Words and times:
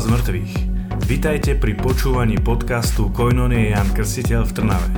z 0.00 0.08
mŕtvych. 0.08 0.54
Vitajte 1.04 1.52
pri 1.60 1.76
počúvaní 1.76 2.40
podcastu 2.40 3.12
Koinonie 3.12 3.76
Jan 3.76 3.84
Krstiteľ 3.92 4.48
v 4.48 4.52
Trnave. 4.56 4.88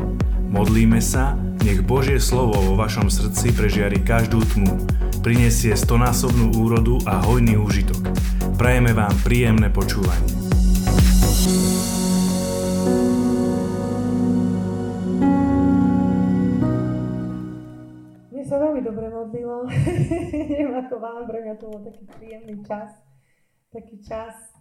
Modlíme 0.47 1.03
sa, 1.03 1.35
nech 1.67 1.83
Božie 1.83 2.23
slovo 2.23 2.55
vo 2.55 2.79
vašom 2.79 3.11
srdci 3.11 3.51
prežiari 3.51 3.99
každú 3.99 4.47
tmu, 4.55 4.79
prinesie 5.27 5.75
stonásobnú 5.75 6.55
úrodu 6.55 7.03
a 7.11 7.19
hojný 7.19 7.59
úžitok. 7.59 8.15
Prajeme 8.55 8.95
vám 8.95 9.11
príjemné 9.27 9.75
počúvanie. 9.75 10.31
Mne 18.31 18.45
sa 18.47 18.55
veľmi 18.55 18.87
dobre 18.87 19.11
modlilo. 19.11 19.67
Neviem 20.55 20.79
ako 20.79 20.95
vám, 21.03 21.27
pre 21.27 21.43
mňa 21.43 21.55
to 21.59 21.67
bol 21.75 21.83
taký 21.83 22.07
príjemný 22.07 22.63
čas. 22.63 23.03
Taký 23.75 23.99
čas 23.99 24.52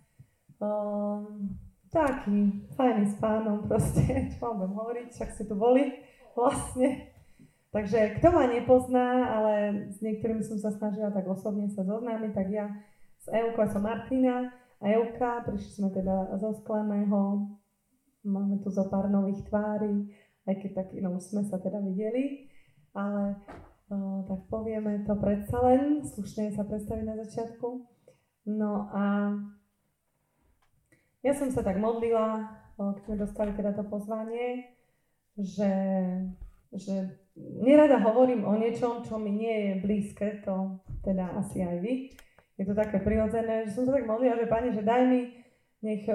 Um, 0.62 1.58
taký 1.92 2.70
fajný 2.78 3.10
s 3.10 3.18
pánom 3.20 3.68
proste, 3.68 4.06
čo 4.32 4.38
vám 4.46 4.64
budem 4.64 4.76
hovoriť, 4.78 5.08
však 5.12 5.30
ste 5.34 5.44
tu 5.50 5.56
boli 5.60 6.00
vlastne. 6.38 7.12
Takže 7.72 8.20
kto 8.20 8.28
ma 8.36 8.46
nepozná, 8.52 9.32
ale 9.32 9.54
s 9.90 10.04
niektorými 10.04 10.44
som 10.44 10.60
sa 10.60 10.76
snažila 10.76 11.08
tak 11.12 11.24
osobne 11.28 11.72
sa 11.72 11.88
zoznámiť, 11.88 12.32
tak 12.36 12.48
ja 12.52 12.68
s 13.16 13.32
Eukou 13.32 13.64
som 13.72 13.88
Martina 13.88 14.52
a 14.82 14.86
Euka, 14.92 15.46
prišli 15.48 15.72
sme 15.80 15.90
teda 15.94 16.36
zo 16.36 16.52
Sklaného, 16.60 17.48
máme 18.28 18.60
tu 18.60 18.74
zo 18.74 18.92
pár 18.92 19.08
nových 19.08 19.48
tvári, 19.48 20.10
aj 20.50 20.56
keď 20.58 20.72
tak, 20.84 20.88
no 21.00 21.16
už 21.16 21.32
sme 21.32 21.44
sa 21.48 21.64
teda 21.64 21.80
videli, 21.80 22.50
ale 22.92 23.40
o, 23.88 24.26
tak 24.28 24.52
povieme 24.52 25.08
to 25.08 25.16
predsa 25.16 25.58
len, 25.64 26.04
slušne 26.04 26.52
sa 26.52 26.68
predstaviť 26.68 27.06
na 27.08 27.16
začiatku. 27.24 27.68
No 28.52 28.90
a 28.90 29.32
ja 31.22 31.34
som 31.38 31.54
sa 31.54 31.62
tak 31.62 31.78
modlila, 31.78 32.50
keď 32.78 33.04
sme 33.06 33.16
dostali 33.22 33.52
teda 33.54 33.78
to 33.78 33.86
pozvanie, 33.86 34.74
že, 35.38 35.74
že 36.74 37.22
nerada 37.38 38.02
hovorím 38.02 38.44
o 38.44 38.58
niečom, 38.58 39.06
čo 39.06 39.22
mi 39.22 39.32
nie 39.32 39.56
je 39.70 39.74
blízke, 39.86 40.42
to 40.42 40.82
teda 41.06 41.38
asi 41.38 41.62
aj 41.62 41.78
vy. 41.80 41.94
Je 42.58 42.66
to 42.68 42.74
také 42.78 43.02
prirodzené, 43.02 43.66
že 43.70 43.78
som 43.78 43.86
sa 43.86 43.98
tak 43.98 44.10
modlila, 44.10 44.38
že 44.38 44.50
Pane, 44.50 44.70
že 44.74 44.84
daj 44.86 45.04
mi, 45.08 45.22
nech, 45.82 46.06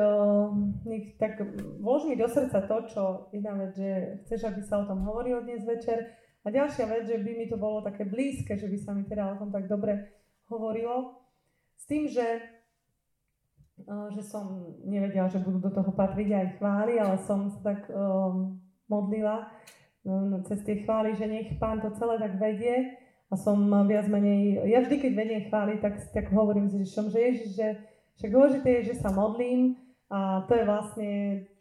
nech 0.87 1.19
tak 1.19 1.43
vlož 1.83 2.07
mi 2.07 2.15
do 2.15 2.31
srdca 2.31 2.67
to, 2.67 2.77
čo 2.87 3.03
jedna 3.35 3.59
vec, 3.59 3.75
že 3.75 4.23
chceš, 4.27 4.51
aby 4.51 4.61
sa 4.63 4.83
o 4.83 4.89
tom 4.91 5.03
hovorilo 5.03 5.43
dnes 5.43 5.67
večer. 5.67 6.15
A 6.47 6.55
ďalšia 6.55 6.87
vec, 6.87 7.11
že 7.11 7.19
by 7.19 7.31
mi 7.35 7.47
to 7.51 7.59
bolo 7.59 7.83
také 7.83 8.07
blízke, 8.07 8.55
že 8.55 8.71
by 8.71 8.79
sa 8.79 8.95
mi 8.95 9.03
teda 9.03 9.35
o 9.35 9.39
tom 9.43 9.51
tak 9.51 9.67
dobre 9.67 10.15
hovorilo. 10.47 11.19
S 11.75 11.91
tým, 11.91 12.07
že 12.07 12.39
že 13.85 14.23
som 14.25 14.73
nevedela, 14.83 15.29
že 15.29 15.43
budú 15.45 15.61
do 15.61 15.69
toho 15.69 15.93
patriť 15.93 16.29
aj 16.33 16.47
chvály, 16.57 16.97
ale 16.97 17.21
som 17.29 17.53
sa 17.53 17.61
tak 17.61 17.87
um, 17.93 18.57
modlila 18.89 19.53
um, 20.03 20.41
cez 20.49 20.65
tie 20.65 20.81
chvály, 20.83 21.13
že 21.13 21.29
nech 21.29 21.61
pán 21.61 21.85
to 21.85 21.93
celé 21.95 22.17
tak 22.17 22.41
vedie. 22.41 22.97
A 23.27 23.35
som 23.35 23.59
viac 23.91 24.07
menej, 24.07 24.71
ja 24.71 24.79
vždy 24.87 25.03
keď 25.03 25.13
vediem 25.19 25.43
chvály, 25.51 25.83
tak, 25.83 25.99
tak 26.15 26.31
hovorím 26.31 26.71
s 26.71 26.79
Ježišom, 26.79 27.11
že 27.11 27.19
Ježiš, 27.19 27.51
že 27.59 27.69
však 28.23 28.31
dôležité 28.31 28.69
je, 28.71 28.95
že 28.95 29.03
sa 29.03 29.11
modlím. 29.11 29.75
A 30.07 30.47
to 30.47 30.55
je 30.55 30.63
vlastne, 30.63 31.13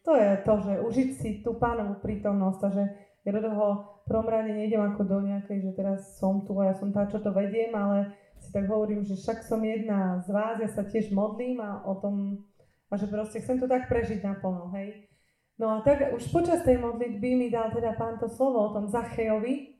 to 0.05 0.13
je 0.13 0.29
to, 0.45 0.53
že 0.61 0.73
užiť 0.85 1.09
si 1.17 1.29
tú 1.41 1.57
pánovú 1.57 1.97
prítomnosť 1.97 2.61
a 2.61 2.69
že 2.69 2.83
ja 3.25 3.33
do 3.33 3.41
toho 3.41 3.65
prvom 4.05 4.29
rade 4.29 4.53
nejdem 4.53 4.85
ako 4.85 5.01
do 5.01 5.17
nejakej, 5.25 5.65
že 5.65 5.71
teraz 5.73 6.21
som 6.21 6.45
tu 6.45 6.53
a 6.61 6.69
ja 6.69 6.75
som 6.77 6.93
tá, 6.93 7.09
čo 7.09 7.17
to 7.17 7.33
vediem, 7.33 7.73
ale 7.73 8.13
tak 8.55 8.71
hovorím, 8.71 9.03
že 9.03 9.19
však 9.19 9.43
som 9.43 9.59
jedna 9.59 10.23
z 10.23 10.31
vás, 10.31 10.55
ja 10.63 10.71
sa 10.71 10.87
tiež 10.87 11.11
modlím 11.11 11.59
a 11.59 11.83
o 11.83 11.99
tom, 11.99 12.39
a 12.87 12.95
že 12.95 13.11
proste 13.11 13.43
chcem 13.43 13.59
to 13.59 13.67
tak 13.67 13.91
prežiť 13.91 14.23
naplno, 14.23 14.71
hej. 14.71 15.11
No 15.59 15.75
a 15.75 15.83
tak 15.83 16.15
už 16.15 16.23
počas 16.31 16.63
tej 16.63 16.79
modlitby 16.79 17.35
mi 17.35 17.47
dal 17.51 17.67
teda 17.75 17.99
pán 17.99 18.15
to 18.15 18.31
slovo 18.31 18.63
o 18.63 18.71
tom 18.71 18.87
Zachejovi. 18.87 19.75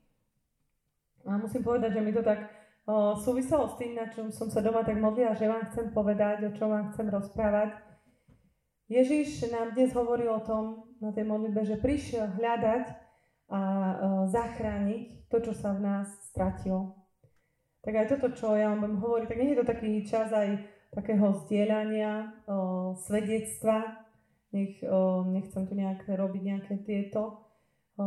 A 1.24 1.40
musím 1.40 1.64
povedať, 1.64 1.96
že 1.96 2.04
mi 2.04 2.12
to 2.12 2.20
tak 2.20 2.52
o, 2.84 3.16
súviselo 3.16 3.72
s 3.72 3.80
tým, 3.80 3.96
na 3.96 4.12
čom 4.12 4.28
som 4.36 4.52
sa 4.52 4.60
doma 4.60 4.84
tak 4.84 5.00
modlila, 5.00 5.40
že 5.40 5.48
vám 5.48 5.72
chcem 5.72 5.96
povedať, 5.96 6.44
o 6.44 6.52
čom 6.60 6.68
vám 6.68 6.92
chcem 6.92 7.08
rozprávať. 7.08 7.80
Ježiš 8.92 9.56
nám 9.56 9.72
dnes 9.72 9.96
hovoril 9.96 10.36
o 10.36 10.44
tom 10.44 10.92
na 11.00 11.16
tej 11.16 11.24
modlitbe, 11.24 11.64
že 11.64 11.80
prišiel 11.80 12.28
hľadať 12.36 12.86
a 13.48 13.60
o, 13.60 13.64
zachrániť 14.28 15.32
to, 15.32 15.38
čo 15.40 15.56
sa 15.56 15.72
v 15.72 15.80
nás 15.80 16.12
stratilo 16.28 17.05
tak 17.86 17.94
aj 17.94 18.18
toto, 18.18 18.34
čo 18.34 18.58
ja 18.58 18.74
vám 18.74 18.98
budem 18.98 19.30
tak 19.30 19.38
nie 19.38 19.54
je 19.54 19.60
to 19.62 19.66
taký 19.70 20.02
čas 20.02 20.34
aj 20.34 20.58
takého 20.90 21.38
zdieľania, 21.46 22.34
o, 22.50 22.98
svedectva. 22.98 24.02
Nech, 24.50 24.82
o, 24.82 25.22
nechcem 25.30 25.70
tu 25.70 25.78
nejak 25.78 26.08
robiť 26.10 26.42
nejaké 26.42 26.76
tieto 26.82 27.46
o, 28.00 28.06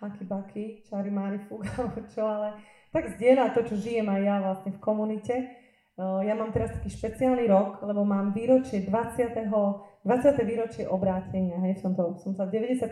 haky 0.00 0.24
baky, 0.24 0.64
čary 0.88 1.12
mári 1.12 1.36
alebo 1.76 2.00
čo, 2.08 2.24
ale 2.24 2.56
tak 2.96 3.12
zdieľať 3.18 3.50
to, 3.52 3.60
čo 3.68 3.74
žijem 3.76 4.08
aj 4.08 4.20
ja 4.24 4.36
vlastne 4.40 4.70
v 4.72 4.80
komunite. 4.80 5.34
O, 6.00 6.24
ja 6.24 6.32
mám 6.32 6.48
teraz 6.48 6.72
taký 6.72 6.88
špeciálny 6.96 7.44
rok, 7.44 7.84
lebo 7.84 8.08
mám 8.08 8.32
výročie 8.32 8.88
20. 8.88 9.36
20. 9.36 10.48
výročie 10.48 10.88
obrátenia. 10.88 11.60
Hej, 11.68 11.84
som, 11.84 11.92
to, 11.92 12.16
som 12.24 12.32
sa 12.32 12.48
v 12.48 12.56
99. 12.56 12.88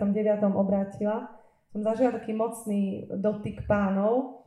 obrátila. 0.52 1.40
Som 1.72 1.80
zažila 1.80 2.12
taký 2.12 2.36
mocný 2.36 3.08
dotyk 3.08 3.64
pánov, 3.64 4.41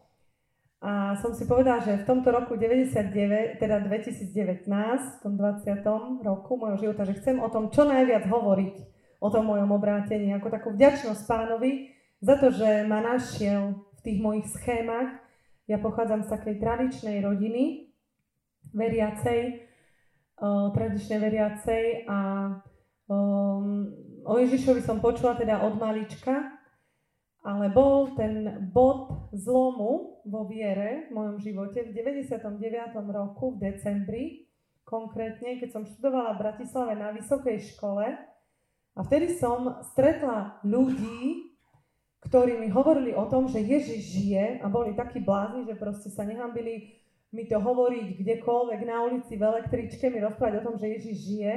a 0.85 1.18
som 1.18 1.34
si 1.34 1.50
povedala, 1.50 1.81
že 1.81 1.97
v 1.97 2.06
tomto 2.06 2.29
roku 2.29 2.53
99, 2.53 3.57
teda 3.57 3.81
2019, 3.90 4.69
v 4.69 5.18
tom 5.18 5.34
20. 5.34 5.81
roku 6.22 6.62
môjho 6.62 6.78
života, 6.78 7.09
že 7.09 7.18
chcem 7.18 7.41
o 7.41 7.50
tom 7.50 7.73
čo 7.73 7.90
najviac 7.90 8.29
hovoriť, 8.29 8.75
o 9.18 9.28
tom 9.34 9.50
mojom 9.50 9.74
obrátení, 9.74 10.29
ako 10.38 10.53
takú 10.53 10.69
vďačnosť 10.78 11.25
pánovi 11.25 11.90
za 12.22 12.38
to, 12.38 12.53
že 12.53 12.85
ma 12.85 13.01
našiel 13.01 13.81
v 13.97 14.00
tých 14.06 14.19
mojich 14.22 14.45
schémach. 14.53 15.25
Ja 15.66 15.81
pochádzam 15.81 16.22
z 16.22 16.38
takej 16.38 16.62
tradičnej 16.62 17.18
rodiny, 17.25 17.90
veriacej, 18.69 19.66
o, 20.38 20.69
tradičnej 20.69 21.18
veriacej 21.18 21.84
a 22.06 22.19
o, 23.09 23.18
o 24.22 24.34
Ježišovi 24.38 24.85
som 24.85 25.01
počula 25.01 25.34
teda 25.34 25.66
od 25.66 25.81
malička, 25.81 26.55
ale 27.45 27.69
bol 27.69 28.17
ten 28.17 28.66
bod 28.73 29.29
zlomu 29.29 30.25
vo 30.25 30.41
viere 30.50 31.06
v 31.07 31.13
mojom 31.13 31.38
živote 31.38 31.85
v 31.85 31.94
99. 31.94 32.41
roku 33.13 33.53
v 33.53 33.69
decembri, 33.69 34.50
konkrétne, 34.81 35.61
keď 35.61 35.69
som 35.69 35.85
študovala 35.85 36.33
v 36.33 36.41
Bratislave 36.41 36.97
na 36.97 37.13
vysokej 37.13 37.61
škole 37.78 38.17
a 38.97 39.00
vtedy 39.06 39.38
som 39.38 39.78
stretla 39.94 40.57
ľudí, 40.66 41.53
ktorí 42.25 42.57
mi 42.57 42.73
hovorili 42.73 43.13
o 43.13 43.29
tom, 43.29 43.45
že 43.45 43.62
Ježiš 43.62 44.01
žije 44.17 44.45
a 44.59 44.66
boli 44.66 44.97
takí 44.97 45.22
blázni, 45.22 45.69
že 45.69 45.77
proste 45.77 46.09
sa 46.09 46.25
nehambili 46.25 47.06
mi 47.35 47.45
to 47.45 47.59
hovoriť 47.59 48.16
kdekoľvek 48.23 48.81
na 48.88 49.03
ulici, 49.06 49.35
v 49.35 49.44
električke, 49.44 50.07
mi 50.07 50.23
rozprávať 50.23 50.63
o 50.63 50.66
tom, 50.72 50.75
že 50.79 50.88
Ježiš 50.88 51.17
žije 51.19 51.53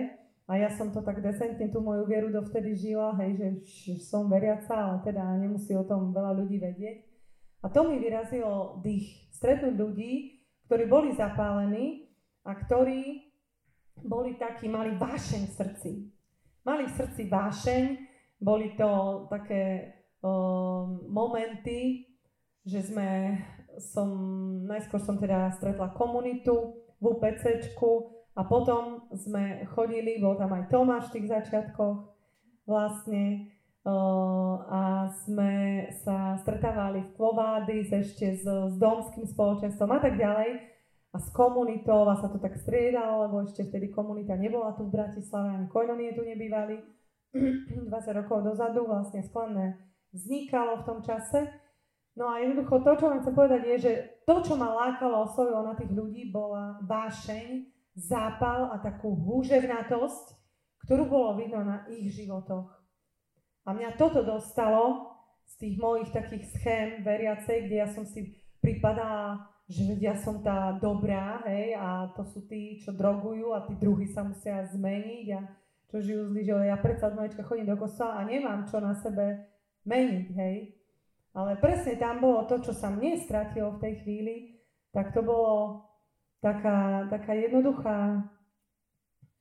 a 0.49 0.57
ja 0.57 0.73
som 0.73 0.89
to 0.89 1.05
tak 1.05 1.21
decentne 1.21 1.69
tú 1.69 1.85
moju 1.85 2.09
vieru 2.09 2.33
dovtedy 2.33 2.73
žila, 2.73 3.13
hej, 3.21 3.37
že 3.69 4.01
som 4.01 4.33
veriaca, 4.33 4.73
ale 4.73 5.05
teda 5.05 5.21
nemusí 5.37 5.77
o 5.77 5.85
tom 5.85 6.17
veľa 6.17 6.41
ľudí 6.41 6.57
vedieť. 6.57 7.05
A 7.61 7.69
to 7.69 7.85
mi 7.85 8.01
vyrazilo 8.01 8.81
dých. 8.81 9.29
Stretnúť 9.29 9.77
ľudí, 9.77 10.41
ktorí 10.65 10.89
boli 10.89 11.13
zapálení 11.13 12.09
a 12.49 12.57
ktorí 12.57 13.29
boli 14.01 14.41
takí, 14.41 14.73
mali 14.73 14.97
vášeň 14.97 15.43
v 15.45 15.53
srdci. 15.53 15.91
Mali 16.65 16.89
v 16.89 16.97
srdci 16.97 17.23
vášeň, 17.29 17.83
boli 18.41 18.73
to 18.73 19.27
také 19.29 19.93
o, 20.25 20.97
momenty, 21.13 22.09
že 22.65 22.89
sme, 22.89 23.37
som, 23.77 24.09
najskôr 24.65 25.03
som 25.03 25.21
teda 25.21 25.53
stretla 25.61 25.93
komunitu 25.93 26.85
v 27.03 27.05
UPCčku, 27.05 28.18
a 28.39 28.47
potom 28.47 29.11
sme 29.19 29.67
chodili, 29.75 30.23
bol 30.23 30.39
tam 30.39 30.55
aj 30.55 30.71
Tomáš 30.71 31.11
v 31.11 31.15
tých 31.19 31.27
začiatkoch 31.35 31.97
vlastne 32.71 33.51
a 34.69 35.09
sme 35.25 35.87
sa 36.05 36.37
stretávali 36.39 37.03
v 37.03 37.15
Kvovádis 37.17 37.89
ešte 37.91 38.37
s, 38.37 38.45
s 38.45 38.75
domským 38.77 39.27
spoločenstvom 39.27 39.91
a 39.91 39.99
tak 39.99 40.21
ďalej 40.21 40.61
a 41.09 41.17
s 41.17 41.33
komunitou 41.33 42.05
a 42.05 42.21
sa 42.21 42.29
to 42.29 42.37
tak 42.37 42.55
striedalo, 42.61 43.27
lebo 43.27 43.43
ešte 43.43 43.65
vtedy 43.65 43.89
komunita 43.89 44.37
nebola 44.37 44.77
tu 44.77 44.85
v 44.87 44.93
Bratislave, 44.93 45.57
ani 45.57 45.67
koinonie 45.73 46.13
tu 46.13 46.21
nebývali. 46.21 46.77
20 47.89 48.21
rokov 48.25 48.45
dozadu 48.45 48.85
vlastne 48.85 49.25
sklené 49.25 49.81
vznikalo 50.13 50.85
v 50.85 50.87
tom 50.87 50.99
čase. 51.01 51.49
No 52.13 52.29
a 52.29 52.45
jednoducho 52.45 52.85
to, 52.85 52.93
čo 52.93 53.05
vám 53.09 53.21
chcem 53.25 53.35
povedať, 53.35 53.61
je, 53.65 53.77
že 53.79 53.93
to, 54.29 54.37
čo 54.45 54.55
ma 54.61 54.69
lákalo, 54.75 55.25
oslovilo 55.25 55.65
na 55.65 55.73
tých 55.79 55.93
ľudí, 55.93 56.29
bola 56.29 56.77
vášeň 56.85 57.78
zápal 57.99 58.71
a 58.71 58.79
takú 58.79 59.11
húževnatosť, 59.11 60.27
ktorú 60.87 61.11
bolo 61.11 61.31
vidno 61.43 61.67
na 61.67 61.83
ich 61.91 62.15
životoch. 62.15 62.71
A 63.67 63.75
mňa 63.75 63.99
toto 63.99 64.23
dostalo 64.23 65.11
z 65.45 65.55
tých 65.59 65.77
mojich 65.83 66.15
takých 66.15 66.45
schém 66.55 66.89
veriacej, 67.03 67.67
kde 67.67 67.77
ja 67.83 67.89
som 67.91 68.07
si 68.07 68.39
pripadala 68.63 69.51
že 69.69 69.85
ja 70.01 70.17
som 70.17 70.41
tá 70.41 70.73
dobrá, 70.81 71.45
hej, 71.45 71.77
a 71.77 72.09
to 72.17 72.25
sú 72.25 72.49
tí, 72.49 72.81
čo 72.81 72.97
drogujú 72.97 73.53
a 73.53 73.69
tí 73.69 73.77
druhí 73.77 74.09
sa 74.09 74.25
musia 74.25 74.65
zmeniť 74.65 75.27
a 75.37 75.45
čo 75.93 76.01
žijú 76.01 76.33
zlý 76.33 76.41
život. 76.41 76.65
Ja 76.65 76.81
predsa 76.81 77.13
od 77.13 77.21
malička 77.21 77.45
chodím 77.45 77.69
do 77.69 77.77
kostola 77.77 78.17
a 78.17 78.25
nemám 78.25 78.65
čo 78.65 78.81
na 78.81 78.97
sebe 78.97 79.45
meniť, 79.85 80.27
hej. 80.41 80.73
Ale 81.37 81.61
presne 81.61 82.01
tam 82.01 82.25
bolo 82.25 82.49
to, 82.49 82.65
čo 82.65 82.73
sa 82.73 82.89
mne 82.89 83.21
stratilo 83.21 83.77
v 83.77 83.83
tej 83.85 83.95
chvíli, 84.01 84.35
tak 84.89 85.13
to 85.13 85.21
bolo 85.21 85.85
taká, 86.41 87.07
taká 87.11 87.33
jednoduchá, 87.35 88.29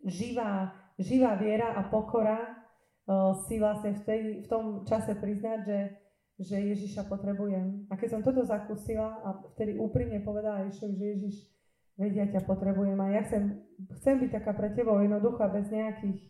živá, 0.06 0.74
živá 1.00 1.36
viera 1.36 1.74
a 1.78 1.84
pokora 1.86 2.40
uh, 2.42 3.34
si 3.46 3.60
vlastne 3.60 3.94
v, 3.94 4.02
tej, 4.06 4.22
v 4.44 4.48
tom 4.48 4.86
čase 4.86 5.14
priznať, 5.18 5.60
že 5.66 5.80
že 6.38 6.62
Ježiša 6.62 7.10
potrebujem. 7.10 7.90
A 7.90 7.98
keď 7.98 8.10
som 8.18 8.22
toto 8.22 8.46
zakúsila 8.46 9.26
a 9.26 9.42
vtedy 9.58 9.74
úprimne 9.74 10.22
povedala 10.22 10.70
Ježišovi, 10.70 10.94
že 10.94 11.06
Ježiš, 11.18 11.36
vedia, 11.98 12.30
ťa 12.30 12.46
potrebujem 12.46 12.98
a 13.02 13.10
ja 13.10 13.22
chcem, 13.26 13.58
chcem 13.98 14.22
byť 14.22 14.30
taká 14.38 14.54
pre 14.54 14.70
tebou 14.78 15.02
jednoduchá, 15.02 15.50
bez 15.50 15.74
nejakých 15.74 16.30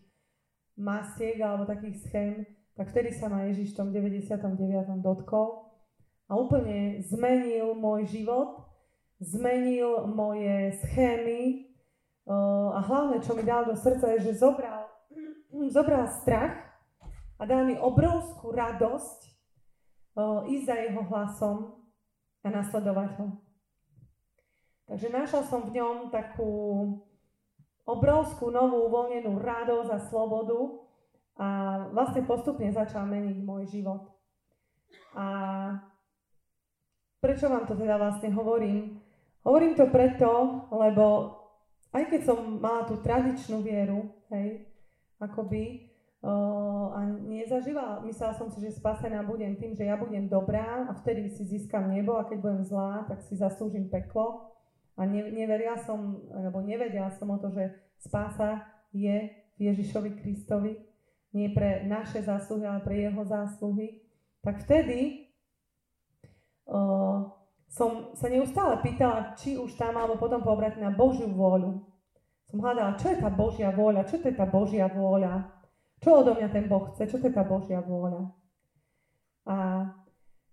masiek 0.79 1.35
alebo 1.43 1.67
takých 1.67 2.07
schém, 2.07 2.47
tak 2.79 2.87
vtedy 2.95 3.11
sa 3.11 3.27
ma 3.27 3.43
Ježiš 3.51 3.75
v 3.75 3.77
tom 3.83 3.87
99. 3.91 5.03
dotkol 5.03 5.75
a 6.31 6.39
úplne 6.39 7.03
zmenil 7.03 7.75
môj 7.75 8.07
život, 8.07 8.63
zmenil 9.19 10.07
moje 10.07 10.77
schémy 10.83 11.65
a 12.73 12.79
hlavne, 12.83 13.23
čo 13.23 13.33
mi 13.33 13.43
dal 13.43 13.65
do 13.65 13.73
srdca, 13.73 14.13
je, 14.17 14.31
že 14.31 14.43
zobral, 14.43 14.91
zobral 15.75 16.05
strach 16.21 16.59
a 17.39 17.43
dal 17.47 17.63
mi 17.63 17.79
obrovskú 17.79 18.51
radosť 18.51 19.19
ísť 20.49 20.65
za 20.65 20.75
jeho 20.75 21.01
hlasom 21.07 21.57
a 22.41 22.47
nasledovať 22.49 23.09
ho. 23.21 23.27
Takže 24.87 25.07
našla 25.11 25.41
som 25.45 25.67
v 25.67 25.77
ňom 25.77 25.95
takú 26.09 26.51
obrovskú 27.87 28.51
novú 28.51 28.87
uvoľnenú 28.91 29.39
radosť 29.39 29.89
a 29.91 29.99
slobodu 29.99 30.59
a 31.37 31.47
vlastne 31.93 32.25
postupne 32.27 32.67
začal 32.71 33.07
meniť 33.07 33.37
môj 33.43 33.63
život. 33.69 34.09
A 35.13 35.25
prečo 37.23 37.47
vám 37.47 37.67
to 37.67 37.75
teda 37.75 37.99
vlastne 37.99 38.31
hovorím? 38.33 39.06
Hovorím 39.47 39.79
to 39.79 39.87
preto, 39.87 40.67
lebo 40.75 41.31
aj 41.95 42.03
keď 42.11 42.21
som 42.27 42.59
mala 42.59 42.83
tú 42.83 42.99
tradičnú 42.99 43.63
vieru, 43.63 44.11
hej, 44.27 44.67
akoby, 45.23 45.87
a 46.91 46.99
nezažila. 47.07 48.03
Myslela 48.03 48.35
som 48.35 48.51
si, 48.51 48.59
že 48.59 48.75
spasená 48.75 49.23
budem 49.23 49.55
tým, 49.55 49.71
že 49.71 49.87
ja 49.87 49.95
budem 49.95 50.27
dobrá 50.27 50.89
a 50.89 50.91
vtedy 50.99 51.31
si 51.31 51.47
získam 51.47 51.87
nebo 51.87 52.19
a 52.19 52.27
keď 52.27 52.37
budem 52.43 52.63
zlá, 52.67 53.07
tak 53.07 53.23
si 53.23 53.39
zaslúžim 53.39 53.87
peklo. 53.87 54.51
A 54.97 55.05
ne, 55.05 55.29
neverila 55.29 55.77
som, 55.79 56.25
alebo 56.33 56.59
nevedela 56.59 57.13
som 57.15 57.29
o 57.31 57.37
to, 57.37 57.53
že 57.53 57.71
spása 58.01 58.65
je 58.91 59.29
Ježišovi 59.61 60.19
Kristovi, 60.19 60.73
nie 61.31 61.53
pre 61.53 61.85
naše 61.85 62.25
zásluhy, 62.25 62.65
ale 62.65 62.81
pre 62.81 62.97
jeho 62.97 63.21
zásluhy. 63.23 64.01
Tak 64.41 64.65
vtedy 64.65 65.29
uh, 66.65 67.36
som 67.67 68.15
sa 68.15 68.31
neustále 68.31 68.79
pýtala, 68.79 69.35
či 69.35 69.59
už 69.59 69.75
tam 69.75 69.99
alebo 69.99 70.15
potom 70.15 70.39
pobrať 70.39 70.79
na 70.79 70.89
Božiu 70.89 71.27
vôľu. 71.27 71.83
Som 72.47 72.63
hľadala, 72.63 72.95
čo 72.95 73.11
je 73.11 73.19
tá 73.19 73.27
Božia 73.27 73.75
vôľa, 73.75 74.07
čo 74.07 74.23
to 74.23 74.31
je 74.31 74.35
tá 74.39 74.47
Božia 74.47 74.87
vôľa. 74.87 75.51
Čo 75.99 76.23
odo 76.23 76.31
mňa 76.39 76.47
ten 76.47 76.71
Boh 76.71 76.87
chce? 76.93 77.11
Čo 77.11 77.19
to 77.19 77.27
je 77.27 77.35
tá 77.35 77.43
Božia 77.43 77.83
vôľa? 77.83 78.31
A 79.47 79.57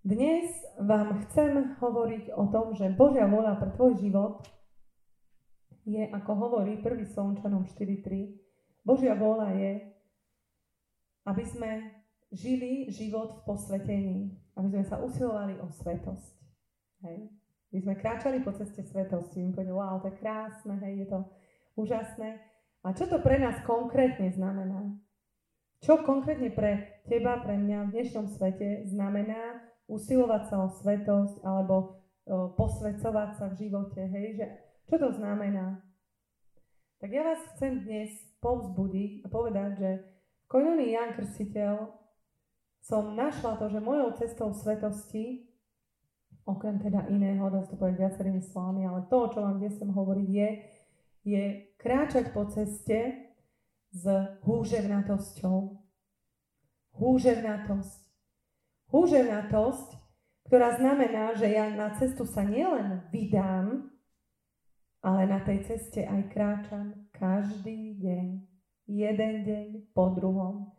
dnes 0.02 0.50
vám 0.82 1.22
chcem 1.24 1.78
hovoriť 1.78 2.34
o 2.34 2.50
tom, 2.50 2.74
že 2.74 2.90
Božia 2.92 3.30
vôľa 3.30 3.62
pre 3.62 3.70
tvoj 3.72 3.94
život 4.02 4.42
je, 5.86 6.02
ako 6.10 6.30
hovorí 6.34 6.82
1. 6.82 7.08
Solnčanom 7.08 7.68
4.3, 7.68 8.84
Božia 8.84 9.14
vôľa 9.16 9.54
je, 9.56 9.72
aby 11.24 11.44
sme 11.44 11.70
žili 12.34 12.92
život 12.92 13.32
v 13.32 13.40
posvetení, 13.48 14.16
aby 14.60 14.68
sme 14.76 14.84
sa 14.84 15.00
usilovali 15.00 15.56
o 15.62 15.72
svetosť. 15.72 16.43
Hej. 17.04 17.28
My 17.74 17.78
sme 17.82 17.94
kráčali 17.98 18.40
po 18.40 18.54
ceste 18.54 18.86
svetosti, 18.86 19.42
my 19.42 19.50
povedali, 19.52 19.74
wow, 19.74 19.98
to 19.98 20.08
je 20.08 20.20
krásne, 20.22 20.78
hej, 20.78 21.04
je 21.04 21.08
to 21.10 21.20
úžasné. 21.74 22.38
A 22.86 22.94
čo 22.94 23.10
to 23.10 23.18
pre 23.18 23.36
nás 23.36 23.60
konkrétne 23.66 24.30
znamená? 24.30 24.94
Čo 25.82 26.00
konkrétne 26.06 26.54
pre 26.54 27.02
teba, 27.04 27.42
pre 27.44 27.60
mňa 27.60 27.90
v 27.90 27.92
dnešnom 27.98 28.30
svete 28.30 28.88
znamená 28.88 29.60
usilovať 29.90 30.42
sa 30.48 30.56
o 30.64 30.68
svetosť 30.72 31.44
alebo 31.44 31.74
o, 32.24 32.54
posvedcovať 32.56 33.30
sa 33.36 33.44
v 33.52 33.58
živote, 33.58 34.00
hej, 34.00 34.26
že 34.40 34.46
čo 34.88 34.96
to 34.96 35.12
znamená? 35.12 35.84
Tak 37.04 37.12
ja 37.12 37.20
vás 37.20 37.42
chcem 37.52 37.84
dnes 37.84 38.16
povzbudiť 38.40 39.24
a 39.24 39.26
povedať, 39.28 39.70
že 39.76 39.90
v 40.48 40.88
Jan 40.88 41.12
Krstiteľ 41.18 41.90
som 42.80 43.16
našla 43.16 43.58
to, 43.58 43.68
že 43.68 43.82
mojou 43.82 44.14
cestou 44.16 44.52
svetosti, 44.52 45.53
okrem 46.44 46.80
teda 46.80 47.08
iného, 47.08 47.48
dá 47.48 47.64
to 47.64 47.76
povedať 47.76 48.04
viacerými 48.04 48.42
slovami, 48.44 48.84
ale 48.84 49.08
to, 49.08 49.32
čo 49.32 49.40
vám 49.40 49.60
dnes 49.60 49.76
chcem 49.76 49.90
hovoriť, 49.92 50.28
je, 50.28 50.48
je 51.24 51.42
kráčať 51.80 52.32
po 52.36 52.44
ceste, 52.48 53.24
s 53.94 54.04
húževnatosťou. 54.42 55.58
Húževnatosť. 56.98 58.02
Húževnatosť, 58.90 59.88
ktorá 60.50 60.78
znamená, 60.78 61.34
že 61.38 61.50
ja 61.50 61.70
na 61.70 61.94
cestu 61.94 62.26
sa 62.26 62.42
nielen 62.42 63.06
vydám, 63.14 63.90
ale 65.02 65.22
na 65.30 65.38
tej 65.46 65.62
ceste 65.62 66.02
aj 66.02 66.22
kráčam 66.34 67.06
každý 67.14 67.98
deň. 68.02 68.26
Jeden 68.90 69.34
deň 69.46 69.66
po 69.94 70.10
druhom. 70.10 70.74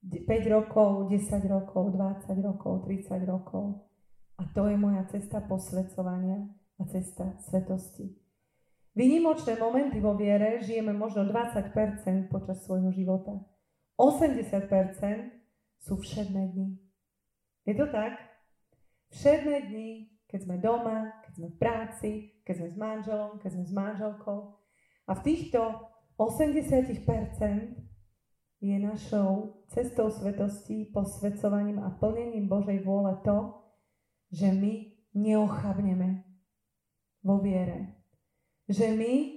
5 0.00 0.26
rokov, 0.48 1.12
10 1.12 1.44
rokov, 1.44 1.92
20 1.92 2.40
rokov, 2.40 2.88
30 2.88 3.20
rokov. 3.28 3.89
A 4.40 4.48
to 4.56 4.72
je 4.72 4.76
moja 4.80 5.04
cesta 5.12 5.44
posvedcovania 5.44 6.48
a 6.80 6.82
cesta 6.88 7.36
svetosti. 7.44 8.16
Vynimočné 8.96 9.60
momenty 9.60 10.00
vo 10.00 10.16
viere 10.16 10.64
žijeme 10.64 10.96
možno 10.96 11.28
20% 11.28 11.76
počas 12.32 12.64
svojho 12.64 12.88
života. 12.88 13.36
80% 14.00 14.64
sú 15.76 16.00
všedné 16.00 16.56
dni. 16.56 16.80
Je 17.68 17.76
to 17.76 17.84
tak? 17.92 18.16
Všedné 19.12 19.68
dni, 19.68 20.08
keď 20.24 20.40
sme 20.40 20.56
doma, 20.56 21.20
keď 21.20 21.32
sme 21.36 21.48
v 21.52 21.56
práci, 21.60 22.10
keď 22.40 22.54
sme 22.64 22.68
s 22.72 22.76
manželom, 22.80 23.30
keď 23.44 23.50
sme 23.60 23.64
s 23.68 23.72
manželkou. 23.76 24.38
A 25.04 25.12
v 25.20 25.20
týchto 25.20 25.60
80% 26.16 27.76
je 28.60 28.76
našou 28.80 29.60
cestou 29.68 30.08
svetosti, 30.08 30.88
posvedcovaním 30.88 31.84
a 31.84 31.92
plnením 31.92 32.48
Božej 32.48 32.80
vôle 32.88 33.20
to, 33.20 33.59
že 34.30 34.50
my 34.54 34.88
neochabneme 35.14 36.22
vo 37.22 37.42
viere 37.42 38.00
že 38.70 38.94
my 38.94 39.34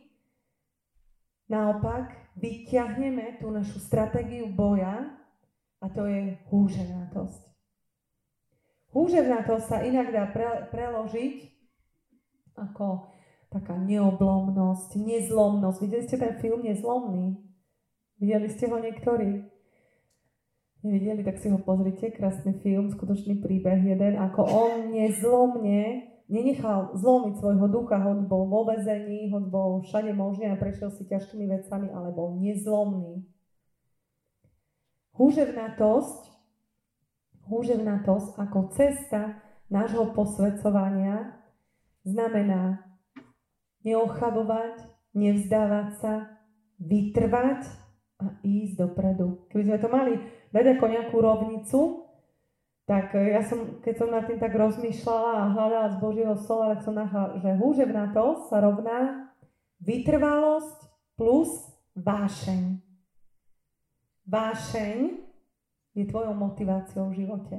naopak 1.49 2.13
vyťahneme 2.37 3.41
tú 3.41 3.49
našu 3.49 3.81
stratégiu 3.81 4.45
boja 4.53 5.09
a 5.81 5.85
to 5.89 6.05
je 6.05 6.37
húženátosť. 6.53 7.49
Húženátosť 8.93 9.65
sa 9.65 9.81
inak 9.81 10.13
dá 10.13 10.29
pre, 10.29 10.69
preložiť 10.69 11.49
ako 12.53 13.09
taká 13.49 13.73
neoblomnosť, 13.73 15.01
nezlomnosť. 15.01 15.77
Videli 15.81 16.03
ste 16.05 16.21
ten 16.21 16.37
film 16.37 16.61
Nezlomný? 16.61 17.41
Videli 18.21 18.47
ste 18.53 18.69
ho 18.69 18.77
niektorí? 18.77 19.49
Nevideli, 20.83 21.23
tak 21.23 21.39
si 21.39 21.47
ho 21.47 21.59
pozrite. 21.63 22.11
Krásny 22.11 22.59
film, 22.59 22.91
skutočný 22.91 23.39
príbeh 23.39 23.79
jeden, 23.87 24.19
ako 24.19 24.43
on 24.43 24.71
nezlomne 24.91 26.11
nenechal 26.27 26.91
zlomiť 26.99 27.39
svojho 27.39 27.67
ducha, 27.71 28.03
hoď 28.03 28.27
bol 28.27 28.51
vo 28.51 28.67
vezení, 28.67 29.31
hoď 29.31 29.43
bol 29.47 29.69
všade 29.87 30.11
možne 30.11 30.51
a 30.51 30.59
prešiel 30.59 30.91
si 30.91 31.07
ťažkými 31.07 31.47
vecami, 31.47 31.87
ale 31.87 32.11
bol 32.11 32.35
nezlomný. 32.35 33.23
Húževnatosť, 35.15 36.21
húževnatosť 37.47 38.31
ako 38.43 38.59
cesta 38.75 39.39
nášho 39.71 40.11
posvedcovania 40.11 41.37
znamená 42.03 42.83
neochabovať, 43.87 44.83
nevzdávať 45.15 45.87
sa, 46.01 46.13
vytrvať 46.81 47.61
a 48.19 48.35
ísť 48.41 48.73
dopredu. 48.79 49.47
Keby 49.47 49.63
sme 49.63 49.77
to 49.79 49.89
mali 49.91 50.13
dať 50.53 50.77
ako 50.77 50.85
nejakú 50.85 51.17
rovnicu, 51.17 51.79
tak 52.85 53.17
e, 53.17 53.33
ja 53.33 53.41
som, 53.41 53.81
keď 53.81 53.93
som 53.97 54.09
nad 54.13 54.23
tým 54.29 54.37
tak 54.37 54.53
rozmýšľala 54.53 55.31
a 55.33 55.51
hľadala 55.51 55.87
z 55.91 55.97
Božieho 55.97 56.35
slova, 56.37 56.77
tak 56.77 56.85
som 56.85 56.95
našla, 56.95 57.41
že 57.41 57.49
húževnatosť 57.57 58.41
sa 58.53 58.57
rovná 58.61 58.99
vytrvalosť 59.81 60.79
plus 61.17 61.49
vášeň. 61.97 62.79
Vášeň 64.29 64.97
je 65.97 66.03
tvojou 66.07 66.33
motiváciou 66.37 67.11
v 67.11 67.17
živote. 67.25 67.57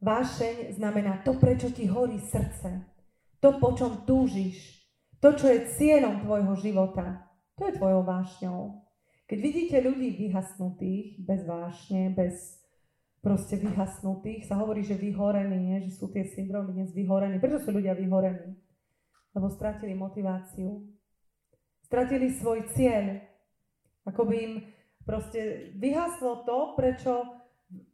Vášeň 0.00 0.80
znamená 0.80 1.20
to, 1.24 1.36
prečo 1.36 1.68
ti 1.72 1.84
horí 1.84 2.16
srdce. 2.16 2.88
To, 3.40 3.56
po 3.60 3.76
čom 3.76 4.04
túžiš. 4.08 4.80
To, 5.20 5.36
čo 5.36 5.48
je 5.48 5.68
cieľom 5.76 6.24
tvojho 6.24 6.56
života. 6.56 7.28
To 7.60 7.68
je 7.68 7.76
tvojou 7.76 8.00
vášňou. 8.04 8.80
Keď 9.30 9.38
vidíte 9.38 9.78
ľudí 9.78 10.26
vyhasnutých, 10.26 11.22
bez 11.22 11.46
vášne, 11.46 12.10
bez 12.10 12.58
proste 13.22 13.62
vyhasnutých, 13.62 14.50
sa 14.50 14.58
hovorí, 14.58 14.82
že 14.82 14.98
vyhorení, 14.98 15.54
nie? 15.54 15.78
že 15.86 15.94
sú 15.94 16.10
tie 16.10 16.26
syndromy 16.26 16.74
dnes 16.74 16.90
vyhorení. 16.90 17.38
Prečo 17.38 17.62
sú 17.62 17.70
ľudia 17.70 17.94
vyhorení? 17.94 18.58
Lebo 19.30 19.46
stratili 19.54 19.94
motiváciu. 19.94 20.82
Stratili 21.86 22.34
svoj 22.34 22.74
cieľ. 22.74 23.22
Ako 24.02 24.26
by 24.26 24.34
im 24.34 24.52
proste 25.06 25.70
vyhaslo 25.78 26.42
to, 26.42 26.74
prečo 26.74 27.22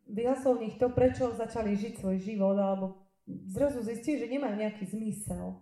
vyhaslo 0.09 0.57
v 0.57 0.73
nich 0.73 0.81
to, 0.81 0.89
prečo 0.89 1.37
začali 1.37 1.77
žiť 1.77 2.01
svoj 2.01 2.17
život, 2.17 2.57
alebo 2.57 3.05
zrazu 3.53 3.85
zistili, 3.85 4.25
že 4.25 4.33
nemajú 4.33 4.57
nejaký 4.57 4.89
zmysel. 4.89 5.61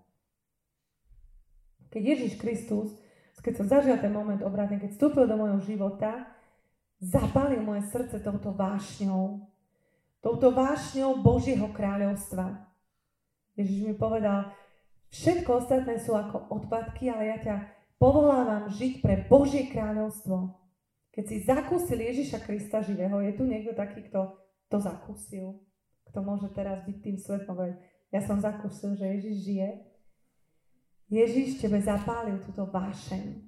Keď 1.91 2.03
Ježiš 2.15 2.33
Kristus, 2.39 2.95
keď 3.41 3.55
som 3.59 3.67
zažil 3.67 3.99
ten 3.99 4.15
moment 4.15 4.39
obrátne, 4.47 4.79
keď 4.79 4.95
vstúpil 4.95 5.27
do 5.27 5.35
môjho 5.35 5.61
života, 5.65 6.29
zapálil 7.03 7.61
moje 7.65 7.89
srdce 7.91 8.23
touto 8.23 8.55
vášňou, 8.55 9.43
touto 10.23 10.55
vášňou 10.55 11.19
Božieho 11.19 11.67
kráľovstva. 11.75 12.71
Ježiš 13.59 13.87
mi 13.87 13.95
povedal, 13.95 14.55
všetko 15.11 15.51
ostatné 15.67 15.99
sú 15.99 16.15
ako 16.15 16.51
odpadky, 16.51 17.11
ale 17.11 17.35
ja 17.35 17.39
ťa 17.43 17.57
povolávam 17.99 18.71
žiť 18.71 19.03
pre 19.03 19.27
Božie 19.27 19.71
kráľovstvo. 19.71 20.55
Keď 21.15 21.25
si 21.31 21.37
zakúsil 21.47 21.99
Ježiša 22.03 22.43
Krista 22.43 22.83
živého, 22.83 23.23
je 23.23 23.33
tu 23.39 23.47
niekto 23.47 23.71
taký, 23.71 24.03
kto 24.11 24.35
to 24.67 24.83
zakúsil, 24.83 25.63
kto 26.11 26.19
môže 26.27 26.51
teraz 26.51 26.83
byť 26.83 26.97
tým 26.99 27.17
svetlom. 27.19 27.79
Ja 28.11 28.19
som 28.27 28.43
zakúsil, 28.43 28.99
že 28.99 29.07
Ježiš 29.19 29.37
žije. 29.47 29.94
Ježiš 31.13 31.61
tebe 31.61 31.81
zapálil 31.81 32.41
túto 32.45 32.65
vášeň 32.69 33.45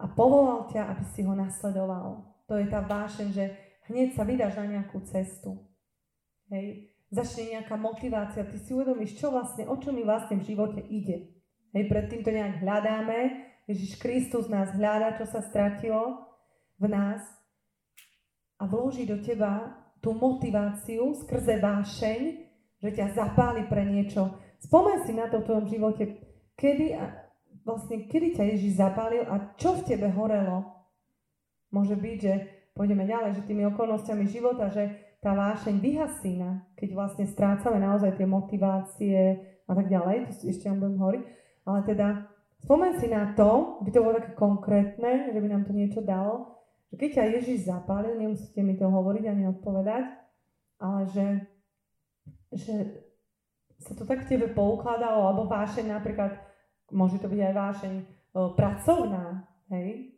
a 0.00 0.04
povolal 0.10 0.68
ťa, 0.68 0.90
aby 0.90 1.04
si 1.14 1.24
ho 1.24 1.32
nasledoval. 1.32 2.24
To 2.50 2.60
je 2.60 2.66
tá 2.68 2.84
vášeň, 2.84 3.28
že 3.32 3.44
hneď 3.88 4.12
sa 4.12 4.22
vydáš 4.26 4.60
na 4.60 4.78
nejakú 4.78 5.00
cestu. 5.06 5.64
Hej. 6.52 6.92
Začne 7.14 7.56
nejaká 7.56 7.78
motivácia, 7.78 8.42
ty 8.42 8.58
si 8.58 8.74
uvedomíš, 8.74 9.14
čo 9.16 9.30
vlastne, 9.30 9.70
o 9.70 9.78
čo 9.78 9.94
mi 9.94 10.02
vlastne 10.02 10.42
v 10.42 10.46
živote 10.50 10.82
ide. 10.82 11.30
Hej, 11.70 11.86
predtým 11.86 12.26
to 12.26 12.34
nejak 12.34 12.58
hľadáme, 12.58 13.18
Ježiš 13.70 13.96
Kristus 13.96 14.50
nás 14.50 14.74
hľadá, 14.76 15.16
čo 15.16 15.24
sa 15.24 15.40
stratilo 15.40 16.26
v 16.76 16.90
nás 16.90 17.22
a 18.60 18.68
vloží 18.68 19.08
do 19.08 19.22
teba 19.24 19.72
tú 20.04 20.12
motiváciu 20.12 21.16
skrze 21.16 21.64
vášeň, 21.64 22.20
že 22.82 22.90
ťa 22.92 23.16
zapáli 23.16 23.64
pre 23.64 23.88
niečo. 23.88 24.36
Spomeň 24.64 24.96
si 25.04 25.12
na 25.12 25.28
to 25.28 25.44
v 25.44 25.46
tvojom 25.46 25.66
živote, 25.68 26.02
kedy, 26.56 26.96
vlastne, 27.68 28.08
kedy 28.08 28.40
ťa 28.40 28.44
Ježiš 28.56 28.80
zapálil 28.80 29.28
a 29.28 29.52
čo 29.60 29.76
v 29.76 29.84
tebe 29.84 30.08
horelo. 30.08 30.64
Môže 31.68 31.98
byť, 31.98 32.16
že 32.16 32.32
pôjdeme 32.72 33.04
ďalej, 33.04 33.36
že 33.36 33.46
tými 33.46 33.68
okolnostiami 33.68 34.24
života, 34.24 34.72
že 34.72 35.16
tá 35.20 35.36
vášeň 35.36 35.80
vyhasína, 35.80 36.68
keď 36.76 36.88
vlastne 36.96 37.24
strácame 37.28 37.80
naozaj 37.80 38.16
tie 38.16 38.28
motivácie 38.28 39.16
a 39.64 39.72
tak 39.72 39.88
ďalej, 39.88 40.28
to 40.28 40.48
ešte 40.48 40.68
vám 40.68 40.80
budem 40.80 41.00
hovoriť, 41.00 41.22
ale 41.64 41.78
teda 41.84 42.08
Spomen 42.64 42.96
si 42.96 43.12
na 43.12 43.36
to, 43.36 43.76
aby 43.84 43.92
to 43.92 44.00
bolo 44.00 44.16
také 44.16 44.32
konkrétne, 44.32 45.28
že 45.28 45.36
by 45.36 45.48
nám 45.52 45.68
to 45.68 45.76
niečo 45.76 46.00
dalo, 46.00 46.64
že 46.88 46.96
keď 46.96 47.10
ťa 47.12 47.32
Ježiš 47.36 47.58
zapálil, 47.68 48.16
nemusíte 48.16 48.64
mi 48.64 48.72
to 48.80 48.88
hovoriť 48.88 49.24
ani 49.28 49.44
odpovedať, 49.52 50.04
ale 50.80 51.00
že, 51.12 51.26
že 52.56 53.04
sa 53.84 53.92
to 53.92 54.08
tak 54.08 54.24
tebe 54.24 54.48
poukladalo, 54.56 55.28
alebo 55.28 55.44
vášeň 55.44 55.92
napríklad, 55.92 56.40
môže 56.88 57.20
to 57.20 57.28
byť 57.28 57.40
aj 57.40 57.54
vášeň 57.54 57.94
pracovná, 58.56 59.44
hej? 59.68 60.16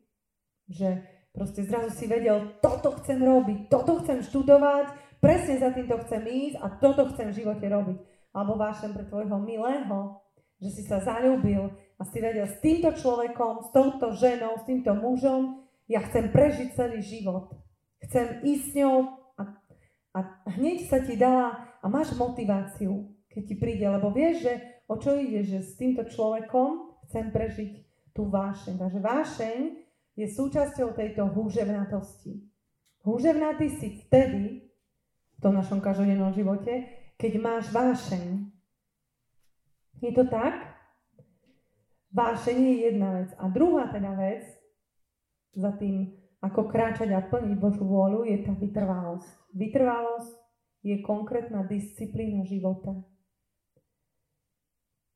Že 0.71 0.89
proste 1.35 1.67
zrazu 1.67 1.91
si 1.99 2.07
vedel, 2.07 2.59
toto 2.63 2.95
chcem 3.03 3.19
robiť, 3.19 3.67
toto 3.67 3.99
chcem 4.07 4.23
študovať, 4.23 5.19
presne 5.19 5.59
za 5.59 5.75
týmto 5.75 5.99
chcem 6.07 6.23
ísť 6.23 6.57
a 6.63 6.67
toto 6.79 7.11
chcem 7.11 7.35
v 7.35 7.39
živote 7.43 7.67
robiť. 7.67 7.99
Alebo 8.31 8.55
vášeň 8.55 8.91
pre 8.95 9.05
tvojho 9.11 9.37
milého, 9.43 10.23
že 10.63 10.71
si 10.71 10.83
sa 10.87 11.03
zalúbil 11.03 11.73
a 11.99 12.03
si 12.07 12.23
vedel, 12.23 12.47
s 12.47 12.61
týmto 12.63 12.95
človekom, 12.95 13.67
s 13.67 13.69
touto 13.75 14.15
ženou, 14.15 14.61
s 14.61 14.65
týmto 14.69 14.95
mužom, 14.95 15.67
ja 15.91 16.05
chcem 16.07 16.31
prežiť 16.31 16.77
celý 16.77 17.01
život. 17.03 17.51
Chcem 18.05 18.45
ísť 18.45 18.63
s 18.63 18.73
ňou 18.79 18.97
a, 19.41 19.43
a 20.15 20.19
hneď 20.55 20.87
sa 20.87 21.01
ti 21.01 21.17
dala 21.17 21.79
a 21.81 21.87
máš 21.89 22.13
motiváciu, 22.13 23.16
keď 23.37 23.45
ti 23.45 23.55
príde, 23.61 23.85
lebo 23.85 24.09
vieš, 24.09 24.49
že 24.49 24.53
o 24.89 24.97
čo 24.97 25.13
ide, 25.21 25.45
že 25.45 25.61
s 25.61 25.77
týmto 25.77 26.09
človekom 26.09 26.97
chcem 27.05 27.29
prežiť 27.29 27.73
tú 28.17 28.33
vášeň. 28.33 28.81
Takže 28.81 29.01
vášeň 29.05 29.59
je 30.17 30.27
súčasťou 30.33 30.97
tejto 30.97 31.29
húževnatosti. 31.37 32.41
Húževnatý 33.05 33.69
si 33.77 34.01
vtedy, 34.01 34.73
v 35.37 35.39
tom 35.45 35.53
našom 35.53 35.85
každodennom 35.85 36.33
živote, 36.33 36.89
keď 37.21 37.33
máš 37.37 37.69
vášeň. 37.77 38.49
Je 40.01 40.17
to 40.17 40.25
tak? 40.33 40.73
Vášenie 42.09 42.81
je 42.81 42.81
jedna 42.89 43.21
vec. 43.21 43.37
A 43.37 43.53
druhá 43.53 43.93
teda 43.93 44.17
vec, 44.17 44.49
za 45.53 45.77
tým, 45.77 46.09
ako 46.41 46.73
kráčať 46.73 47.13
a 47.13 47.21
plniť 47.21 47.53
Božú 47.61 47.85
vôľu, 47.85 48.25
je 48.25 48.49
tá 48.49 48.57
vytrvalosť. 48.57 49.29
Vytrvalosť 49.53 50.33
je 50.81 50.97
konkrétna 51.05 51.69
disciplína 51.69 52.49
života. 52.49 52.97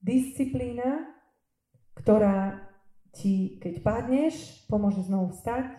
Disciplína, 0.00 1.06
ktorá 1.96 2.60
ti, 3.12 3.60
keď 3.60 3.84
padneš, 3.84 4.64
pomôže 4.66 5.04
znovu 5.04 5.32
vstať. 5.36 5.76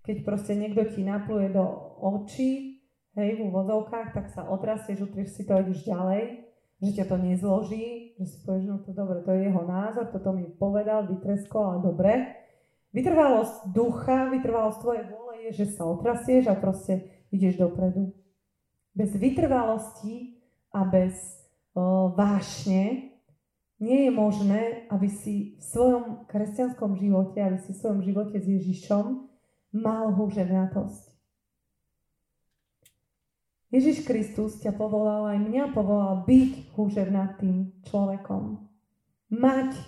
Keď 0.00 0.16
proste 0.24 0.56
niekto 0.56 0.88
ti 0.88 1.04
napluje 1.04 1.52
do 1.52 1.64
očí, 2.00 2.80
hej, 3.14 3.30
v 3.36 3.52
úvodzovkách, 3.52 4.16
tak 4.16 4.32
sa 4.32 4.48
odrastieš, 4.48 5.04
utrieš 5.04 5.36
si 5.36 5.42
to 5.44 5.54
a 5.54 5.62
ideš 5.62 5.84
ďalej 5.84 6.50
že 6.80 6.96
ťa 6.96 7.04
to 7.12 7.16
nezloží, 7.20 8.16
že 8.16 8.24
si 8.24 8.36
povieš, 8.40 8.64
no 8.64 8.80
to 8.80 8.96
dobre, 8.96 9.20
to 9.20 9.36
je 9.36 9.52
jeho 9.52 9.62
názor, 9.68 10.08
toto 10.08 10.32
mi 10.32 10.48
povedal, 10.48 11.04
vytresko, 11.04 11.56
ale 11.60 11.78
dobre. 11.84 12.12
Vytrvalosť 12.96 13.68
ducha, 13.70 14.32
vytrvalosť 14.32 14.78
tvojej 14.80 15.04
vôle 15.12 15.34
je, 15.46 15.50
že 15.62 15.66
sa 15.76 15.84
otrasieš 15.84 16.48
a 16.48 16.56
proste 16.56 17.06
ideš 17.28 17.60
dopredu. 17.60 18.16
Bez 18.96 19.12
vytrvalosti 19.14 20.40
a 20.72 20.88
bez 20.88 21.14
o, 21.76 22.10
vášne 22.16 23.09
nie 23.80 24.06
je 24.06 24.12
možné, 24.12 24.62
aby 24.92 25.08
si 25.08 25.56
v 25.56 25.62
svojom 25.64 26.04
kresťanskom 26.28 27.00
živote, 27.00 27.40
aby 27.40 27.56
si 27.64 27.72
v 27.72 27.80
svojom 27.80 28.00
živote 28.04 28.36
s 28.36 28.46
Ježišom 28.46 29.04
mal 29.72 30.12
húževnatosť. 30.12 31.10
Ježiš 33.70 34.02
Kristus 34.02 34.58
ťa 34.60 34.74
povolal, 34.74 35.32
aj 35.32 35.38
mňa 35.46 35.64
povolal 35.70 36.26
byť 36.26 36.74
húževnatým 36.74 37.86
človekom. 37.86 38.66
Mať, 39.30 39.78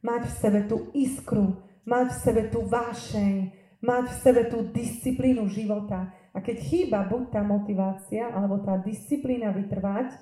mať 0.00 0.22
v 0.30 0.34
sebe 0.38 0.60
tú 0.70 0.94
iskru, 0.94 1.58
mať 1.82 2.06
v 2.14 2.18
sebe 2.22 2.42
tú 2.48 2.62
vášeň, 2.70 3.34
mať 3.82 4.04
v 4.08 4.16
sebe 4.22 4.42
tú 4.46 4.70
disciplínu 4.70 5.50
života. 5.50 6.14
A 6.32 6.38
keď 6.38 6.56
chýba 6.62 7.02
buď 7.10 7.34
tá 7.34 7.42
motivácia, 7.42 8.30
alebo 8.30 8.62
tá 8.62 8.78
disciplína 8.78 9.50
vytrvať, 9.50 10.14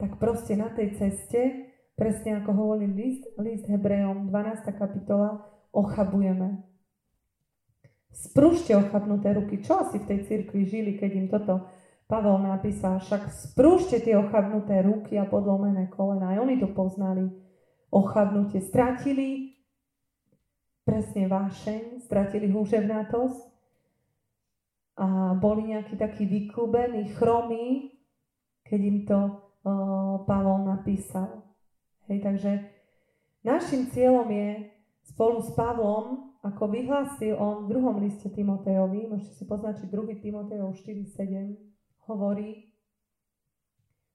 tak 0.00 0.16
proste 0.16 0.56
na 0.56 0.72
tej 0.72 0.96
ceste, 0.96 1.67
presne 1.98 2.38
ako 2.38 2.50
hovorí 2.54 2.86
list, 2.86 3.26
list 3.42 3.66
Hebrejom, 3.66 4.30
12. 4.30 4.70
kapitola, 4.78 5.42
ochabujeme. 5.74 6.62
Sprúšte 8.14 8.78
ochabnuté 8.78 9.34
ruky. 9.34 9.58
Čo 9.58 9.82
asi 9.82 9.98
v 9.98 10.08
tej 10.08 10.18
cirkvi 10.30 10.62
žili, 10.64 10.94
keď 10.94 11.10
im 11.18 11.26
toto 11.26 11.66
Pavel 12.08 12.40
napísal, 12.40 13.04
však 13.04 13.28
sprúšte 13.28 14.00
tie 14.00 14.16
ochabnuté 14.16 14.80
ruky 14.80 15.20
a 15.20 15.28
podlomené 15.28 15.92
kolena. 15.92 16.32
Aj 16.32 16.40
oni 16.40 16.56
to 16.56 16.70
poznali. 16.72 17.28
Ochabnutie 17.92 18.64
stratili 18.64 19.58
presne 20.88 21.28
vášeň, 21.28 22.00
stratili 22.00 22.48
húževnatosť 22.48 23.40
a 24.98 25.36
boli 25.36 25.76
nejakí 25.76 26.00
takí 26.00 26.24
vyklubení, 26.24 27.12
chromí, 27.12 27.92
keď 28.64 28.80
im 28.80 28.98
to 29.04 29.18
uh, 29.20 30.24
Pavol 30.24 30.64
napísal. 30.64 31.47
Hej, 32.08 32.24
takže 32.24 32.64
našim 33.44 33.92
cieľom 33.92 34.32
je 34.32 34.72
spolu 35.04 35.44
s 35.44 35.52
Pavlom, 35.52 36.32
ako 36.40 36.72
vyhlásil 36.72 37.36
on 37.36 37.68
v 37.68 37.76
druhom 37.76 38.00
liste 38.00 38.32
Timotejovi, 38.32 39.12
môžete 39.12 39.36
si 39.36 39.44
poznačiť 39.44 39.92
2. 39.92 40.16
Timotejov 40.24 40.72
4.7, 40.80 41.52
hovorí, 42.08 42.72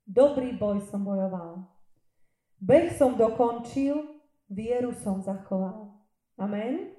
dobrý 0.09 0.57
boj 0.57 0.81
som 0.89 1.05
bojoval. 1.05 1.69
Beh 2.57 2.97
som 2.97 3.13
dokončil, 3.13 4.01
vieru 4.49 4.95
som 4.97 5.21
zachoval. 5.21 5.93
Amen? 6.41 6.97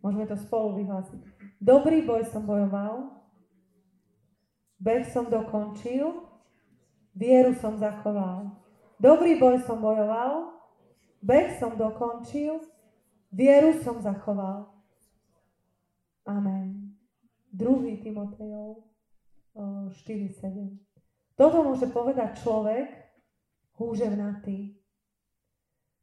Môžeme 0.00 0.24
to 0.24 0.40
spolu 0.40 0.80
vyhlásiť. 0.80 1.20
Dobrý 1.60 2.08
boj 2.08 2.24
som 2.32 2.48
bojoval, 2.48 3.20
beh 4.80 5.04
som 5.12 5.28
dokončil, 5.28 6.24
vieru 7.12 7.52
som 7.58 7.76
zachoval. 7.76 8.61
Dobrý 9.02 9.34
boj 9.34 9.58
som 9.66 9.82
bojoval, 9.82 10.62
beh 11.26 11.58
som 11.58 11.74
dokončil, 11.74 12.62
vieru 13.34 13.74
som 13.82 13.98
zachoval. 13.98 14.70
Amen. 16.22 16.94
2. 17.50 17.98
Timotejov 17.98 18.86
4.7. 19.58 20.78
Toto 21.34 21.66
môže 21.66 21.90
povedať 21.90 22.46
človek 22.46 22.94
húževnatý. 23.74 24.78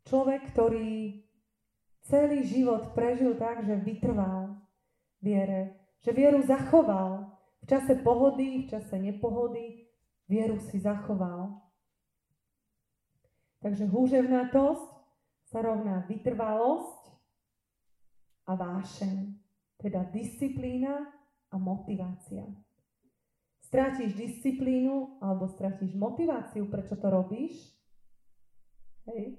Človek, 0.03 0.51
ktorý 0.51 1.23
celý 2.03 2.43
život 2.43 2.91
prežil 2.91 3.39
tak, 3.39 3.63
že 3.63 3.79
vytrval 3.79 4.59
viere, 5.23 5.87
že 6.03 6.11
vieru 6.11 6.43
zachoval. 6.43 7.31
V 7.63 7.65
čase 7.71 7.95
pohody, 8.03 8.67
v 8.67 8.75
čase 8.75 8.99
nepohody 8.99 9.87
vieru 10.27 10.59
si 10.59 10.83
zachoval. 10.83 11.68
Takže 13.59 13.91
húževnatosť 13.91 14.89
sa 15.51 15.59
rovná 15.59 16.07
vytrvalosť 16.07 17.11
a 18.47 18.55
vášeň, 18.55 19.17
teda 19.77 20.07
disciplína 20.09 21.11
a 21.51 21.55
motivácia. 21.59 22.47
Strátiš 23.59 24.17
disciplínu 24.17 25.21
alebo 25.21 25.45
strátiš 25.45 25.93
motiváciu, 25.93 26.65
prečo 26.71 26.97
to 26.97 27.05
robíš, 27.11 27.53
hej, 29.05 29.37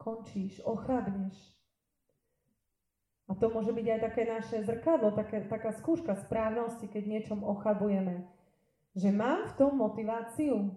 končíš, 0.00 0.58
ochabneš. 0.66 1.36
A 3.30 3.38
to 3.38 3.48
môže 3.54 3.70
byť 3.70 3.86
aj 3.86 4.00
také 4.02 4.22
naše 4.26 4.56
zrkadlo, 4.66 5.14
také, 5.14 5.46
taká 5.46 5.70
skúška 5.72 6.18
správnosti, 6.18 6.90
keď 6.90 7.02
niečom 7.06 7.40
ochabujeme. 7.46 8.26
Že 8.98 9.08
mám 9.14 9.46
v 9.46 9.56
tom 9.56 9.78
motiváciu. 9.78 10.74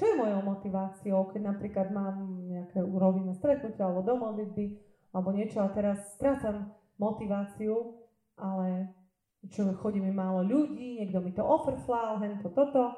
Čo 0.00 0.08
je 0.08 0.16
mojou 0.16 0.40
motiváciou, 0.40 1.28
keď 1.28 1.52
napríklad 1.52 1.92
mám 1.92 2.48
nejaké 2.48 2.80
urobíme 2.80 3.36
stretnutie 3.36 3.84
alebo 3.84 4.00
do 4.00 4.16
alebo 4.16 5.28
niečo 5.36 5.60
a 5.60 5.68
teraz 5.68 6.16
strácam 6.16 6.72
motiváciu, 6.96 8.00
ale 8.40 8.96
čo 9.52 9.68
chodí 9.76 10.00
mi 10.00 10.08
málo 10.08 10.40
ľudí, 10.40 11.04
niekto 11.04 11.20
mi 11.20 11.36
to 11.36 11.44
ofrflal, 11.44 12.16
hen 12.16 12.40
to, 12.40 12.48
toto. 12.48 12.96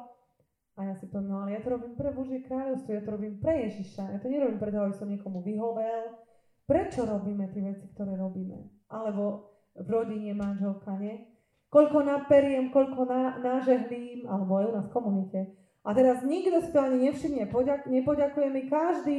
A 0.79 0.87
ja 0.87 0.95
si 0.95 1.11
poviem, 1.11 1.27
no 1.27 1.43
ale 1.43 1.59
ja 1.59 1.61
to 1.67 1.75
robím 1.75 1.99
pre 1.99 2.15
Božie 2.15 2.47
kráľovstvo, 2.47 2.95
ja 2.95 3.03
to 3.03 3.11
robím 3.19 3.43
pre 3.43 3.67
Ježiša, 3.67 4.03
ja 4.07 4.19
to 4.23 4.31
nerobím 4.31 4.63
preto, 4.63 4.87
aby 4.87 4.95
som 4.95 5.11
niekomu 5.11 5.43
vyhovel. 5.43 6.23
Prečo 6.71 7.03
robíme 7.03 7.51
tie 7.51 7.67
veci, 7.67 7.91
ktoré 7.91 8.15
robíme? 8.15 8.87
Alebo 8.95 9.51
v 9.75 9.89
rodine 9.91 10.39
manželka, 10.39 10.95
nie? 11.03 11.19
Koľko 11.67 12.07
naperiem, 12.07 12.71
koľko 12.71 13.11
na, 13.11 13.43
nažehlím, 13.43 14.23
alebo 14.31 14.63
aj 14.63 14.65
u 14.71 14.73
nás 14.79 14.87
v 14.87 14.95
komunite. 14.95 15.62
A 15.83 15.91
teraz 15.99 16.23
nikto 16.23 16.63
si 16.63 16.71
to 16.71 16.79
ani 16.79 17.11
nevšimne, 17.11 17.51
poďak, 17.51 17.91
nepoďakuje 17.91 18.49
mi, 18.55 18.63
každý 18.71 19.17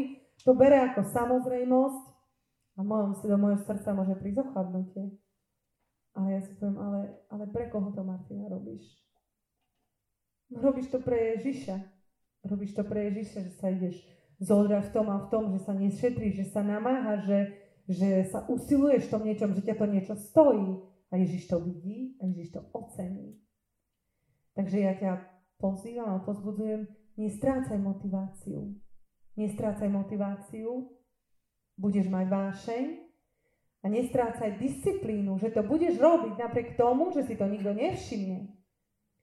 to 0.47 0.55
bere 0.55 0.79
ako 0.91 1.03
samozrejmosť 1.11 2.03
a 2.73 2.81
mojom, 2.81 3.11
do 3.19 3.37
môjho 3.37 3.59
srdca 3.61 3.93
môže 3.93 4.15
prísť 4.17 4.47
ochladnutie. 4.47 5.13
Ale 6.13 6.37
ja 6.37 6.41
si 6.41 6.53
poviem, 6.55 6.77
ale, 6.77 6.99
ale 7.29 7.43
pre 7.49 7.69
koho 7.69 7.89
to 7.91 8.01
Martina 8.05 8.45
robíš? 8.49 8.85
Robíš 10.53 10.93
to 10.93 11.01
pre 11.01 11.37
Ježiša. 11.37 11.77
Robíš 12.45 12.77
to 12.77 12.83
pre 12.85 13.09
Ježiša, 13.09 13.39
že 13.49 13.51
sa 13.57 13.67
ideš 13.73 13.97
zodrať 14.37 14.89
v 14.89 14.93
tom 14.93 15.07
a 15.09 15.17
v 15.25 15.29
tom, 15.29 15.43
že 15.53 15.59
sa 15.65 15.73
nešetríš, 15.73 16.33
že 16.37 16.47
sa 16.53 16.61
namáha, 16.61 17.21
že, 17.25 17.55
že 17.89 18.29
sa 18.29 18.45
usiluješ 18.45 19.09
v 19.09 19.13
tom 19.13 19.23
niečom, 19.25 19.49
že 19.57 19.65
ťa 19.65 19.75
to 19.77 19.85
niečo 19.89 20.13
stojí. 20.17 20.85
A 21.13 21.17
Ježiš 21.21 21.45
to 21.49 21.61
vidí 21.61 22.17
a 22.21 22.25
Ježiš 22.25 22.57
to 22.57 22.61
ocení. 22.73 23.37
Takže 24.57 24.77
ja 24.81 24.93
ťa 24.97 25.11
pozývam 25.63 26.19
a 26.19 26.25
pozbudzujem, 26.27 26.83
nestrácaj 27.15 27.79
motiváciu. 27.79 28.75
Nestrácaj 29.39 29.87
motiváciu, 29.87 30.91
budeš 31.79 32.11
mať 32.11 32.25
vášeň 32.27 32.85
a 33.81 33.85
nestrácaj 33.87 34.59
disciplínu, 34.59 35.39
že 35.39 35.55
to 35.55 35.63
budeš 35.63 35.95
robiť 35.95 36.35
napriek 36.35 36.75
tomu, 36.75 37.15
že 37.15 37.23
si 37.23 37.39
to 37.39 37.47
nikto 37.47 37.71
nevšimne. 37.71 38.51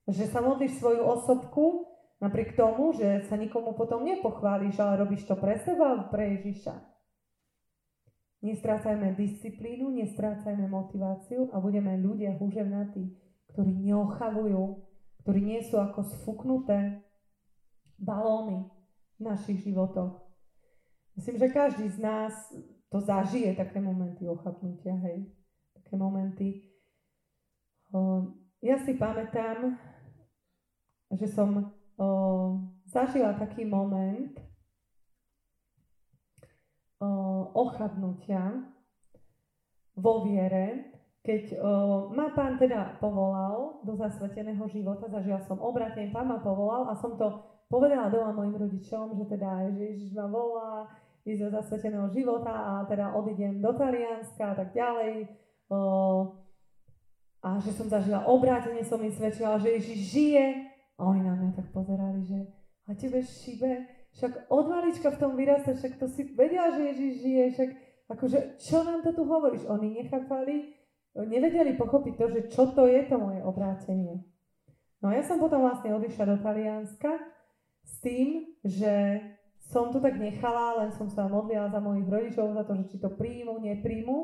Že 0.09 0.25
sa 0.33 0.41
modlíš 0.41 0.81
svoju 0.81 1.05
osobku 1.05 1.93
napriek 2.25 2.57
tomu, 2.57 2.97
že 2.97 3.29
sa 3.29 3.37
nikomu 3.37 3.77
potom 3.77 4.03
nepochváliš, 4.03 4.81
ale 4.81 5.05
robíš 5.05 5.29
to 5.29 5.37
pre 5.37 5.61
seba, 5.61 6.09
pre 6.09 6.41
Ježiša. 6.41 6.75
Nestrácajme 8.41 9.13
disciplínu, 9.21 9.93
nestrácajme 9.93 10.65
motiváciu 10.65 11.53
a 11.53 11.61
budeme 11.61 12.01
ľudia 12.01 12.33
húževnatí, 12.41 13.13
ktorí 13.53 13.85
neochavujú, 13.85 14.90
ktorí 15.31 15.47
nie 15.47 15.63
sú 15.63 15.79
ako 15.79 16.03
sfuknuté 16.03 17.07
balóny 18.03 18.67
v 19.15 19.21
našich 19.23 19.63
životoch. 19.63 20.19
Myslím, 21.15 21.39
že 21.39 21.55
každý 21.55 21.87
z 21.87 22.03
nás 22.03 22.35
to 22.91 22.99
zažije, 22.99 23.55
také 23.55 23.79
momenty 23.79 24.27
ochapnutia, 24.27 24.99
hej. 25.07 25.31
Také 25.79 25.95
momenty. 25.95 26.67
Ja 28.59 28.83
si 28.83 28.99
pamätám, 28.99 29.79
že 31.15 31.31
som 31.31 31.79
zažila 32.91 33.39
taký 33.39 33.63
moment 33.71 34.35
o, 36.99 37.07
ochabnutia 37.55 38.67
vo 39.95 40.27
viere, 40.27 40.90
keď 41.21 41.43
o, 41.61 42.11
ma 42.17 42.33
pán 42.33 42.57
teda 42.57 42.97
povolal 42.97 43.85
do 43.85 43.93
zasveteného 43.93 44.65
života, 44.73 45.05
zažila 45.13 45.41
som 45.45 45.61
obratenie, 45.61 46.09
pán 46.09 46.25
ma 46.25 46.41
povolal 46.41 46.89
a 46.89 46.97
som 46.97 47.17
to 47.21 47.45
povedala 47.69 48.09
doma 48.09 48.33
mojim 48.33 48.57
rodičom, 48.57 49.15
že 49.21 49.29
teda 49.29 49.69
Ježiš 49.69 50.17
ma 50.17 50.27
volá 50.27 50.89
ísť 51.29 51.41
do 51.45 51.49
zasveteného 51.53 52.09
života 52.09 52.51
a 52.51 52.73
teda 52.89 53.13
odídem 53.13 53.61
do 53.61 53.71
Talianska 53.77 54.53
a 54.53 54.55
tak 54.57 54.73
ďalej. 54.73 55.29
O, 55.69 55.79
a 57.41 57.57
že 57.61 57.73
som 57.73 57.89
zažila 57.89 58.25
obrátenie, 58.25 58.85
som 58.85 59.01
im 59.01 59.13
svedčila, 59.13 59.61
že 59.61 59.77
Ježiš 59.77 59.99
žije 60.13 60.45
a 60.97 61.05
oni 61.05 61.25
na 61.25 61.37
mňa 61.37 61.51
tak 61.57 61.69
pozerali, 61.73 62.25
že 62.25 62.37
a 62.89 62.97
tebe 62.97 63.23
šibe, 63.23 63.87
však 64.17 64.51
od 64.51 64.65
malička 64.67 65.15
v 65.15 65.21
tom 65.21 65.33
vyrasta, 65.39 65.79
však 65.79 66.01
to 66.01 66.11
si 66.11 66.27
vedela, 66.35 66.75
že 66.75 66.91
Ježiš 66.91 67.13
žije, 67.23 67.45
však 67.55 67.71
akože 68.11 68.39
čo 68.59 68.83
nám 68.83 69.07
to 69.07 69.15
tu 69.15 69.23
hovoríš? 69.23 69.63
Oni 69.71 69.95
nechápali, 69.95 70.80
nevedeli 71.15 71.75
pochopiť 71.75 72.15
to, 72.15 72.27
že 72.31 72.41
čo 72.55 72.71
to 72.71 72.87
je 72.87 73.03
to 73.11 73.17
moje 73.19 73.43
obrátenie. 73.43 74.23
No 75.01 75.11
a 75.11 75.17
ja 75.17 75.25
som 75.25 75.41
potom 75.41 75.65
vlastne 75.65 75.97
odišla 75.97 76.25
do 76.29 76.37
Talianska 76.39 77.19
s 77.83 77.95
tým, 78.05 78.53
že 78.63 79.25
som 79.71 79.95
to 79.95 80.03
tak 80.03 80.19
nechala, 80.19 80.83
len 80.85 80.91
som 80.93 81.07
sa 81.09 81.31
modlila 81.31 81.71
za 81.71 81.81
mojich 81.81 82.09
rodičov, 82.11 82.53
za 82.53 82.67
to, 82.67 82.75
že 82.85 82.85
či 82.91 82.97
to 82.99 83.09
príjmu, 83.15 83.63
nepríjmu. 83.63 84.19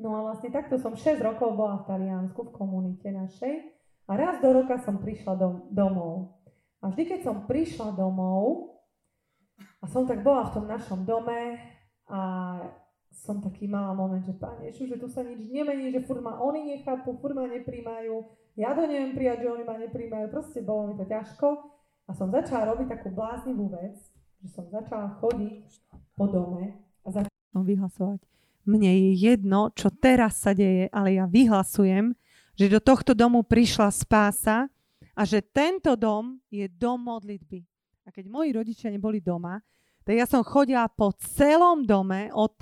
No 0.00 0.08
a 0.16 0.20
vlastne 0.30 0.52
takto 0.52 0.76
som 0.80 0.96
6 0.96 1.20
rokov 1.20 1.56
bola 1.56 1.80
v 1.82 1.88
Taliansku, 1.88 2.48
v 2.48 2.54
komunite 2.54 3.08
našej. 3.08 3.72
A 4.08 4.12
raz 4.18 4.42
do 4.44 4.52
roka 4.52 4.76
som 4.82 5.00
prišla 5.00 5.38
dom, 5.38 5.54
domov. 5.72 6.42
A 6.82 6.90
vždy, 6.90 7.02
keď 7.08 7.20
som 7.24 7.36
prišla 7.46 7.94
domov, 7.94 8.72
a 9.82 9.84
som 9.90 10.06
tak 10.06 10.22
bola 10.22 10.46
v 10.50 10.54
tom 10.54 10.66
našom 10.66 11.02
dome 11.02 11.58
a 12.10 12.20
som 13.12 13.44
taký 13.44 13.68
mala 13.68 13.92
moment, 13.92 14.24
že 14.24 14.32
Pane 14.32 14.72
Ježiš, 14.72 14.96
že 14.96 15.00
tu 15.00 15.06
sa 15.06 15.20
nič 15.20 15.44
nemení, 15.52 15.92
že 15.92 16.00
furt 16.02 16.24
oni 16.24 16.76
nechápu, 16.76 17.20
furt 17.20 17.36
ma 17.36 17.44
nepríjmajú, 17.44 18.24
ja 18.56 18.76
to 18.76 18.84
neviem 18.84 19.16
prijať, 19.16 19.44
že 19.44 19.52
oni 19.52 19.64
ma 19.64 19.76
nepríjmajú, 19.80 20.26
proste 20.28 20.60
bolo 20.60 20.92
mi 20.92 20.94
to 20.96 21.08
ťažko. 21.08 21.48
A 22.08 22.10
som 22.12 22.28
začala 22.28 22.74
robiť 22.74 22.88
takú 22.92 23.08
bláznivú 23.14 23.72
vec, 23.72 23.96
že 24.42 24.48
som 24.52 24.66
začala 24.68 25.16
chodiť 25.22 25.64
po 26.18 26.28
dome 26.28 26.76
a 27.04 27.08
začala 27.08 27.62
vyhlasovať. 27.62 28.20
Mne 28.68 28.90
je 28.90 29.10
jedno, 29.18 29.72
čo 29.72 29.88
teraz 29.90 30.42
sa 30.42 30.52
deje, 30.52 30.86
ale 30.92 31.16
ja 31.16 31.24
vyhlasujem, 31.26 32.14
že 32.54 32.66
do 32.68 32.80
tohto 32.82 33.16
domu 33.16 33.42
prišla 33.42 33.88
spása 33.90 34.68
a 35.16 35.22
že 35.24 35.40
tento 35.40 35.96
dom 35.96 36.38
je 36.52 36.68
dom 36.68 37.00
modlitby. 37.00 37.64
A 38.04 38.12
keď 38.12 38.28
moji 38.28 38.50
rodičia 38.52 38.92
neboli 38.92 39.22
doma, 39.22 39.58
tak 40.02 40.18
ja 40.18 40.26
som 40.26 40.42
chodila 40.42 40.90
po 40.90 41.14
celom 41.14 41.86
dome 41.86 42.28
od 42.34 42.52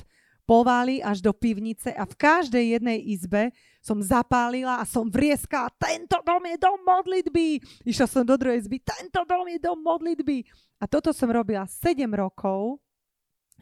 povaly 0.51 0.99
až 0.99 1.23
do 1.23 1.31
pivnice 1.31 1.95
a 1.95 2.03
v 2.03 2.19
každej 2.19 2.75
jednej 2.75 2.99
izbe 3.07 3.55
som 3.79 4.03
zapálila 4.03 4.83
a 4.83 4.85
som 4.85 5.07
vrieskala, 5.07 5.71
tento 5.79 6.19
dom 6.27 6.43
je 6.43 6.59
dom 6.59 6.83
modlitby. 6.83 7.63
Išla 7.87 8.07
som 8.11 8.27
do 8.27 8.35
druhej 8.35 8.67
izby, 8.67 8.83
tento 8.83 9.23
dom 9.23 9.47
je 9.47 9.63
dom 9.63 9.79
modlitby. 9.79 10.43
A 10.83 10.91
toto 10.91 11.15
som 11.15 11.31
robila 11.31 11.71
7 11.71 12.03
rokov, 12.11 12.83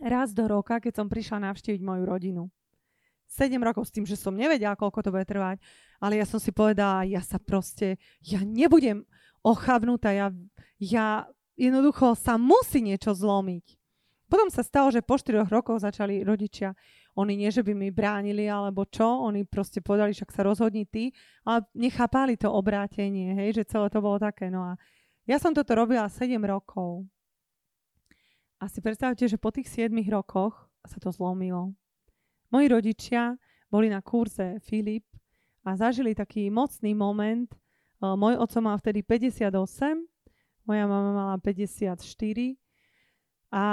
raz 0.01 0.33
do 0.33 0.49
roka, 0.49 0.81
keď 0.81 1.05
som 1.05 1.13
prišla 1.13 1.53
navštíviť 1.53 1.85
moju 1.85 2.09
rodinu. 2.09 2.43
7 3.37 3.53
rokov 3.61 3.85
s 3.85 3.93
tým, 3.93 4.09
že 4.09 4.17
som 4.17 4.33
nevedela, 4.33 4.73
koľko 4.73 5.05
to 5.05 5.13
bude 5.13 5.29
trvať, 5.29 5.61
ale 6.01 6.17
ja 6.17 6.25
som 6.25 6.41
si 6.41 6.57
povedala, 6.57 7.05
ja 7.05 7.21
sa 7.21 7.37
proste, 7.37 8.01
ja 8.25 8.41
nebudem 8.41 9.05
ochavnutá, 9.45 10.17
ja, 10.17 10.33
ja 10.81 11.29
jednoducho 11.53 12.17
sa 12.17 12.41
musí 12.41 12.81
niečo 12.81 13.13
zlomiť. 13.13 13.78
Potom 14.29 14.53
sa 14.53 14.61
stalo, 14.61 14.93
že 14.93 15.01
po 15.01 15.17
4 15.17 15.49
rokoch 15.49 15.81
začali 15.81 16.21
rodičia 16.21 16.77
oni 17.19 17.35
nie, 17.35 17.51
že 17.51 17.67
by 17.67 17.75
mi 17.75 17.91
bránili 17.91 18.47
alebo 18.47 18.87
čo, 18.87 19.27
oni 19.27 19.43
proste 19.43 19.83
povedali, 19.83 20.15
však 20.15 20.31
sa 20.31 20.47
rozhodni 20.47 20.87
ty, 20.87 21.11
ale 21.43 21.67
nechápali 21.75 22.39
to 22.39 22.47
obrátenie, 22.47 23.35
hej, 23.35 23.59
že 23.59 23.75
celé 23.75 23.91
to 23.91 23.99
bolo 23.99 24.23
také. 24.23 24.47
No 24.47 24.63
a 24.63 24.79
ja 25.27 25.43
som 25.43 25.51
toto 25.51 25.75
robila 25.75 26.07
7 26.07 26.39
rokov. 26.47 27.03
A 28.63 28.71
si 28.71 28.79
predstavte, 28.79 29.27
že 29.27 29.35
po 29.35 29.51
tých 29.51 29.67
7 29.67 29.91
rokoch 30.15 30.71
sa 30.87 31.03
to 31.03 31.11
zlomilo. 31.11 31.75
Moji 32.55 32.71
rodičia 32.71 33.35
boli 33.67 33.91
na 33.91 33.99
kurze 33.99 34.63
Filip 34.63 35.05
a 35.67 35.75
zažili 35.75 36.15
taký 36.15 36.55
mocný 36.55 36.95
moment. 36.95 37.51
Môj 37.99 38.39
oco 38.39 38.59
mal 38.63 38.79
vtedy 38.79 39.03
58, 39.03 39.51
moja 40.71 40.85
mama 40.87 41.11
mala 41.19 41.37
54 41.43 41.99
a 43.49 43.65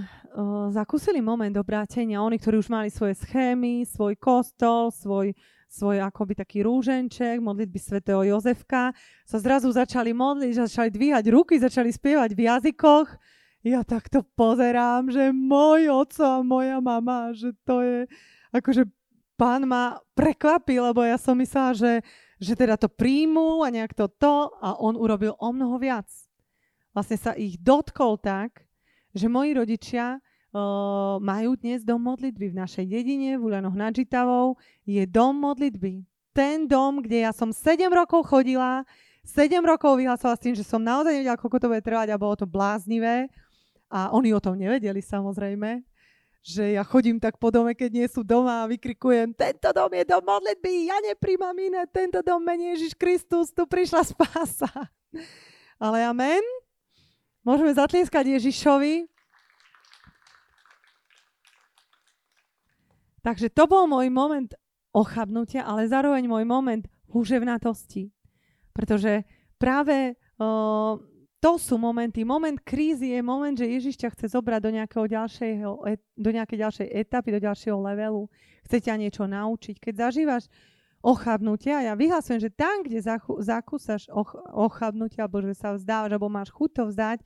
uh, 0.00 0.72
zakúsili 0.72 1.20
moment 1.20 1.52
obrátenia. 1.60 2.24
Oni, 2.24 2.40
ktorí 2.40 2.56
už 2.56 2.72
mali 2.72 2.88
svoje 2.88 3.20
schémy, 3.20 3.84
svoj 3.84 4.16
kostol, 4.16 4.88
svoj, 4.88 5.36
svoj 5.68 6.00
akoby 6.00 6.40
taký 6.40 6.64
rúženček, 6.64 7.36
modlitby 7.44 7.76
svätého 7.76 8.24
Jozefka, 8.24 8.96
sa 9.28 9.38
zrazu 9.38 9.68
začali 9.68 10.16
modliť, 10.16 10.64
začali 10.64 10.88
dvíhať 10.88 11.24
ruky, 11.28 11.60
začali 11.60 11.92
spievať 11.92 12.32
v 12.32 12.40
jazykoch. 12.48 13.08
Ja 13.60 13.84
takto 13.84 14.24
pozerám, 14.24 15.12
že 15.12 15.36
môj 15.36 15.92
oco 15.92 16.24
a 16.24 16.40
moja 16.40 16.80
mama, 16.80 17.36
že 17.36 17.52
to 17.68 17.84
je, 17.84 17.98
akože 18.56 18.88
pán 19.36 19.68
ma 19.68 20.00
prekvapil, 20.16 20.80
lebo 20.80 21.04
ja 21.04 21.20
som 21.20 21.36
myslela, 21.36 21.76
že, 21.76 21.92
že 22.40 22.56
teda 22.56 22.80
to 22.80 22.88
príjmu 22.88 23.60
a 23.60 23.68
nejak 23.68 23.92
to 23.92 24.08
to 24.16 24.48
a 24.64 24.80
on 24.80 24.96
urobil 24.96 25.36
o 25.36 25.48
mnoho 25.52 25.76
viac. 25.76 26.08
Vlastne 26.96 27.20
sa 27.20 27.36
ich 27.36 27.60
dotkol 27.60 28.16
tak, 28.16 28.64
že 29.14 29.26
moji 29.26 29.54
rodičia 29.56 30.18
uh, 30.18 31.18
majú 31.18 31.58
dnes 31.58 31.82
dom 31.82 32.02
modlitby 32.02 32.54
v 32.54 32.58
našej 32.58 32.86
dedine, 32.86 33.38
v 33.38 33.46
Uľanoch 33.50 33.74
nad 33.74 33.94
Žitavou. 33.94 34.58
Je 34.86 35.02
dom 35.06 35.34
modlitby. 35.38 36.06
Ten 36.30 36.70
dom, 36.70 37.02
kde 37.02 37.26
ja 37.26 37.32
som 37.34 37.50
7 37.50 37.90
rokov 37.90 38.30
chodila, 38.30 38.86
7 39.26 39.60
rokov 39.66 39.98
vyhlasovala 39.98 40.38
s 40.38 40.44
tým, 40.44 40.54
že 40.54 40.64
som 40.64 40.80
naozaj 40.80 41.12
nevedela, 41.12 41.38
koľko 41.38 41.58
to 41.58 41.70
bude 41.70 41.82
trvať 41.82 42.08
a 42.14 42.20
bolo 42.20 42.34
to 42.38 42.46
bláznivé. 42.46 43.26
A 43.90 44.14
oni 44.14 44.30
o 44.30 44.38
tom 44.38 44.54
nevedeli 44.54 45.02
samozrejme, 45.02 45.82
že 46.40 46.78
ja 46.78 46.86
chodím 46.86 47.20
tak 47.20 47.36
po 47.36 47.52
dome, 47.52 47.74
keď 47.76 47.90
nie 47.90 48.06
sú 48.08 48.24
doma 48.24 48.64
a 48.64 48.70
vykrikujem, 48.70 49.36
tento 49.36 49.68
dom 49.76 49.92
je 49.92 50.04
dom 50.08 50.24
modlitby, 50.24 50.88
ja 50.88 50.96
nepríjmam 51.04 51.52
iné, 51.58 51.84
tento 51.90 52.22
dom 52.24 52.40
mení 52.40 52.72
Ježiš 52.78 52.96
Kristus, 52.96 53.52
tu 53.52 53.66
prišla 53.68 54.06
spása. 54.06 54.70
Ale 55.76 56.06
amen. 56.06 56.40
Môžeme 57.40 57.72
zatlieskať 57.72 58.36
Ježišovi. 58.36 59.08
Takže 63.20 63.52
to 63.52 63.64
bol 63.68 63.84
môj 63.88 64.08
moment 64.12 64.52
ochabnutia, 64.92 65.64
ale 65.64 65.88
zároveň 65.88 66.24
môj 66.24 66.44
moment 66.44 66.84
húževnatosti. 67.12 68.12
Pretože 68.72 69.24
práve 69.60 70.16
uh, 70.16 70.96
to 71.40 71.52
sú 71.56 71.80
momenty. 71.80 72.20
Moment 72.20 72.60
krízy 72.60 73.16
je 73.16 73.20
moment, 73.24 73.56
že 73.56 73.64
Ježiš 73.64 73.96
ťa 73.96 74.12
chce 74.12 74.36
zobrať 74.36 74.60
do, 74.60 74.70
nejakého 74.76 75.06
ďalšieho, 75.08 75.72
do 75.96 76.30
nejakej 76.30 76.58
ďalšej 76.60 76.88
etapy, 76.92 77.32
do 77.32 77.40
ďalšieho 77.40 77.80
levelu. 77.80 78.28
Chce 78.68 78.78
ťa 78.84 78.94
niečo 79.00 79.24
naučiť. 79.24 79.80
Keď 79.80 79.94
zažívaš 79.96 80.52
ochabnutia. 81.00 81.84
Ja 81.84 81.96
vyhlasujem, 81.96 82.40
že 82.40 82.52
tam, 82.52 82.84
kde 82.84 83.00
zachu, 83.00 83.40
zakúsaš 83.40 84.08
och, 84.12 84.36
ochabnutia, 84.52 85.24
alebo 85.24 85.40
že 85.40 85.56
sa 85.56 85.72
vzdávaš, 85.72 86.12
alebo 86.12 86.28
máš 86.28 86.52
chuť 86.52 86.70
to 86.76 86.82
vzdať, 86.92 87.18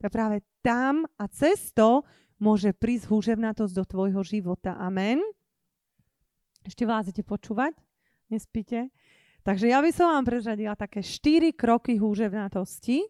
tak 0.00 0.10
práve 0.10 0.40
tam 0.64 1.04
a 1.20 1.28
cez 1.28 1.72
to 1.76 2.04
môže 2.40 2.72
prísť 2.72 3.10
húževnatosť 3.10 3.74
do 3.74 3.84
tvojho 3.84 4.22
života. 4.24 4.78
Amen. 4.80 5.20
Ešte 6.64 6.86
vládzete 6.86 7.22
počúvať? 7.26 7.76
Nespíte? 8.32 8.92
Takže 9.42 9.72
ja 9.72 9.80
by 9.80 9.90
som 9.92 10.12
vám 10.12 10.24
prezradila 10.28 10.76
také 10.76 11.00
štyri 11.00 11.56
kroky 11.56 11.96
húževnatosti 11.96 13.00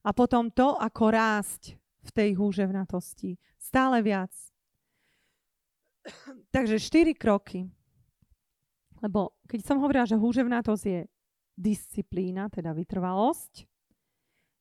a 0.00 0.10
potom 0.16 0.48
to, 0.48 0.76
ako 0.80 1.04
rásť 1.12 1.76
v 2.00 2.10
tej 2.10 2.30
húževnatosti. 2.40 3.36
Stále 3.60 4.00
viac. 4.00 4.32
Takže 6.54 6.80
štyri 6.80 7.12
kroky. 7.12 7.68
Lebo 9.00 9.36
keď 9.48 9.60
som 9.64 9.80
hovorila, 9.80 10.04
že 10.04 10.20
húževnatosť 10.20 10.84
je 10.84 11.00
disciplína, 11.56 12.48
teda 12.52 12.72
vytrvalosť, 12.76 13.68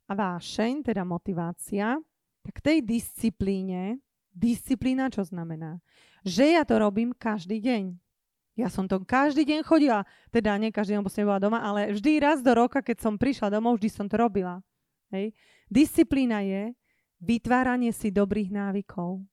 a 0.10 0.14
vášeň, 0.18 0.90
teda 0.90 1.06
motivácia, 1.06 2.02
tak 2.42 2.66
tej 2.66 2.82
disciplíne, 2.82 4.02
disciplína 4.34 5.14
čo 5.14 5.22
znamená? 5.22 5.78
Že 6.26 6.58
ja 6.58 6.64
to 6.66 6.82
robím 6.82 7.14
každý 7.14 7.62
deň. 7.62 7.94
Ja 8.58 8.68
som 8.68 8.90
to 8.90 9.00
každý 9.06 9.46
deň 9.46 9.64
chodila, 9.64 10.04
teda 10.34 10.58
nie 10.58 10.74
každý 10.74 10.98
deň, 10.98 11.02
bo 11.06 11.14
som 11.14 11.30
bola 11.30 11.40
doma, 11.40 11.62
ale 11.62 11.94
vždy 11.94 12.20
raz 12.20 12.42
do 12.42 12.52
roka, 12.52 12.82
keď 12.82 13.06
som 13.06 13.16
prišla 13.16 13.54
domov, 13.54 13.78
vždy 13.80 13.90
som 13.94 14.10
to 14.10 14.20
robila. 14.20 14.60
Hej. 15.14 15.32
Disciplína 15.70 16.42
je 16.44 16.74
vytváranie 17.22 17.94
si 17.94 18.10
dobrých 18.10 18.50
návykov. 18.52 19.24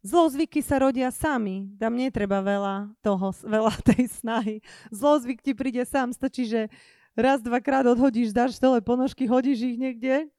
Zlozvyky 0.00 0.64
sa 0.64 0.80
rodia 0.80 1.12
sami. 1.12 1.68
Tam 1.76 1.92
netreba 1.92 2.40
veľa 2.40 2.88
toho, 3.04 3.36
veľa 3.44 3.74
tej 3.84 4.08
snahy. 4.08 4.56
Zlozvyk 4.88 5.44
ti 5.44 5.52
príde 5.52 5.84
sám. 5.84 6.16
Stačí, 6.16 6.48
že 6.48 6.72
raz, 7.12 7.44
dvakrát 7.44 7.84
odhodíš, 7.84 8.32
dáš 8.32 8.56
dole 8.56 8.80
ponožky, 8.80 9.28
hodíš 9.28 9.60
ich 9.60 9.76
niekde 9.76 10.32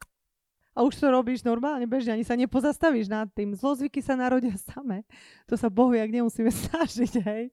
a 0.71 0.87
už 0.87 1.03
to 1.03 1.11
robíš 1.11 1.43
normálne, 1.43 1.83
bežne, 1.83 2.15
ani 2.15 2.23
sa 2.23 2.39
nepozastavíš 2.39 3.11
nad 3.11 3.27
tým. 3.35 3.51
Zlozvyky 3.51 3.99
sa 3.99 4.15
narodia 4.15 4.55
same. 4.71 5.03
To 5.51 5.59
sa 5.59 5.67
Bohu 5.67 5.91
jak 5.91 6.07
nemusíme 6.07 6.51
snažiť, 6.67 7.13
hej. 7.27 7.43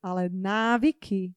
Ale 0.00 0.32
návyky, 0.32 1.32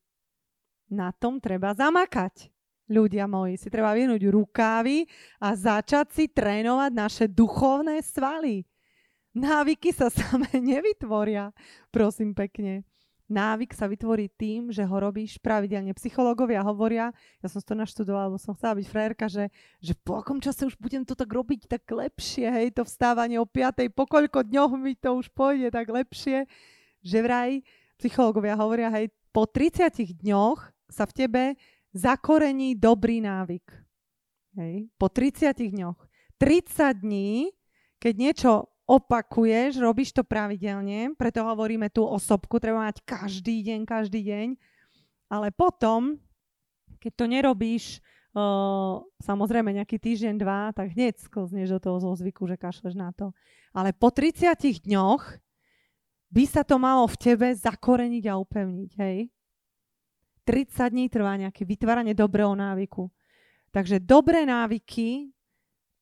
na 0.88 1.12
tom 1.12 1.40
treba 1.44 1.76
zamakať. 1.76 2.48
Ľudia 2.88 3.28
moji, 3.28 3.60
si 3.60 3.68
treba 3.68 3.92
vynúť 3.92 4.32
rukávy 4.32 5.04
a 5.44 5.52
začať 5.52 6.08
si 6.16 6.24
trénovať 6.32 6.92
naše 6.96 7.26
duchovné 7.28 8.00
svaly. 8.00 8.64
Návyky 9.38 9.94
sa 9.94 10.10
samé 10.18 10.50
nevytvoria, 10.58 11.54
prosím 11.94 12.34
pekne. 12.34 12.82
Návyk 13.28 13.76
sa 13.76 13.92
vytvorí 13.92 14.32
tým, 14.32 14.72
že 14.72 14.88
ho 14.88 14.98
robíš 15.04 15.36
pravidelne. 15.44 15.92
Psychológovia 16.00 16.64
hovoria, 16.64 17.12
ja 17.44 17.48
som 17.52 17.60
to 17.60 17.76
naštudovala, 17.76 18.32
lebo 18.32 18.40
som 18.40 18.56
chcela 18.56 18.80
byť 18.80 18.88
frajerka, 18.88 19.28
že, 19.28 19.52
že 19.84 20.00
po 20.00 20.16
akom 20.16 20.40
čase 20.40 20.64
už 20.64 20.80
budem 20.80 21.04
to 21.04 21.12
tak 21.12 21.28
robiť 21.28 21.68
tak 21.68 21.84
lepšie, 21.84 22.48
hej, 22.48 22.68
to 22.72 22.88
vstávanie 22.88 23.36
o 23.36 23.44
5. 23.44 23.92
po 23.92 24.08
koľko 24.08 24.48
dňoch 24.48 24.72
mi 24.80 24.96
to 24.96 25.20
už 25.20 25.28
pôjde 25.36 25.76
tak 25.76 25.92
lepšie, 25.92 26.48
že 27.04 27.18
vraj 27.20 27.68
psychológovia 28.00 28.56
hovoria, 28.56 28.88
hej, 28.96 29.12
po 29.36 29.44
30 29.44 30.24
dňoch 30.24 30.72
sa 30.88 31.04
v 31.04 31.14
tebe 31.28 31.44
zakorení 31.92 32.80
dobrý 32.80 33.20
návyk. 33.20 33.68
Hej, 34.56 34.88
po 34.96 35.12
30 35.12 35.52
dňoch. 35.52 36.00
30 36.40 37.04
dní, 37.04 37.52
keď 38.00 38.14
niečo 38.16 38.52
opakuješ, 38.88 39.84
robíš 39.84 40.16
to 40.16 40.24
pravidelne, 40.24 41.12
preto 41.20 41.44
hovoríme 41.44 41.92
tú 41.92 42.08
osobku, 42.08 42.56
treba 42.56 42.88
mať 42.88 43.04
každý 43.04 43.60
deň, 43.60 43.84
každý 43.84 44.24
deň, 44.24 44.48
ale 45.28 45.52
potom, 45.52 46.16
keď 47.04 47.12
to 47.12 47.26
nerobíš 47.28 47.84
uh, 48.32 49.04
samozrejme 49.20 49.76
nejaký 49.76 50.00
týždeň, 50.00 50.36
dva, 50.40 50.72
tak 50.72 50.96
hneď 50.96 51.20
sklzneš 51.20 51.76
do 51.76 51.80
toho 51.84 51.98
zlozvyku, 52.00 52.48
že 52.48 52.56
kašleš 52.56 52.96
na 52.96 53.12
to. 53.12 53.36
Ale 53.76 53.92
po 53.92 54.08
30 54.08 54.56
dňoch 54.88 55.24
by 56.32 56.44
sa 56.48 56.64
to 56.64 56.80
malo 56.80 57.04
v 57.12 57.20
tebe 57.20 57.48
zakoreniť 57.52 58.24
a 58.32 58.40
upevniť, 58.40 58.92
hej? 59.04 59.28
30 60.48 60.96
dní 60.96 61.12
trvá 61.12 61.36
nejaké 61.36 61.68
vytváranie 61.68 62.16
dobrého 62.16 62.56
návyku. 62.56 63.12
Takže 63.76 64.00
dobré 64.00 64.48
návyky, 64.48 65.36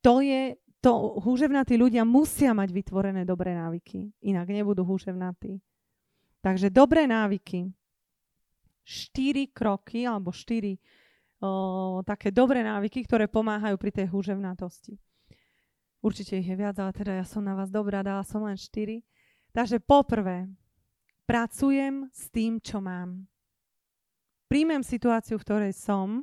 to 0.06 0.22
je 0.22 0.54
to 0.86 1.18
húževnatí 1.18 1.82
ľudia 1.82 2.06
musia 2.06 2.54
mať 2.54 2.70
vytvorené 2.70 3.26
dobré 3.26 3.58
návyky, 3.58 4.14
inak 4.22 4.46
nebudú 4.54 4.86
húževnatí. 4.86 5.58
Takže 6.46 6.70
dobré 6.70 7.10
návyky. 7.10 7.74
Štyri 8.86 9.50
kroky 9.50 10.06
alebo 10.06 10.30
štyri 10.30 10.78
také 12.06 12.30
dobré 12.30 12.62
návyky, 12.62 13.02
ktoré 13.02 13.26
pomáhajú 13.26 13.82
pri 13.82 13.98
tej 13.98 14.14
húževnatosti. 14.14 14.94
Určite 16.06 16.38
ich 16.38 16.46
je 16.46 16.54
viac, 16.54 16.78
ale 16.78 16.94
teda 16.94 17.18
ja 17.18 17.26
som 17.26 17.42
na 17.42 17.58
vás 17.58 17.74
dobrá, 17.74 18.06
dala 18.06 18.22
som 18.22 18.46
len 18.46 18.54
štyri. 18.54 19.02
Takže 19.58 19.82
poprvé, 19.82 20.46
pracujem 21.26 22.14
s 22.14 22.30
tým, 22.30 22.62
čo 22.62 22.78
mám. 22.78 23.26
Príjmem 24.46 24.86
situáciu, 24.86 25.42
v 25.42 25.46
ktorej 25.50 25.74
som. 25.74 26.22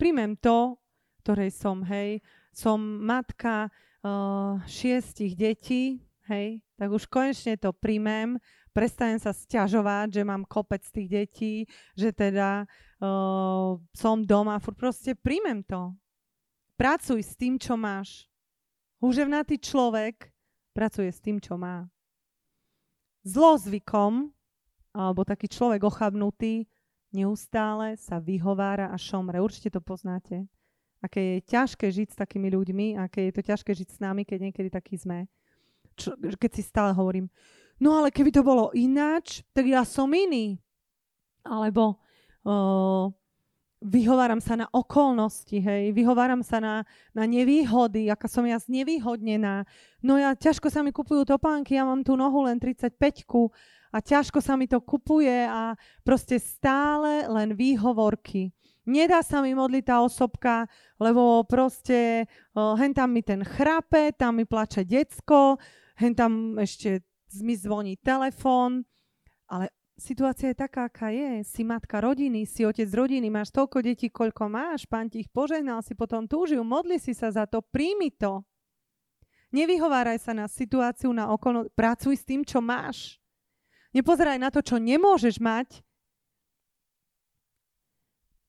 Príjmem 0.00 0.32
to, 0.40 0.80
ktorej 1.20 1.52
som, 1.52 1.84
hej 1.84 2.24
som 2.52 2.78
matka 2.80 3.72
uh, 4.04 4.60
šiestich 4.68 5.32
detí, 5.34 6.04
hej, 6.28 6.60
tak 6.76 6.92
už 6.92 7.08
konečne 7.08 7.56
to 7.56 7.72
príjmem, 7.72 8.36
prestanem 8.76 9.20
sa 9.20 9.32
sťažovať, 9.32 10.20
že 10.20 10.22
mám 10.24 10.44
kopec 10.44 10.84
tých 10.84 11.08
detí, 11.08 11.54
že 11.96 12.12
teda 12.12 12.64
uh, 12.64 13.76
som 13.96 14.16
doma, 14.24 14.60
furt 14.60 14.76
proste 14.76 15.16
príjmem 15.16 15.64
to. 15.64 15.92
Pracuj 16.76 17.20
s 17.24 17.36
tým, 17.36 17.60
čo 17.60 17.76
máš. 17.76 18.28
Húževnatý 19.00 19.58
človek 19.60 20.30
pracuje 20.72 21.12
s 21.12 21.20
tým, 21.20 21.40
čo 21.40 21.56
má. 21.58 21.88
zlozvykom, 23.22 24.34
alebo 24.92 25.22
taký 25.22 25.48
človek 25.48 25.86
ochabnutý, 25.86 26.66
neustále 27.14 27.96
sa 27.96 28.18
vyhovára 28.18 28.90
a 28.90 28.96
šomre. 28.98 29.38
Určite 29.38 29.72
to 29.72 29.80
poznáte. 29.80 30.51
Aké 31.02 31.20
je 31.20 31.38
ťažké 31.50 31.90
žiť 31.90 32.08
s 32.14 32.16
takými 32.16 32.48
ľuďmi, 32.54 32.94
aké 32.94 33.28
je 33.28 33.32
to 33.34 33.42
ťažké 33.42 33.74
žiť 33.74 33.88
s 33.90 33.98
nami, 33.98 34.22
keď 34.22 34.38
niekedy 34.48 34.70
taký 34.70 34.94
sme. 34.94 35.26
Čo, 35.98 36.14
keď 36.16 36.50
si 36.54 36.62
stále 36.62 36.94
hovorím, 36.94 37.26
no 37.82 37.98
ale 37.98 38.14
keby 38.14 38.30
to 38.30 38.46
bolo 38.46 38.70
ináč, 38.72 39.42
tak 39.50 39.66
ja 39.66 39.82
som 39.82 40.08
iný. 40.14 40.62
Alebo 41.42 41.98
uh, 42.46 43.10
vyhováram 43.82 44.38
sa 44.38 44.54
na 44.54 44.70
okolnosti, 44.70 45.58
hej, 45.58 45.90
vyhováram 45.90 46.46
sa 46.46 46.62
na, 46.62 46.86
na 47.10 47.26
nevýhody, 47.26 48.06
aká 48.06 48.30
som 48.30 48.46
ja 48.46 48.62
znevýhodnená. 48.62 49.66
No 50.06 50.14
ja, 50.16 50.38
ťažko 50.38 50.70
sa 50.70 50.86
mi 50.86 50.94
kupujú 50.94 51.26
topánky, 51.26 51.74
ja 51.74 51.82
mám 51.82 52.06
tú 52.06 52.14
nohu 52.14 52.46
len 52.46 52.62
35 52.62 52.94
a 53.92 53.98
ťažko 53.98 54.38
sa 54.38 54.54
mi 54.54 54.70
to 54.70 54.78
kupuje 54.80 55.44
a 55.50 55.74
proste 56.06 56.38
stále 56.38 57.26
len 57.26 57.52
výhovorky. 57.58 58.54
Nedá 58.82 59.22
sa 59.22 59.38
mi 59.38 59.54
modliť 59.54 59.84
tá 59.86 60.02
osobka, 60.02 60.66
lebo 60.98 61.46
proste 61.46 62.26
uh, 62.54 62.74
hen 62.74 62.90
tam 62.90 63.14
mi 63.14 63.22
ten 63.22 63.46
chrape, 63.46 64.10
tam 64.18 64.42
mi 64.42 64.44
plače 64.44 64.82
decko, 64.82 65.54
hen 66.02 66.18
tam 66.18 66.58
ešte 66.58 67.06
mi 67.40 67.54
zvoní 67.54 67.94
telefón, 68.02 68.82
ale 69.46 69.70
situácia 69.94 70.50
je 70.50 70.58
taká, 70.58 70.90
aká 70.90 71.14
je. 71.14 71.46
Si 71.46 71.62
matka 71.62 72.02
rodiny, 72.02 72.42
si 72.42 72.66
otec 72.66 72.90
rodiny, 72.90 73.30
máš 73.30 73.54
toľko 73.54 73.78
detí, 73.86 74.10
koľko 74.10 74.50
máš, 74.50 74.84
pán 74.90 75.06
ti 75.06 75.22
ich 75.22 75.30
požehnal, 75.30 75.80
si 75.86 75.94
potom 75.94 76.26
túžil, 76.26 76.66
modli 76.66 76.98
si 76.98 77.14
sa 77.14 77.30
za 77.30 77.46
to, 77.46 77.62
príjmi 77.62 78.10
to. 78.18 78.42
Nevyhováraj 79.52 80.18
sa 80.18 80.32
na 80.32 80.48
situáciu, 80.48 81.12
na 81.12 81.28
okolo, 81.30 81.68
pracuj 81.76 82.18
s 82.18 82.24
tým, 82.24 82.42
čo 82.42 82.58
máš. 82.58 83.20
Nepozeraj 83.92 84.40
na 84.40 84.48
to, 84.48 84.64
čo 84.64 84.80
nemôžeš 84.80 85.36
mať. 85.38 85.84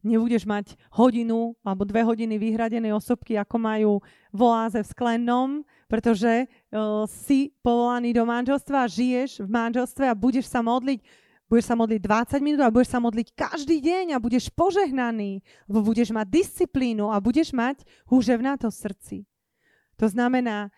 Nebudeš 0.04 0.44
mať 0.44 0.76
hodinu 0.92 1.56
alebo 1.64 1.88
dve 1.88 2.04
hodiny 2.04 2.36
vyhradené 2.36 2.92
osobky, 2.92 3.40
ako 3.40 3.56
majú 3.56 3.92
v 4.36 4.40
oáze 4.44 4.84
v 4.84 4.92
Sklennom, 4.92 5.64
pretože 5.88 6.46
uh, 6.46 7.08
si 7.08 7.56
povolaný 7.64 8.12
do 8.12 8.28
manželstva, 8.28 8.92
žiješ 8.92 9.40
v 9.40 9.50
manželstve 9.50 10.04
a 10.12 10.14
budeš 10.14 10.52
sa 10.52 10.60
modliť 10.60 11.24
Budeš 11.54 11.70
sa 11.70 11.78
modliť 11.78 12.02
20 12.02 12.42
minút 12.42 12.62
a 12.66 12.74
budeš 12.74 12.98
sa 12.98 13.00
modliť 13.04 13.28
každý 13.38 13.78
deň 13.78 14.18
a 14.18 14.24
budeš 14.24 14.50
požehnaný, 14.58 15.46
lebo 15.70 15.86
budeš 15.86 16.10
mať 16.10 16.26
disciplínu 16.26 17.14
a 17.14 17.22
budeš 17.22 17.54
mať 17.54 17.86
húževnato 18.10 18.74
srdci. 18.74 19.30
To 20.02 20.10
znamená, 20.10 20.74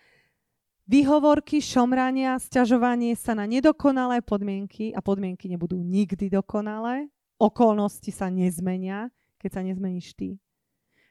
výhovorky, 0.84 1.64
šomrania, 1.64 2.36
sťažovanie 2.36 3.16
sa 3.16 3.40
na 3.40 3.48
nedokonalé 3.48 4.20
podmienky 4.20 4.92
a 4.92 5.00
podmienky 5.00 5.48
nebudú 5.48 5.80
nikdy 5.80 6.28
dokonalé, 6.28 7.08
okolnosti 7.38 8.12
sa 8.12 8.32
nezmenia, 8.32 9.12
keď 9.40 9.50
sa 9.52 9.62
nezmeníš 9.62 10.16
ty. 10.16 10.40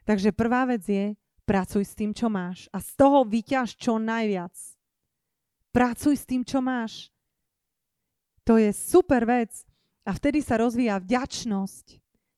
Takže 0.04 0.36
prvá 0.36 0.68
vec 0.68 0.84
je, 0.84 1.16
pracuj 1.44 1.84
s 1.84 1.94
tým, 1.96 2.12
čo 2.16 2.32
máš 2.32 2.68
a 2.72 2.80
z 2.80 2.90
toho 2.96 3.24
vyťaž 3.24 3.76
čo 3.76 4.00
najviac. 4.00 4.52
Pracuj 5.72 6.14
s 6.16 6.24
tým, 6.24 6.42
čo 6.44 6.64
máš. 6.64 7.12
To 8.44 8.60
je 8.60 8.72
super 8.72 9.24
vec. 9.24 9.64
A 10.04 10.12
vtedy 10.12 10.44
sa 10.44 10.60
rozvíja 10.60 11.00
vďačnosť. 11.00 11.86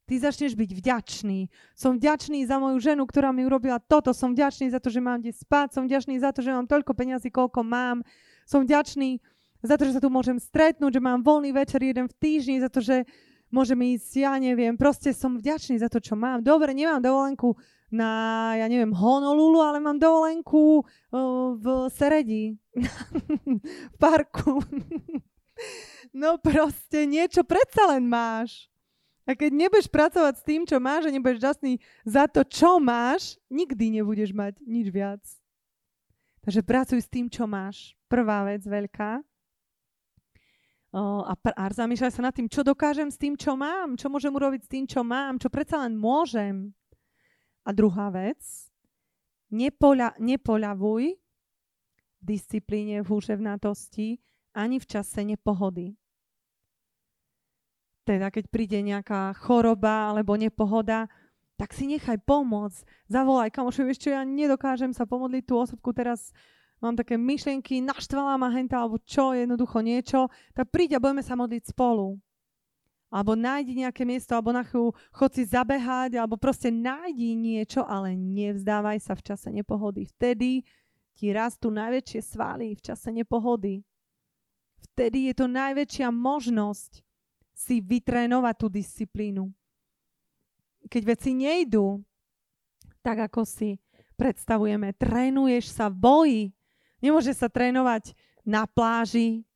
Ty 0.07 0.15
začneš 0.23 0.55
byť 0.55 0.71
vďačný. 0.71 1.51
Som 1.75 1.99
vďačný 1.99 2.47
za 2.47 2.63
moju 2.63 2.79
ženu, 2.79 3.03
ktorá 3.11 3.35
mi 3.35 3.43
urobila 3.43 3.83
toto. 3.83 4.15
Som 4.15 4.39
vďačný 4.39 4.71
za 4.71 4.79
to, 4.79 4.87
že 4.87 5.03
mám 5.03 5.19
kde 5.19 5.35
spať. 5.35 5.75
Som 5.75 5.91
vďačný 5.91 6.15
za 6.23 6.31
to, 6.31 6.47
že 6.47 6.55
mám 6.55 6.71
toľko 6.71 6.95
peniazy, 6.95 7.27
koľko 7.27 7.67
mám. 7.67 8.07
Som 8.47 8.63
vďačný 8.63 9.19
za 9.67 9.75
to, 9.75 9.83
že 9.83 9.99
sa 9.99 10.03
tu 10.03 10.07
môžem 10.07 10.39
stretnúť, 10.39 10.95
že 10.95 11.03
mám 11.03 11.27
voľný 11.27 11.51
večer 11.51 11.83
jeden 11.83 12.07
v 12.07 12.15
týždni, 12.23 12.63
za 12.63 12.71
to, 12.71 12.79
že 12.79 13.03
môžem 13.51 13.79
ísť, 13.97 14.27
ja 14.27 14.33
neviem, 14.37 14.75
proste 14.75 15.15
som 15.15 15.39
vďačný 15.39 15.81
za 15.81 15.89
to, 15.91 16.03
čo 16.03 16.19
mám. 16.19 16.43
Dobre, 16.43 16.75
nemám 16.75 17.03
dovolenku 17.03 17.55
na, 17.91 18.53
ja 18.59 18.67
neviem, 18.67 18.91
Honolulu, 18.91 19.63
ale 19.63 19.79
mám 19.79 19.99
dovolenku 19.99 20.83
uh, 20.83 21.55
v 21.55 21.67
Seredi, 21.95 22.59
v 23.95 23.97
parku. 23.99 24.63
No 26.17 26.41
proste 26.41 27.05
niečo 27.05 27.45
predsa 27.45 27.93
len 27.93 28.09
máš. 28.09 28.73
A 29.29 29.37
keď 29.37 29.53
nebudeš 29.53 29.89
pracovať 29.93 30.41
s 30.41 30.47
tým, 30.49 30.65
čo 30.65 30.81
máš 30.81 31.05
a 31.05 31.13
nebudeš 31.13 31.45
žasný 31.45 31.77
za 32.09 32.25
to, 32.25 32.41
čo 32.47 32.81
máš, 32.81 33.37
nikdy 33.53 34.01
nebudeš 34.01 34.33
mať 34.33 34.57
nič 34.65 34.89
viac. 34.89 35.21
Takže 36.41 36.63
pracuj 36.65 37.05
s 37.05 37.13
tým, 37.13 37.27
čo 37.27 37.45
máš. 37.45 37.93
Prvá 38.07 38.49
vec 38.49 38.65
veľká. 38.65 39.21
A, 40.97 41.37
pr- 41.37 41.53
a 41.53 41.69
sa 42.09 42.23
nad 42.25 42.33
tým, 42.33 42.49
čo 42.49 42.65
dokážem 42.65 43.13
s 43.13 43.21
tým, 43.21 43.37
čo 43.37 43.53
mám, 43.53 44.01
čo 44.01 44.09
môžem 44.09 44.33
urobiť 44.33 44.65
s 44.65 44.71
tým, 44.73 44.85
čo 44.89 45.05
mám, 45.05 45.37
čo 45.37 45.53
predsa 45.53 45.85
len 45.85 45.93
môžem. 45.93 46.73
A 47.69 47.77
druhá 47.77 48.09
vec, 48.09 48.41
nepoľa, 49.53 50.17
nepoľavuj 50.17 51.05
v 51.13 52.23
disciplíne, 52.25 53.05
v 53.05 53.11
húževnatosti, 53.13 54.17
ani 54.57 54.81
v 54.81 54.89
čase 54.89 55.21
nepohody 55.21 55.93
teda 58.07 58.31
keď 58.31 58.45
príde 58.47 58.79
nejaká 58.87 59.35
choroba 59.35 60.15
alebo 60.15 60.39
nepohoda, 60.39 61.11
tak 61.59 61.75
si 61.75 61.91
nechaj 61.91 62.23
pomôcť. 62.23 62.87
Zavolaj 63.11 63.51
kamošovi, 63.51 63.91
ešte 63.91 64.15
ja 64.15 64.23
nedokážem 64.23 64.95
sa 64.95 65.03
pomodliť 65.11 65.43
tú 65.43 65.59
osobku 65.59 65.91
teraz, 65.91 66.31
mám 66.81 66.95
také 66.97 67.17
myšlienky, 67.17 67.81
naštvala 67.81 68.37
ma 68.37 68.53
henta, 68.53 68.81
alebo 68.81 69.01
čo, 69.01 69.33
jednoducho 69.33 69.81
niečo, 69.81 70.29
tak 70.53 70.69
príď 70.71 70.97
a 70.97 71.03
budeme 71.03 71.25
sa 71.25 71.35
modliť 71.37 71.73
spolu. 71.73 72.17
Alebo 73.07 73.39
nájdi 73.39 73.87
nejaké 73.87 74.03
miesto, 74.03 74.35
alebo 74.35 74.51
na 74.51 74.67
chvíľu 74.67 74.93
chod 75.15 75.31
si 75.31 75.47
zabehať, 75.47 76.19
alebo 76.19 76.35
proste 76.35 76.75
nájdi 76.75 77.39
niečo, 77.39 77.87
ale 77.87 78.19
nevzdávaj 78.19 78.99
sa 78.99 79.15
v 79.15 79.25
čase 79.25 79.49
nepohody. 79.55 80.11
Vtedy 80.11 80.67
ti 81.17 81.33
rastú 81.33 81.73
najväčšie 81.73 82.21
svaly 82.21 82.77
v 82.77 82.83
čase 82.83 83.09
nepohody. 83.15 83.87
Vtedy 84.93 85.33
je 85.33 85.35
to 85.39 85.47
najväčšia 85.49 86.13
možnosť 86.13 87.01
si 87.57 87.81
vytrénovať 87.81 88.55
tú 88.61 88.69
disciplínu. 88.69 89.49
Keď 90.93 91.03
veci 91.09 91.33
nejdú 91.33 92.05
tak, 93.01 93.33
ako 93.33 93.47
si 93.49 93.81
predstavujeme, 94.19 94.93
trénuješ 94.99 95.73
sa 95.73 95.89
v 95.89 95.97
boji. 95.97 96.43
Nemôže 97.07 97.31
sa 97.39 97.47
trénovať 97.47 98.19
na 98.43 98.67
pláži. 98.67 99.47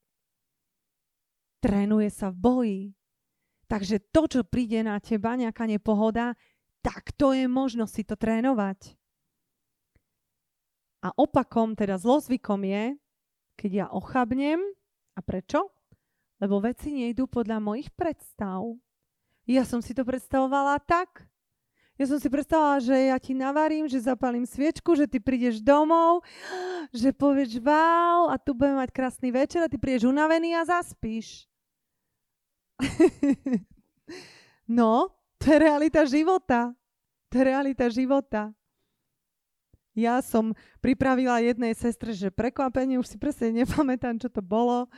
Trénuje 1.58 2.06
sa 2.14 2.30
v 2.30 2.38
boji. 2.38 2.80
Takže 3.66 3.98
to, 4.14 4.30
čo 4.30 4.40
príde 4.46 4.86
na 4.86 5.02
teba, 5.02 5.34
nejaká 5.34 5.66
nepohoda, 5.66 6.38
tak 6.78 7.10
to 7.18 7.34
je 7.34 7.50
možno 7.50 7.90
si 7.90 8.06
to 8.06 8.14
trénovať. 8.14 8.94
A 11.02 11.10
opakom, 11.18 11.74
teda 11.74 11.98
zlozvykom 11.98 12.62
je, 12.62 12.94
keď 13.58 13.70
ja 13.74 13.86
ochabnem, 13.90 14.62
a 15.18 15.20
prečo? 15.26 15.74
lebo 16.40 16.58
veci 16.58 16.90
nejdú 16.90 17.28
podľa 17.28 17.60
mojich 17.60 17.92
predstav. 17.92 18.64
Ja 19.44 19.68
som 19.68 19.84
si 19.84 19.92
to 19.92 20.08
predstavovala 20.08 20.80
tak. 20.82 21.28
Ja 22.00 22.08
som 22.08 22.16
si 22.16 22.32
predstavovala, 22.32 22.80
že 22.80 22.96
ja 23.12 23.20
ti 23.20 23.36
navarím, 23.36 23.84
že 23.84 24.00
zapalím 24.00 24.48
sviečku, 24.48 24.96
že 24.96 25.04
ty 25.04 25.20
prídeš 25.20 25.60
domov, 25.60 26.24
že 26.96 27.12
povieš 27.12 27.60
wow 27.60 28.32
a 28.32 28.40
tu 28.40 28.56
budeme 28.56 28.80
mať 28.80 28.88
krásny 28.88 29.28
večer 29.28 29.60
a 29.60 29.68
ty 29.68 29.76
prídeš 29.76 30.08
unavený 30.08 30.56
a 30.56 30.64
zaspíš. 30.64 31.44
no, 34.80 35.12
to 35.36 35.44
je 35.52 35.58
realita 35.60 36.08
života. 36.08 36.72
To 37.28 37.34
je 37.36 37.44
realita 37.44 37.84
života. 37.92 38.48
Ja 39.92 40.24
som 40.24 40.56
pripravila 40.80 41.44
jednej 41.44 41.76
sestre, 41.76 42.16
že 42.16 42.32
prekvapenie, 42.32 42.96
už 42.96 43.12
si 43.12 43.20
presne 43.20 43.52
nepamätám, 43.52 44.16
čo 44.16 44.32
to 44.32 44.40
bolo 44.40 44.88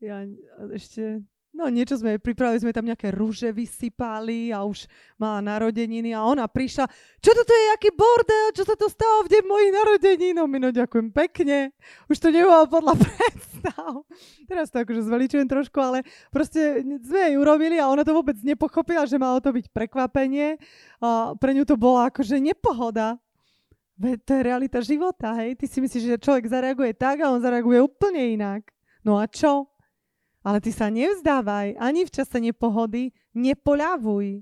ja 0.00 0.24
ešte, 0.72 1.20
no 1.54 1.66
niečo 1.68 1.98
sme 1.98 2.16
pripravili, 2.16 2.62
sme 2.62 2.76
tam 2.76 2.86
nejaké 2.86 3.10
rúže 3.10 3.50
vysypali 3.50 4.54
a 4.54 4.62
už 4.64 4.86
mala 5.18 5.42
narodeniny 5.44 6.14
a 6.14 6.24
ona 6.24 6.46
prišla, 6.46 6.88
čo 7.20 7.30
toto 7.34 7.52
je, 7.52 7.66
aký 7.76 7.90
bordel, 7.92 8.54
čo 8.54 8.64
sa 8.64 8.74
to 8.78 8.86
stalo 8.88 9.26
v 9.26 9.32
deň 9.38 9.44
mojich 9.44 9.72
narodenín? 9.74 10.34
No, 10.38 10.48
no 10.48 10.68
ďakujem 10.70 11.10
pekne, 11.10 11.74
už 12.08 12.16
to 12.18 12.28
nebolo 12.30 12.64
podľa 12.68 12.94
predstav. 13.04 13.92
Teraz 14.48 14.72
to 14.72 14.82
akože 14.82 15.06
zveličujem 15.06 15.46
trošku, 15.46 15.78
ale 15.78 16.06
proste 16.34 16.82
sme 17.04 17.20
jej 17.30 17.36
urobili 17.38 17.76
a 17.78 17.90
ona 17.90 18.06
to 18.06 18.16
vôbec 18.16 18.38
nepochopila, 18.40 19.04
že 19.04 19.20
malo 19.20 19.38
to 19.38 19.54
byť 19.54 19.70
prekvapenie 19.70 20.58
a 21.00 21.32
pre 21.36 21.54
ňu 21.54 21.64
to 21.64 21.78
bola 21.78 22.10
akože 22.10 22.40
nepohoda. 22.42 23.16
Veď 24.00 24.18
to 24.24 24.32
je 24.32 24.42
realita 24.42 24.78
života, 24.80 25.36
hej? 25.44 25.60
Ty 25.60 25.66
si 25.68 25.78
myslíš, 25.84 26.04
že 26.16 26.24
človek 26.24 26.48
zareaguje 26.48 26.96
tak 26.96 27.20
a 27.20 27.28
on 27.28 27.44
zareaguje 27.44 27.84
úplne 27.84 28.32
inak. 28.32 28.64
No 29.04 29.20
a 29.20 29.28
čo? 29.28 29.69
Ale 30.40 30.58
ty 30.64 30.72
sa 30.72 30.88
nevzdávaj 30.88 31.76
ani 31.76 32.08
v 32.08 32.10
čase 32.10 32.40
nepohody, 32.40 33.12
nepoľavuj. 33.36 34.40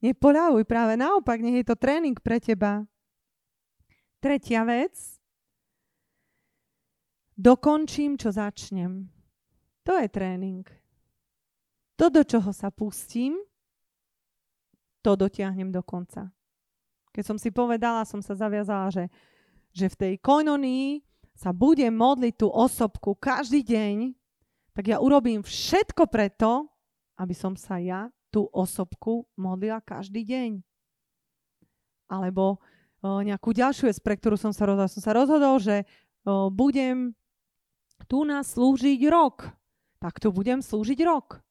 Nepoľavuj, 0.00 0.64
práve 0.64 0.96
naopak, 0.96 1.44
nech 1.44 1.60
je 1.60 1.66
to 1.68 1.76
tréning 1.76 2.16
pre 2.16 2.40
teba. 2.40 2.88
Tretia 4.20 4.64
vec. 4.64 4.96
Dokončím, 7.36 8.16
čo 8.16 8.32
začnem. 8.32 9.08
To 9.84 9.92
je 9.96 10.08
tréning. 10.08 10.64
To, 12.00 12.08
do 12.08 12.24
čoho 12.24 12.52
sa 12.52 12.72
pustím, 12.72 13.36
to 15.04 15.16
dotiahnem 15.16 15.72
do 15.72 15.84
konca. 15.84 16.32
Keď 17.12 17.24
som 17.24 17.36
si 17.36 17.52
povedala, 17.52 18.08
som 18.08 18.24
sa 18.24 18.36
zaviazala, 18.36 18.88
že, 18.92 19.04
že 19.72 19.88
v 19.88 19.96
tej 19.96 20.12
koinonii 20.20 21.04
sa 21.36 21.52
budem 21.52 21.92
modliť 21.92 22.34
tú 22.36 22.48
osobku 22.52 23.16
každý 23.16 23.64
deň, 23.64 24.19
tak 24.74 24.90
ja 24.90 25.02
urobím 25.02 25.42
všetko 25.42 26.06
preto, 26.06 26.70
aby 27.18 27.34
som 27.34 27.58
sa 27.58 27.76
ja 27.76 28.08
tú 28.30 28.46
osobku 28.54 29.26
modlila 29.34 29.82
každý 29.82 30.22
deň. 30.22 30.50
Alebo 32.10 32.58
o, 33.02 33.20
nejakú 33.20 33.50
ďalšiu 33.50 33.90
vec, 33.90 33.98
pre 34.00 34.14
ktorú 34.14 34.38
som 34.38 34.54
sa 34.54 34.66
rozhodol. 34.66 34.90
Som 34.90 35.02
sa 35.02 35.12
rozhodol, 35.12 35.58
že 35.58 35.84
o, 36.24 36.48
budem 36.48 37.12
tu 38.06 38.22
nás 38.24 38.54
slúžiť 38.54 39.00
rok. 39.10 39.50
Tak 40.00 40.22
tu 40.22 40.32
budem 40.32 40.64
slúžiť 40.64 40.98
rok. 41.04 41.42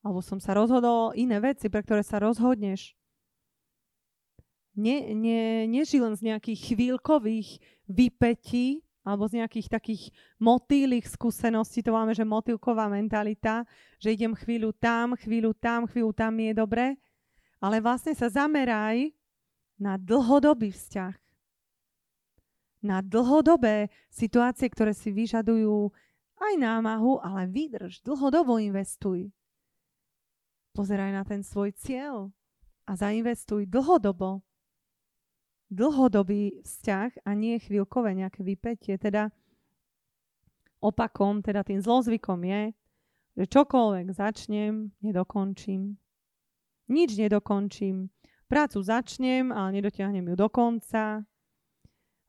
Alebo 0.00 0.24
som 0.24 0.40
sa 0.40 0.56
rozhodol 0.56 1.12
iné 1.12 1.38
veci, 1.38 1.68
pre 1.68 1.84
ktoré 1.84 2.00
sa 2.00 2.18
rozhodneš. 2.18 2.96
Ne, 4.74 5.12
ne, 5.12 5.68
neži 5.68 6.00
len 6.00 6.16
z 6.16 6.32
nejakých 6.32 6.72
chvíľkových 6.72 7.60
vypetí, 7.84 8.80
alebo 9.00 9.24
z 9.24 9.40
nejakých 9.40 9.68
takých 9.72 10.02
motýlých 10.36 11.08
skúseností, 11.08 11.80
to 11.80 11.92
máme, 11.92 12.12
že 12.12 12.24
motýlková 12.24 12.92
mentalita, 12.92 13.64
že 13.96 14.12
idem 14.12 14.36
chvíľu 14.36 14.76
tam, 14.76 15.16
chvíľu 15.16 15.56
tam, 15.56 15.88
chvíľu 15.88 16.12
tam 16.12 16.36
je 16.36 16.52
dobre, 16.52 16.86
ale 17.60 17.80
vlastne 17.80 18.12
sa 18.12 18.28
zameraj 18.28 19.12
na 19.80 19.96
dlhodobý 19.96 20.72
vzťah. 20.72 21.16
Na 22.80 23.04
dlhodobé 23.04 23.92
situácie, 24.08 24.68
ktoré 24.68 24.96
si 24.96 25.12
vyžadujú 25.12 25.92
aj 26.40 26.52
námahu, 26.56 27.20
ale 27.20 27.48
vydrž, 27.48 28.00
dlhodobo 28.00 28.56
investuj. 28.56 29.28
Pozeraj 30.72 31.12
na 31.12 31.24
ten 31.24 31.44
svoj 31.44 31.76
cieľ 31.76 32.32
a 32.88 32.96
zainvestuj 32.96 33.68
dlhodobo 33.68 34.40
dlhodobý 35.70 36.60
vzťah 36.66 37.24
a 37.24 37.30
nie 37.38 37.62
chvíľkové 37.62 38.18
nejaké 38.18 38.42
vypetie. 38.42 38.98
Teda 38.98 39.30
opakom, 40.82 41.40
teda 41.40 41.62
tým 41.62 41.78
zlozvykom 41.78 42.42
je, 42.42 42.62
že 43.38 43.44
čokoľvek 43.46 44.06
začnem, 44.10 44.90
nedokončím. 45.00 45.94
Nič 46.90 47.10
nedokončím. 47.14 48.10
Prácu 48.50 48.82
začnem, 48.82 49.54
ale 49.54 49.78
nedotiahnem 49.78 50.26
ju 50.26 50.34
do 50.34 50.48
konca. 50.50 51.22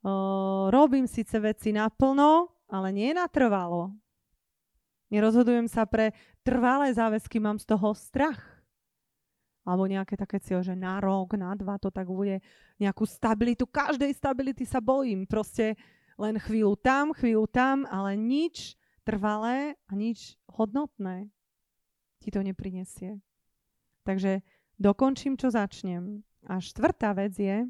Uh, 0.02 0.70
robím 0.70 1.10
síce 1.10 1.34
veci 1.42 1.74
naplno, 1.74 2.54
ale 2.70 2.94
nie 2.94 3.10
natrvalo. 3.10 3.90
Nerozhodujem 5.10 5.66
sa 5.66 5.90
pre 5.90 6.14
trvalé 6.46 6.94
záväzky, 6.94 7.42
mám 7.42 7.58
z 7.58 7.66
toho 7.74 7.92
strach 7.98 8.40
alebo 9.62 9.86
nejaké 9.86 10.18
také 10.18 10.42
cieľ, 10.42 10.66
že 10.66 10.74
na 10.74 10.98
rok, 10.98 11.38
na 11.38 11.54
dva 11.54 11.78
to 11.78 11.94
tak 11.94 12.10
bude 12.10 12.42
nejakú 12.82 13.06
stabilitu. 13.06 13.70
Každej 13.70 14.10
stability 14.18 14.66
sa 14.66 14.82
bojím. 14.82 15.30
Proste 15.30 15.78
len 16.18 16.42
chvíľu 16.42 16.78
tam, 16.82 17.14
chvíľu 17.14 17.46
tam, 17.46 17.86
ale 17.90 18.18
nič 18.18 18.74
trvalé 19.06 19.78
a 19.90 19.92
nič 19.94 20.38
hodnotné 20.50 21.30
ti 22.22 22.30
to 22.30 22.42
neprinesie. 22.46 23.22
Takže 24.06 24.46
dokončím, 24.78 25.38
čo 25.38 25.54
začnem. 25.54 26.22
A 26.50 26.58
štvrtá 26.58 27.14
vec 27.14 27.38
je, 27.38 27.66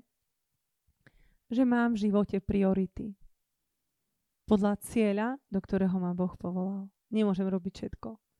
že 1.51 1.63
mám 1.67 1.95
v 1.95 2.07
živote 2.07 2.39
priority. 2.39 3.15
Podľa 4.47 4.79
cieľa, 4.83 5.39
do 5.51 5.59
ktorého 5.59 5.95
ma 5.99 6.15
Boh 6.15 6.35
povolal. 6.39 6.87
Nemôžem 7.11 7.47
robiť 7.47 7.73
všetko 7.83 8.30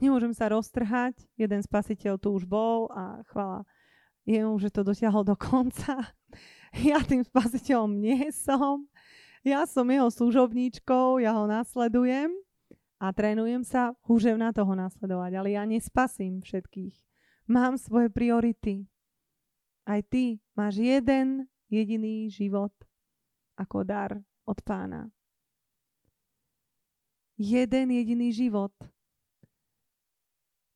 nemôžem 0.00 0.32
sa 0.34 0.50
roztrhať, 0.50 1.16
jeden 1.36 1.60
spasiteľ 1.62 2.16
tu 2.16 2.34
už 2.34 2.48
bol 2.48 2.88
a 2.92 3.20
chvala 3.30 3.64
jemu, 4.24 4.58
že 4.58 4.72
to 4.72 4.84
dotiahol 4.84 5.24
do 5.24 5.36
konca. 5.36 5.96
Ja 6.70 7.02
tým 7.02 7.26
spasiteľom 7.26 7.98
nie 7.98 8.30
som. 8.30 8.86
Ja 9.42 9.66
som 9.66 9.90
jeho 9.90 10.06
služobníčkou, 10.06 11.18
ja 11.18 11.34
ho 11.34 11.42
nasledujem 11.50 12.30
a 13.02 13.10
trénujem 13.10 13.66
sa 13.66 13.90
húžem 14.06 14.38
na 14.38 14.54
toho 14.54 14.78
nasledovať, 14.78 15.34
ale 15.34 15.58
ja 15.58 15.66
nespasím 15.66 16.38
všetkých. 16.38 16.94
Mám 17.50 17.74
svoje 17.74 18.06
priority. 18.06 18.86
Aj 19.82 19.98
ty 20.06 20.38
máš 20.54 20.78
jeden 20.78 21.50
jediný 21.66 22.30
život 22.30 22.70
ako 23.58 23.82
dar 23.82 24.22
od 24.46 24.62
pána. 24.62 25.10
Jeden 27.34 27.90
jediný 27.90 28.30
život 28.30 28.76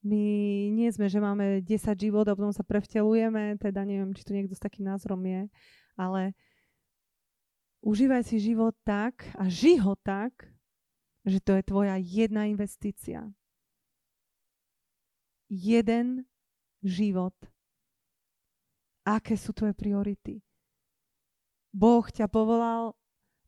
my 0.04 0.24
nie 0.68 0.88
sme, 0.92 1.08
že 1.08 1.16
máme 1.16 1.64
10 1.64 1.96
život 1.96 2.28
a 2.28 2.36
potom 2.36 2.52
sa 2.52 2.60
prevtelujeme, 2.60 3.56
teda 3.56 3.88
neviem, 3.88 4.12
či 4.12 4.20
tu 4.20 4.36
niekto 4.36 4.52
s 4.52 4.60
takým 4.60 4.84
názorom 4.84 5.24
je, 5.24 5.48
ale 5.96 6.36
užívaj 7.80 8.28
si 8.28 8.36
život 8.36 8.76
tak 8.84 9.24
a 9.40 9.48
ži 9.48 9.80
ho 9.80 9.96
tak, 9.96 10.52
že 11.24 11.40
to 11.40 11.56
je 11.56 11.64
tvoja 11.64 11.96
jedna 11.96 12.44
investícia. 12.44 13.24
Jeden 15.48 16.28
život. 16.84 17.32
Aké 19.08 19.40
sú 19.40 19.56
tvoje 19.56 19.72
priority? 19.72 20.44
Boh 21.72 22.04
ťa 22.04 22.28
povolal 22.28 22.92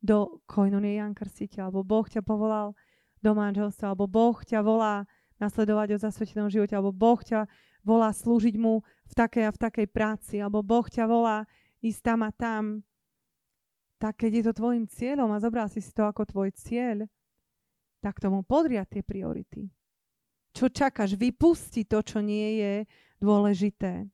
do 0.00 0.40
koinonie 0.48 0.96
Jan 0.96 1.12
Krstiteľ, 1.12 1.68
alebo 1.68 1.84
Boh 1.84 2.06
ťa 2.08 2.24
povolal 2.24 2.72
do 3.20 3.32
manželstva, 3.36 3.92
alebo 3.92 4.08
Boh 4.08 4.36
ťa 4.40 4.60
volá 4.64 5.04
nasledovať 5.36 5.96
o 5.96 6.02
zasvetenom 6.02 6.48
živote, 6.48 6.72
alebo 6.72 6.94
Boh 6.94 7.20
ťa 7.20 7.44
volá 7.86 8.10
slúžiť 8.10 8.56
mu 8.58 8.82
v 9.06 9.12
takej 9.14 9.44
a 9.46 9.54
v 9.54 9.60
takej 9.62 9.86
práci, 9.90 10.36
alebo 10.40 10.64
Boh 10.64 10.84
ťa 10.84 11.04
volá 11.06 11.46
ísť 11.84 12.00
tam 12.02 12.20
a 12.24 12.30
tam, 12.32 12.62
tak 13.96 14.20
keď 14.20 14.30
je 14.32 14.42
to 14.50 14.52
tvojim 14.58 14.84
cieľom 14.88 15.32
a 15.32 15.40
zobral 15.40 15.68
si 15.72 15.80
si 15.80 15.92
to 15.92 16.04
ako 16.04 16.28
tvoj 16.28 16.52
cieľ, 16.52 17.08
tak 18.04 18.20
tomu 18.20 18.44
podria 18.44 18.84
tie 18.84 19.00
priority. 19.00 19.68
Čo 20.56 20.72
čakáš? 20.72 21.16
Vypusti 21.20 21.84
to, 21.84 22.00
čo 22.00 22.24
nie 22.24 22.60
je 22.60 22.74
dôležité. 23.20 24.08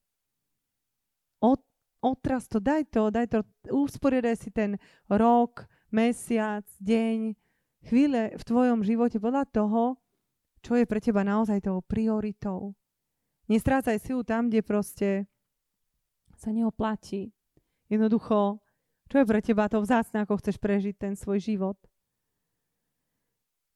Od, 1.38 1.60
otraz 2.02 2.50
to, 2.50 2.58
daj 2.58 2.90
to, 2.90 3.10
daj 3.14 3.30
to, 3.30 3.46
usporiadaj 3.70 4.34
si 4.38 4.50
ten 4.50 4.78
rok, 5.06 5.66
mesiac, 5.94 6.66
deň, 6.82 7.34
chvíle 7.86 8.34
v 8.34 8.42
tvojom 8.42 8.82
živote 8.82 9.22
podľa 9.22 9.46
toho, 9.50 10.01
čo 10.62 10.78
je 10.78 10.86
pre 10.86 11.02
teba 11.02 11.26
naozaj 11.26 11.66
tou 11.66 11.82
prioritou. 11.82 12.78
Nestrácaj 13.50 13.98
silu 13.98 14.22
tam, 14.22 14.48
kde 14.48 14.62
proste 14.62 15.08
sa 16.38 16.54
neoplatí. 16.54 17.34
Jednoducho, 17.90 18.62
čo 19.10 19.20
je 19.20 19.28
pre 19.28 19.42
teba 19.42 19.68
to 19.68 19.82
vzácne, 19.82 20.24
ako 20.24 20.38
chceš 20.40 20.56
prežiť 20.56 20.94
ten 20.96 21.12
svoj 21.18 21.42
život. 21.42 21.76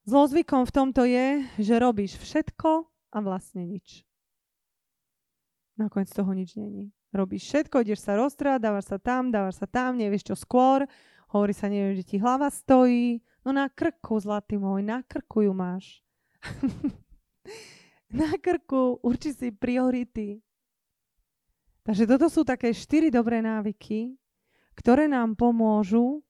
Zlozvykom 0.07 0.65
v 0.65 0.73
tomto 0.73 1.03
je, 1.03 1.43
že 1.59 1.83
robíš 1.83 2.15
všetko 2.23 2.87
a 2.87 3.19
vlastne 3.19 3.67
nič. 3.67 4.07
Nakoniec 5.77 6.09
toho 6.15 6.31
nič 6.31 6.55
není. 6.55 6.95
Robíš 7.11 7.51
všetko, 7.51 7.83
ideš 7.83 8.07
sa 8.07 8.15
roztrať, 8.15 8.63
dávaš 8.63 8.87
sa 8.95 8.99
tam, 9.03 9.35
dávaš 9.35 9.59
sa 9.59 9.67
tam, 9.67 9.99
nevieš 9.99 10.31
čo 10.31 10.37
skôr, 10.39 10.87
hovorí 11.35 11.51
sa, 11.51 11.67
neviem, 11.67 11.99
že 11.99 12.07
ti 12.07 12.17
hlava 12.23 12.49
stojí, 12.49 13.19
no 13.43 13.51
na 13.51 13.67
krku, 13.67 14.17
zlatý 14.23 14.63
môj, 14.63 14.87
na 14.87 15.03
krku 15.03 15.43
ju 15.43 15.53
máš. 15.53 16.06
na 18.21 18.31
krku, 18.39 19.01
urči 19.03 19.33
si 19.33 19.53
priority. 19.53 20.43
Takže 21.87 22.05
toto 22.11 22.27
sú 22.27 22.43
také 22.43 22.75
štyri 22.75 23.15
dobré 23.15 23.39
návyky, 23.39 24.19
ktoré 24.75 25.07
nám 25.07 25.39
pomôžu 25.39 26.19
uh, 26.19 26.23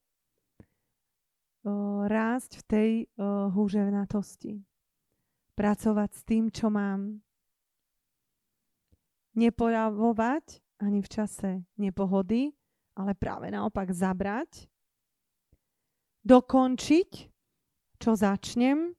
rásť 2.04 2.60
v 2.60 2.62
tej 2.68 2.90
uh, 3.16 3.48
húževnatosti. 3.50 4.60
Pracovať 5.56 6.10
s 6.12 6.22
tým, 6.28 6.52
čo 6.52 6.68
mám. 6.68 7.24
Nepoľavovať 9.36 10.60
ani 10.84 11.00
v 11.00 11.08
čase 11.08 11.64
nepohody, 11.80 12.52
ale 12.96 13.16
práve 13.16 13.48
naopak 13.48 13.92
zabrať. 13.92 14.68
Dokončiť, 16.20 17.10
čo 17.96 18.12
začnem 18.12 18.92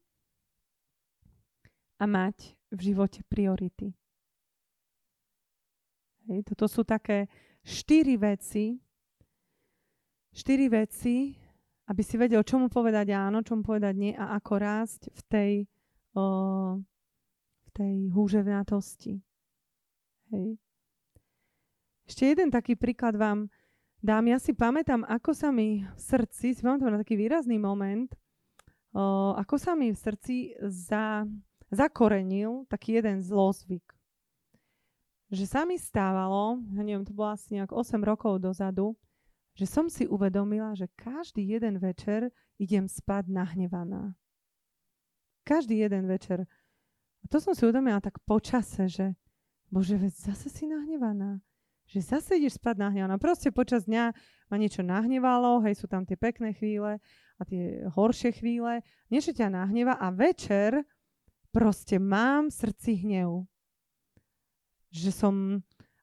a 1.97 2.03
mať 2.05 2.57
v 2.73 2.79
živote 2.93 3.25
priority. 3.27 3.93
Hej, 6.27 6.43
toto 6.43 6.67
sú 6.67 6.83
také 6.83 7.31
štyri 7.63 8.19
veci, 8.19 8.75
štyri 10.35 10.67
veci, 10.67 11.31
aby 11.87 12.01
si 12.03 12.19
vedel, 12.19 12.43
čomu 12.43 12.67
povedať 12.67 13.15
áno, 13.15 13.39
čomu 13.41 13.63
povedať 13.63 13.93
nie 13.95 14.11
a 14.11 14.35
ako 14.35 14.53
rásť 14.59 15.01
v 15.07 15.21
tej, 15.31 15.51
o, 16.19 16.25
v 17.63 17.69
tej 17.71 17.95
húževnatosti. 18.11 19.23
Hej. 20.35 20.59
Ešte 22.07 22.23
jeden 22.27 22.51
taký 22.51 22.75
príklad 22.75 23.15
vám 23.15 23.47
dám. 24.03 24.27
Ja 24.27 24.39
si 24.39 24.51
pamätám, 24.51 25.07
ako 25.07 25.31
sa 25.31 25.51
mi 25.55 25.83
v 25.83 25.99
srdci, 25.99 26.55
si 26.55 26.61
pamätám 26.63 26.91
na 26.91 26.99
taký 26.99 27.15
výrazný 27.15 27.55
moment, 27.55 28.11
o, 28.91 29.31
ako 29.39 29.55
sa 29.55 29.79
mi 29.79 29.95
v 29.95 29.99
srdci 29.99 30.59
za, 30.59 31.23
zakorenil 31.71 32.65
taký 32.71 32.99
jeden 32.99 33.19
zlozvyk. 33.21 33.83
Že 35.27 35.45
sa 35.45 35.61
mi 35.67 35.75
stávalo, 35.75 36.63
ja 36.71 36.81
neviem, 36.83 37.03
to 37.03 37.11
bolo 37.11 37.35
asi 37.35 37.59
nejak 37.59 37.75
8 37.75 37.99
rokov 37.99 38.39
dozadu, 38.39 38.95
že 39.57 39.67
som 39.67 39.91
si 39.91 40.07
uvedomila, 40.07 40.71
že 40.77 40.87
každý 40.95 41.43
jeden 41.43 41.81
večer 41.81 42.31
idem 42.55 42.87
spať 42.87 43.27
nahnevaná. 43.27 44.15
Každý 45.43 45.83
jeden 45.83 46.07
večer. 46.07 46.47
A 47.23 47.25
to 47.27 47.43
som 47.43 47.51
si 47.51 47.65
uvedomila 47.67 47.99
tak 47.99 48.21
počase, 48.23 48.87
že 48.87 49.05
bože, 49.67 49.99
veď 49.99 50.13
zase 50.31 50.47
si 50.47 50.63
nahnevaná. 50.69 51.43
Že 51.87 51.99
zase 52.03 52.39
ideš 52.39 52.59
spať 52.59 52.79
nahnevaná. 52.79 53.19
Proste 53.19 53.51
počas 53.51 53.83
dňa 53.83 54.15
ma 54.47 54.55
niečo 54.55 54.83
nahnevalo, 54.83 55.59
hej, 55.67 55.75
sú 55.75 55.91
tam 55.91 56.07
tie 56.07 56.15
pekné 56.15 56.55
chvíle 56.55 57.03
a 57.35 57.41
tie 57.43 57.83
horšie 57.91 58.31
chvíle. 58.39 58.79
Niečo 59.11 59.35
ťa 59.35 59.51
nahneva 59.51 59.99
a 59.99 60.07
večer 60.11 60.87
proste 61.51 61.99
mám 62.01 62.49
v 62.49 62.57
srdci 62.57 62.91
hnev. 63.03 63.45
Že 64.91 65.11
som 65.11 65.35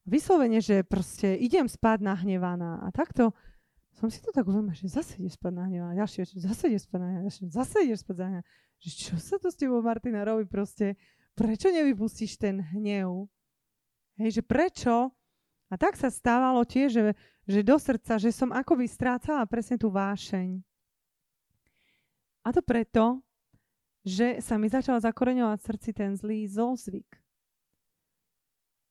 vyslovene, 0.05 0.61
že 0.61 0.85
proste 0.85 1.35
idem 1.41 1.65
spať 1.67 2.05
nahnevaná. 2.05 2.85
A 2.85 2.93
takto 2.93 3.33
som 3.95 4.11
si 4.11 4.21
to 4.21 4.35
tak 4.35 4.45
uvedomila, 4.45 4.77
že 4.77 4.91
zase 4.91 5.17
ideš 5.23 5.41
spať 5.41 5.53
nahnevaná. 5.55 5.97
Ďalší 5.97 6.17
večer, 6.27 6.37
zase 6.45 6.63
ideš 6.69 6.85
spať 6.91 7.01
nahnevaná. 7.01 7.31
Zase 7.31 7.77
ideš 7.83 8.01
spať 8.05 8.17
nahnevaná. 8.21 8.47
Že 8.85 8.91
čo 8.93 9.15
sa 9.17 9.37
to 9.41 9.49
s 9.49 9.57
tebou, 9.57 9.81
Martina, 9.81 10.27
robí 10.27 10.45
proste? 10.45 11.01
Prečo 11.35 11.73
nevypustíš 11.73 12.37
ten 12.37 12.61
hnev? 12.61 13.27
Hej, 14.21 14.39
že 14.39 14.43
prečo? 14.45 15.11
A 15.73 15.75
tak 15.81 15.97
sa 15.97 16.13
stávalo 16.13 16.63
tiež, 16.63 16.93
že, 16.93 17.03
že 17.49 17.67
do 17.67 17.81
srdca, 17.81 18.21
že 18.21 18.31
som 18.31 18.53
akoby 18.53 18.87
strácala 18.87 19.49
presne 19.49 19.81
tú 19.81 19.91
vášeň. 19.91 20.61
A 22.45 22.53
to 22.53 22.61
preto, 22.61 23.24
že 24.05 24.45
sa 24.45 24.61
mi 24.61 24.69
začal 24.69 25.01
zakoreňovať 25.01 25.59
v 25.59 25.69
srdci 25.73 25.91
ten 25.97 26.13
zlý 26.15 26.45
zlozvyk. 26.47 27.09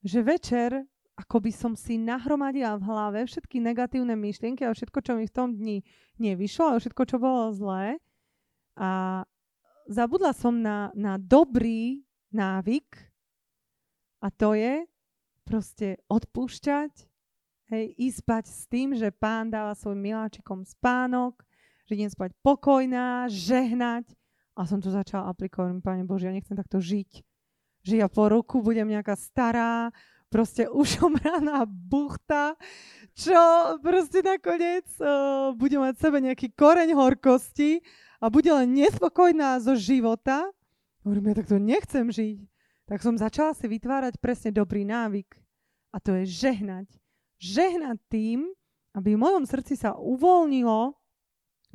Že 0.03 0.19
večer 0.25 0.71
ako 1.13 1.45
by 1.45 1.51
som 1.53 1.73
si 1.77 2.01
nahromadila 2.01 2.73
v 2.81 2.87
hlave 2.89 3.19
všetky 3.29 3.61
negatívne 3.61 4.17
myšlienky 4.17 4.65
a 4.65 4.73
všetko, 4.73 4.99
čo 5.05 5.13
mi 5.13 5.29
v 5.29 5.35
tom 5.35 5.53
dni 5.53 5.85
nevyšlo, 6.17 6.73
a 6.73 6.81
všetko, 6.81 7.01
čo 7.05 7.17
bolo 7.21 7.53
zlé. 7.53 8.01
A 8.73 9.21
zabudla 9.85 10.33
som 10.33 10.57
na, 10.57 10.89
na 10.97 11.21
dobrý 11.21 12.01
návyk 12.33 13.13
a 14.25 14.27
to 14.33 14.57
je 14.57 14.89
proste 15.45 16.01
odpúšťať, 16.09 16.93
hej, 17.69 17.85
ísť 17.99 18.17
spať 18.25 18.43
s 18.49 18.63
tým, 18.65 18.97
že 18.97 19.13
pán 19.13 19.53
dáva 19.53 19.77
svojim 19.77 20.01
miláčikom 20.01 20.65
spánok, 20.65 21.45
že 21.85 21.93
idem 21.93 22.09
spať 22.09 22.33
pokojná, 22.41 23.29
žehnať. 23.29 24.07
A 24.53 24.69
som 24.69 24.77
to 24.77 24.93
začala 24.93 25.29
aplikovať. 25.33 25.81
Pane 25.81 26.03
Bože, 26.05 26.29
ja 26.29 26.33
nechcem 26.33 26.53
takto 26.53 26.77
žiť. 26.77 27.25
Že 27.83 27.93
ja 27.99 28.07
po 28.07 28.29
roku 28.29 28.61
budem 28.61 28.87
nejaká 28.87 29.17
stará, 29.17 29.89
proste 30.33 30.65
ušomraná 30.65 31.69
buchta, 31.93 32.57
čo 33.13 33.37
proste 33.85 34.25
nakoniec 34.25 34.89
uh, 34.97 35.53
bude 35.53 35.77
mať 35.77 35.93
sebe 36.01 36.17
nejaký 36.17 36.57
koreň 36.57 36.97
horkosti 36.97 37.85
a 38.17 38.33
bude 38.33 38.49
len 38.49 38.73
nespokojná 38.73 39.61
zo 39.61 39.77
života. 39.77 40.49
Hovorím, 41.05 41.29
ja 41.29 41.35
takto 41.37 41.61
nechcem 41.61 42.09
žiť. 42.09 42.39
Tak 42.89 43.05
som 43.05 43.13
začala 43.15 43.53
si 43.53 43.69
vytvárať 43.69 44.17
presne 44.17 44.49
dobrý 44.49 44.81
návyk. 44.83 45.37
A 45.93 46.01
to 46.01 46.17
je 46.17 46.25
žehnať. 46.25 46.89
Žehnať 47.37 48.01
tým, 48.09 48.49
aby 48.97 49.13
v 49.13 49.21
mojom 49.21 49.45
srdci 49.45 49.77
sa 49.77 49.93
uvoľnilo, 49.93 50.97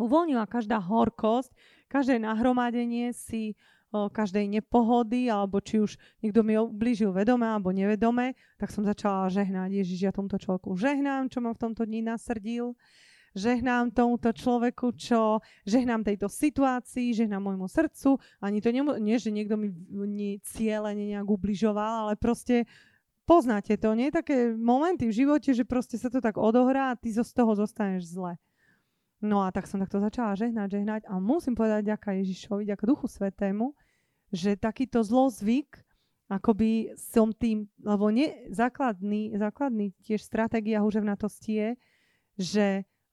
uvoľnila 0.00 0.44
každá 0.50 0.82
horkosť, 0.82 1.54
každé 1.88 2.20
nahromadenie 2.22 3.10
si 3.16 3.56
každej 3.92 4.52
nepohody, 4.52 5.32
alebo 5.32 5.64
či 5.64 5.80
už 5.80 5.96
niekto 6.20 6.44
mi 6.44 6.60
ublížil 6.60 7.08
vedome 7.08 7.48
alebo 7.48 7.72
nevedome, 7.72 8.36
tak 8.60 8.68
som 8.68 8.84
začala 8.84 9.32
žehnať. 9.32 9.80
Ježiš, 9.80 9.98
ja 10.04 10.12
tomto 10.12 10.36
človeku 10.36 10.76
žehnám, 10.76 11.32
čo 11.32 11.40
ma 11.40 11.56
v 11.56 11.60
tomto 11.60 11.88
dni 11.88 12.04
nasrdil. 12.04 12.76
Žehnám 13.36 13.92
tomuto 13.92 14.32
človeku, 14.32 14.92
čo 14.96 15.40
žehnám 15.68 16.04
tejto 16.04 16.32
situácii, 16.32 17.16
žehnám 17.16 17.44
môjmu 17.44 17.68
srdcu. 17.68 18.20
Ani 18.40 18.58
to 18.60 18.72
nemu, 18.72 18.96
nie, 18.98 19.20
že 19.20 19.32
niekto 19.32 19.54
mi, 19.54 19.68
mi 19.88 20.40
cieľe 20.42 20.96
nejak 20.96 21.28
ubližoval, 21.28 22.08
ale 22.08 22.14
proste 22.16 22.64
poznáte 23.28 23.76
to, 23.76 23.92
nie? 23.92 24.08
Také 24.08 24.56
momenty 24.56 25.06
v 25.08 25.16
živote, 25.22 25.52
že 25.52 25.68
proste 25.68 26.00
sa 26.00 26.08
to 26.08 26.24
tak 26.24 26.40
odohrá 26.40 26.92
a 26.92 26.98
ty 26.98 27.12
zo 27.12 27.22
z 27.22 27.36
toho 27.36 27.52
zostaneš 27.52 28.10
zle. 28.10 28.40
No 29.18 29.42
a 29.42 29.50
tak 29.50 29.66
som 29.66 29.82
takto 29.82 29.98
začala 29.98 30.38
žehnať, 30.38 30.78
žehnať 30.78 31.02
a 31.10 31.18
musím 31.18 31.58
povedať 31.58 31.90
ďaká 31.90 32.14
Ježišovi, 32.22 32.70
ďaká 32.70 32.86
Duchu 32.86 33.10
Svetému, 33.10 33.74
že 34.30 34.54
takýto 34.54 35.02
zlozvyk, 35.02 35.74
akoby 36.30 36.94
som 36.94 37.34
tým, 37.34 37.66
lebo 37.82 38.14
nie, 38.14 38.30
základný, 38.54 39.34
základný 39.34 39.90
tiež 40.06 40.22
stratégia 40.22 40.78
huževnatosti 40.86 41.50
je, 41.50 41.70
že 42.38 42.66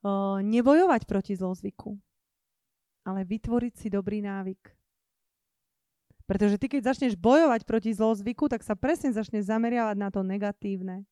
uh, 0.05 0.37
nebojovať 0.45 1.09
proti 1.09 1.33
zlozvyku, 1.33 1.97
ale 3.01 3.25
vytvoriť 3.25 3.73
si 3.73 3.87
dobrý 3.89 4.21
návyk. 4.21 4.61
Pretože 6.29 6.61
ty, 6.61 6.69
keď 6.69 6.93
začneš 6.93 7.17
bojovať 7.17 7.65
proti 7.65 7.93
zlozvyku, 7.97 8.45
tak 8.45 8.61
sa 8.61 8.77
presne 8.77 9.09
začneš 9.09 9.49
zameriavať 9.49 9.97
na 9.97 10.09
to 10.13 10.21
negatívne. 10.21 11.05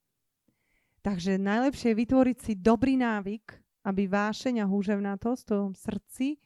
Takže 1.02 1.42
najlepšie 1.42 1.94
je 1.94 2.00
vytvoriť 2.02 2.38
si 2.42 2.54
dobrý 2.58 2.98
návyk, 2.98 3.63
aby 3.84 4.08
vášeň 4.08 4.64
a 4.64 4.70
húževnatosť 4.70 5.42
v 5.44 5.50
tom 5.52 5.72
srdci 5.76 6.40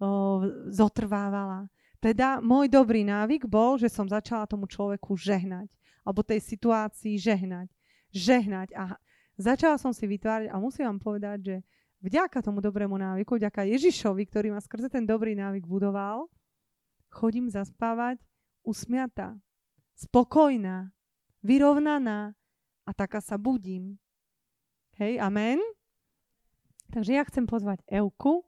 o, 0.00 0.42
zotrvávala. 0.72 1.68
Teda 2.00 2.38
môj 2.40 2.70
dobrý 2.70 3.04
návyk 3.04 3.44
bol, 3.44 3.76
že 3.76 3.92
som 3.92 4.08
začala 4.08 4.48
tomu 4.48 4.64
človeku 4.64 5.18
žehnať. 5.18 5.68
Alebo 6.06 6.24
tej 6.24 6.40
situácii 6.40 7.20
žehnať. 7.20 7.68
Žehnať. 8.14 8.72
A 8.72 8.96
začala 9.36 9.76
som 9.76 9.92
si 9.92 10.08
vytvárať, 10.08 10.48
a 10.48 10.56
musím 10.56 10.88
vám 10.88 11.00
povedať, 11.02 11.38
že 11.44 11.56
vďaka 12.00 12.40
tomu 12.40 12.64
dobrému 12.64 12.96
návyku, 12.96 13.36
vďaka 13.36 13.68
Ježišovi, 13.68 14.24
ktorý 14.30 14.54
ma 14.54 14.60
skrze 14.62 14.88
ten 14.88 15.04
dobrý 15.04 15.36
návyk 15.36 15.66
budoval, 15.66 16.30
chodím 17.12 17.50
zaspávať 17.50 18.22
usmiatá, 18.62 19.36
spokojná, 19.98 20.94
vyrovnaná 21.42 22.32
a 22.86 22.90
taká 22.94 23.20
sa 23.20 23.36
budím. 23.36 23.98
Hej, 24.96 25.18
amen? 25.20 25.58
Takže 26.98 27.14
ja 27.14 27.22
chcem 27.30 27.46
pozvať 27.46 27.78
Euku, 27.94 28.42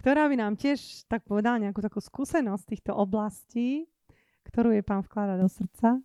ktorá 0.00 0.32
by 0.32 0.40
nám 0.40 0.56
tiež 0.56 1.04
tak 1.04 1.20
povedala 1.28 1.60
nejakú 1.60 1.84
takú 1.84 2.00
skúsenosť 2.00 2.64
týchto 2.64 2.96
oblastí, 2.96 3.92
ktorú 4.48 4.72
je 4.72 4.80
pán 4.80 5.04
vkladá 5.04 5.36
do 5.36 5.44
srdca. 5.52 6.00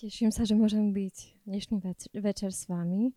Teším 0.00 0.32
sa, 0.32 0.48
že 0.48 0.56
môžem 0.56 0.96
byť 0.96 1.44
dnešný 1.44 1.76
več- 1.84 2.08
večer 2.16 2.56
s 2.56 2.72
vami. 2.72 3.12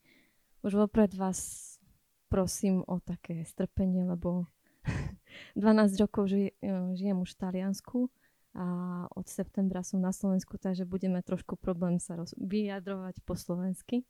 Už 0.67 0.75
vopred 0.83 1.15
vás 1.15 1.79
prosím 2.27 2.83
o 2.91 2.99
také 2.99 3.47
strpenie, 3.47 4.03
lebo 4.03 4.51
12 5.55 5.95
rokov 6.03 6.27
ži- 6.27 6.51
žijem 6.91 7.23
už 7.23 7.31
v 7.31 7.39
Taliansku 7.39 8.11
a 8.57 8.65
od 9.13 9.29
septembra 9.29 9.85
som 9.85 10.01
na 10.01 10.09
Slovensku, 10.09 10.57
takže 10.57 10.89
budeme 10.89 11.21
trošku 11.21 11.53
problém 11.61 12.01
sa 12.01 12.17
roz- 12.17 12.33
vyjadrovať 12.41 13.21
po 13.21 13.37
slovensky. 13.37 14.01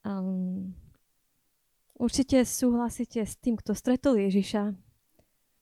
Um, 0.00 0.72
určite 2.00 2.40
súhlasíte 2.48 3.20
s 3.20 3.36
tým, 3.36 3.60
kto 3.60 3.76
stretol 3.76 4.16
Ježiša. 4.16 4.72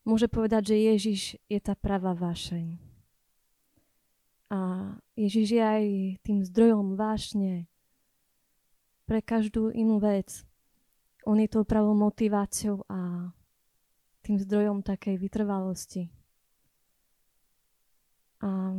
Môže 0.07 0.31
povedať, 0.31 0.71
že 0.71 0.87
Ježiš 0.95 1.21
je 1.51 1.59
tá 1.59 1.75
pravá 1.75 2.15
vášeň. 2.15 2.79
A 4.55 4.59
Ježiš 5.19 5.59
je 5.59 5.63
aj 5.63 5.85
tým 6.23 6.47
zdrojom 6.47 6.95
vášne 6.95 7.67
pre 9.03 9.19
každú 9.19 9.75
inú 9.75 9.99
vec. 9.99 10.47
On 11.27 11.35
je 11.35 11.51
tou 11.51 11.67
pravou 11.67 11.99
motiváciou 11.99 12.87
a 12.87 13.31
tým 14.23 14.39
zdrojom 14.39 14.87
takej 14.87 15.19
vytrvalosti. 15.19 16.22
A 18.43 18.75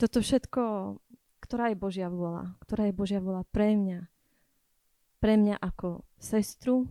toto 0.00 0.24
všetko, 0.24 0.96
ktorá 1.44 1.68
je 1.68 1.76
Božia 1.76 2.08
vôľa, 2.08 2.56
ktorá 2.64 2.88
je 2.88 2.96
Božia 2.96 3.20
vôľa 3.20 3.44
pre 3.52 3.76
mňa, 3.76 4.08
pre 5.20 5.36
mňa 5.36 5.60
ako 5.60 6.08
sestru, 6.16 6.88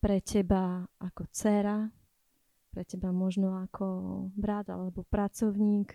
pre 0.00 0.24
teba 0.24 0.88
ako 0.96 1.28
dcera, 1.28 1.92
pre 2.72 2.88
teba 2.88 3.12
možno 3.12 3.60
ako 3.60 3.86
brat 4.32 4.72
alebo 4.72 5.04
pracovník. 5.04 5.92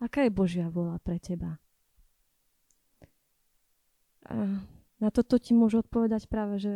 Aká 0.00 0.24
je 0.24 0.32
Božia 0.32 0.72
vôľa 0.72 0.96
pre 1.04 1.20
teba? 1.20 1.60
A 4.26 4.64
na 4.96 5.08
toto 5.12 5.36
ti 5.36 5.52
môžu 5.52 5.84
odpovedať 5.84 6.32
práve, 6.32 6.56
že 6.58 6.74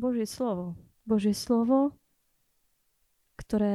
Božie 0.00 0.24
slovo. 0.24 0.80
Božie 1.04 1.36
slovo 1.36 1.99
ktoré 3.50 3.74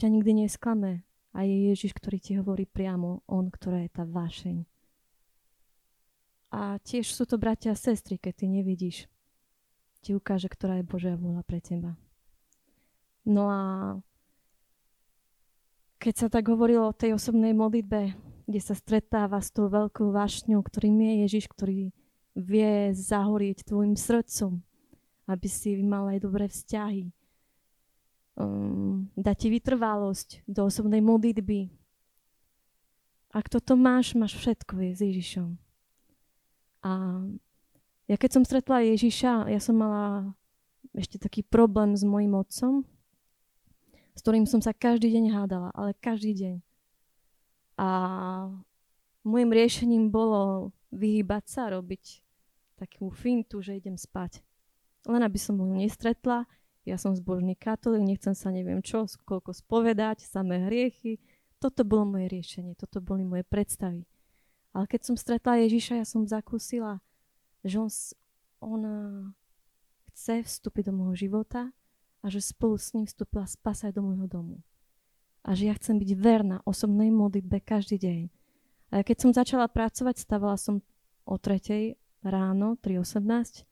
ťa 0.00 0.08
nikdy 0.08 0.48
nesklame. 0.48 1.04
A 1.36 1.44
je 1.44 1.68
Ježiš, 1.68 1.92
ktorý 1.92 2.16
ti 2.16 2.40
hovorí 2.40 2.64
priamo, 2.64 3.20
on, 3.28 3.52
ktorá 3.52 3.84
je 3.84 3.92
tá 3.92 4.08
vášeň. 4.08 4.64
A 6.48 6.80
tiež 6.80 7.12
sú 7.12 7.28
to 7.28 7.36
bratia 7.36 7.76
a 7.76 7.78
sestry, 7.78 8.16
keď 8.16 8.32
ty 8.40 8.46
nevidíš. 8.48 9.04
Ti 10.00 10.16
ukáže, 10.16 10.48
ktorá 10.48 10.80
je 10.80 10.88
Božia 10.88 11.20
vôľa 11.20 11.44
pre 11.44 11.60
teba. 11.60 12.00
No 13.28 13.52
a 13.52 13.60
keď 16.00 16.14
sa 16.16 16.28
tak 16.32 16.48
hovorilo 16.48 16.88
o 16.88 16.96
tej 16.96 17.20
osobnej 17.20 17.52
modlitbe, 17.52 18.16
kde 18.48 18.60
sa 18.64 18.72
stretáva 18.72 19.44
s 19.44 19.52
tou 19.52 19.68
veľkou 19.68 20.08
vášňou, 20.08 20.64
ktorým 20.64 20.96
je 21.04 21.12
Ježiš, 21.28 21.52
ktorý 21.52 21.92
vie 22.32 22.96
zahorieť 22.96 23.68
tvojim 23.68 23.92
srdcom, 23.92 24.64
aby 25.28 25.48
si 25.52 25.76
mal 25.84 26.08
aj 26.08 26.24
dobré 26.24 26.48
vzťahy. 26.48 27.12
Um, 28.38 29.10
dá 29.18 29.34
ti 29.34 29.50
vytrvalosť 29.50 30.46
do 30.46 30.70
osobnej 30.70 31.02
modlitby. 31.02 31.74
Ak 33.34 33.50
toto 33.50 33.74
máš, 33.74 34.14
máš 34.14 34.38
všetko 34.38 34.78
je 34.78 34.90
s 34.94 35.00
Ježišom. 35.02 35.58
A 36.86 36.90
ja 38.06 38.16
keď 38.16 38.30
som 38.38 38.46
stretla 38.46 38.86
Ježiša, 38.86 39.50
ja 39.50 39.58
som 39.58 39.82
mala 39.82 40.38
ešte 40.94 41.18
taký 41.18 41.42
problém 41.42 41.98
s 41.98 42.06
mojim 42.06 42.38
otcom, 42.38 42.86
s 44.14 44.20
ktorým 44.22 44.46
som 44.46 44.62
sa 44.62 44.70
každý 44.70 45.18
deň 45.18 45.24
hádala, 45.34 45.68
ale 45.74 45.98
každý 45.98 46.32
deň. 46.38 46.56
A 47.78 47.88
môjim 49.26 49.50
riešením 49.50 50.14
bolo 50.14 50.70
vyhýbať 50.94 51.44
sa, 51.50 51.74
robiť 51.74 52.22
takú 52.78 53.10
fintu, 53.10 53.58
že 53.60 53.76
idem 53.76 53.98
spať. 53.98 54.46
Len 55.10 55.22
aby 55.26 55.38
som 55.38 55.58
ho 55.58 55.66
nestretla, 55.66 56.46
ja 56.88 56.96
som 56.96 57.12
zbožný 57.12 57.52
katolík, 57.52 58.02
nechcem 58.02 58.32
sa 58.32 58.48
neviem 58.48 58.80
čo, 58.80 59.04
koľko 59.28 59.52
spovedať, 59.52 60.24
samé 60.24 60.64
hriechy. 60.66 61.20
Toto 61.60 61.84
bolo 61.84 62.16
moje 62.16 62.32
riešenie, 62.32 62.72
toto 62.78 63.04
boli 63.04 63.28
moje 63.28 63.44
predstavy. 63.44 64.08
Ale 64.72 64.88
keď 64.88 65.00
som 65.04 65.16
stretla 65.20 65.60
Ježiša, 65.60 66.00
ja 66.00 66.06
som 66.08 66.24
zakúsila, 66.24 67.04
že 67.66 67.76
on, 67.82 67.90
on 68.62 68.82
chce 70.14 70.46
vstúpiť 70.46 70.88
do 70.88 70.96
môjho 70.96 71.28
života 71.28 71.70
a 72.22 72.26
že 72.32 72.42
spolu 72.42 72.80
s 72.80 72.96
ním 72.96 73.04
vstúpila 73.04 73.44
spasa 73.44 73.92
aj 73.92 73.98
do 73.98 74.02
môjho 74.02 74.26
domu. 74.26 74.56
A 75.44 75.54
že 75.54 75.70
ja 75.70 75.74
chcem 75.76 76.00
byť 76.00 76.10
verná 76.18 76.56
osobnej 76.64 77.12
modlitbe 77.12 77.62
každý 77.62 78.00
deň. 78.00 78.20
A 78.88 79.04
keď 79.04 79.16
som 79.20 79.30
začala 79.36 79.68
pracovať, 79.68 80.16
stávala 80.16 80.56
som 80.56 80.80
o 81.28 81.36
tretej 81.36 82.00
ráno, 82.24 82.80
3.18, 82.80 83.67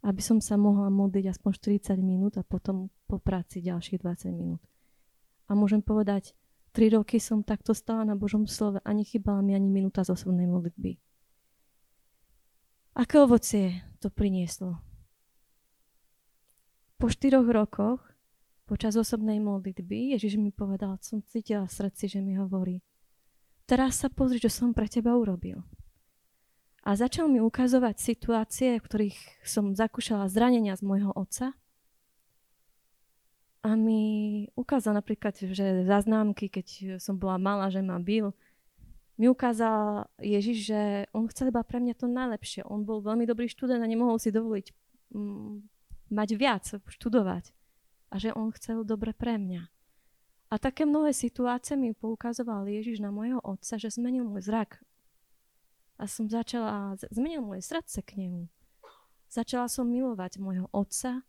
aby 0.00 0.22
som 0.24 0.40
sa 0.40 0.56
mohla 0.56 0.88
modliť 0.88 1.32
aspoň 1.36 1.50
40 1.88 2.00
minút 2.00 2.36
a 2.40 2.44
potom 2.44 2.88
po 3.04 3.20
práci 3.20 3.60
ďalších 3.60 4.00
20 4.00 4.32
minút. 4.32 4.62
A 5.50 5.58
môžem 5.58 5.82
povedať, 5.82 6.32
Tri 6.70 6.86
roky 6.86 7.18
som 7.18 7.42
takto 7.42 7.74
stala 7.74 8.06
na 8.06 8.14
Božom 8.14 8.46
slove 8.46 8.78
a 8.86 8.90
nechybala 8.94 9.42
mi 9.42 9.58
ani 9.58 9.66
minúta 9.66 10.06
z 10.06 10.14
osobnej 10.14 10.46
modlitby. 10.46 11.02
Aké 12.94 13.18
ovocie 13.18 13.82
to 13.98 14.06
prinieslo? 14.06 14.78
Po 16.94 17.10
štyroch 17.10 17.48
rokoch, 17.50 17.98
počas 18.70 18.94
osobnej 18.94 19.42
modlitby, 19.42 20.14
Ježiš 20.14 20.38
mi 20.38 20.54
povedal, 20.54 20.94
som 21.02 21.26
cítila 21.26 21.66
v 21.66 21.74
srdci, 21.74 22.06
že 22.06 22.20
mi 22.22 22.38
hovorí, 22.38 22.86
teraz 23.66 23.98
sa 23.98 24.06
pozri, 24.06 24.38
čo 24.38 24.52
som 24.52 24.70
pre 24.70 24.86
teba 24.86 25.18
urobil. 25.18 25.66
A 26.80 26.96
začal 26.96 27.28
mi 27.28 27.44
ukazovať 27.44 28.00
situácie, 28.00 28.80
v 28.80 28.86
ktorých 28.86 29.18
som 29.44 29.76
zakúšala 29.76 30.32
zranenia 30.32 30.72
z 30.74 30.82
môjho 30.84 31.12
otca 31.12 31.52
a 33.60 33.76
mi 33.76 34.48
ukázal 34.56 34.96
napríklad, 34.96 35.36
že 35.36 35.84
zaznámky, 35.84 36.48
keď 36.48 36.96
som 36.96 37.20
bola 37.20 37.36
malá, 37.36 37.68
že 37.68 37.84
ma 37.84 38.00
bil, 38.00 38.32
mi 39.20 39.28
ukázal 39.28 40.08
Ježiš, 40.16 40.58
že 40.72 40.80
on 41.12 41.28
chcel 41.28 41.52
iba 41.52 41.60
pre 41.60 41.76
mňa 41.76 41.92
to 41.92 42.08
najlepšie. 42.08 42.64
On 42.64 42.80
bol 42.88 43.04
veľmi 43.04 43.28
dobrý 43.28 43.52
študent 43.52 43.84
a 43.84 43.84
nemohol 43.84 44.16
si 44.16 44.32
dovoliť 44.32 44.66
mm, 45.12 45.54
mať 46.08 46.28
viac, 46.40 46.64
študovať. 46.88 47.52
A 48.08 48.16
že 48.16 48.32
on 48.32 48.48
chcel 48.56 48.80
dobre 48.80 49.12
pre 49.12 49.36
mňa. 49.36 49.68
A 50.50 50.56
také 50.56 50.88
mnohé 50.88 51.12
situácie 51.12 51.76
mi 51.76 51.92
poukazoval 51.92 52.64
Ježiš 52.64 53.04
na 53.04 53.12
môjho 53.12 53.44
otca, 53.44 53.76
že 53.76 53.92
zmenil 53.92 54.24
môj 54.24 54.48
zrak. 54.48 54.80
A 56.00 56.08
som 56.08 56.24
začala, 56.24 56.96
zmenil 57.12 57.44
moje 57.44 57.60
srdce 57.60 58.00
k 58.00 58.16
nemu. 58.24 58.48
Začala 59.28 59.68
som 59.68 59.84
milovať 59.84 60.40
môjho 60.40 60.66
otca 60.72 61.20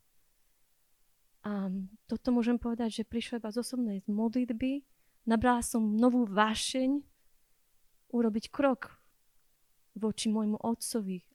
a 1.42 1.74
toto 2.06 2.30
môžem 2.30 2.62
povedať, 2.62 3.02
že 3.02 3.10
prišlo 3.10 3.42
iba 3.42 3.50
z 3.50 3.62
osobnej 3.66 3.98
modlitby. 4.06 4.86
Nabrala 5.26 5.66
som 5.66 5.82
novú 5.98 6.30
vášeň 6.30 7.02
urobiť 8.14 8.54
krok 8.54 9.02
voči 9.98 10.30
môjmu 10.30 10.62
otcovi. 10.62 11.26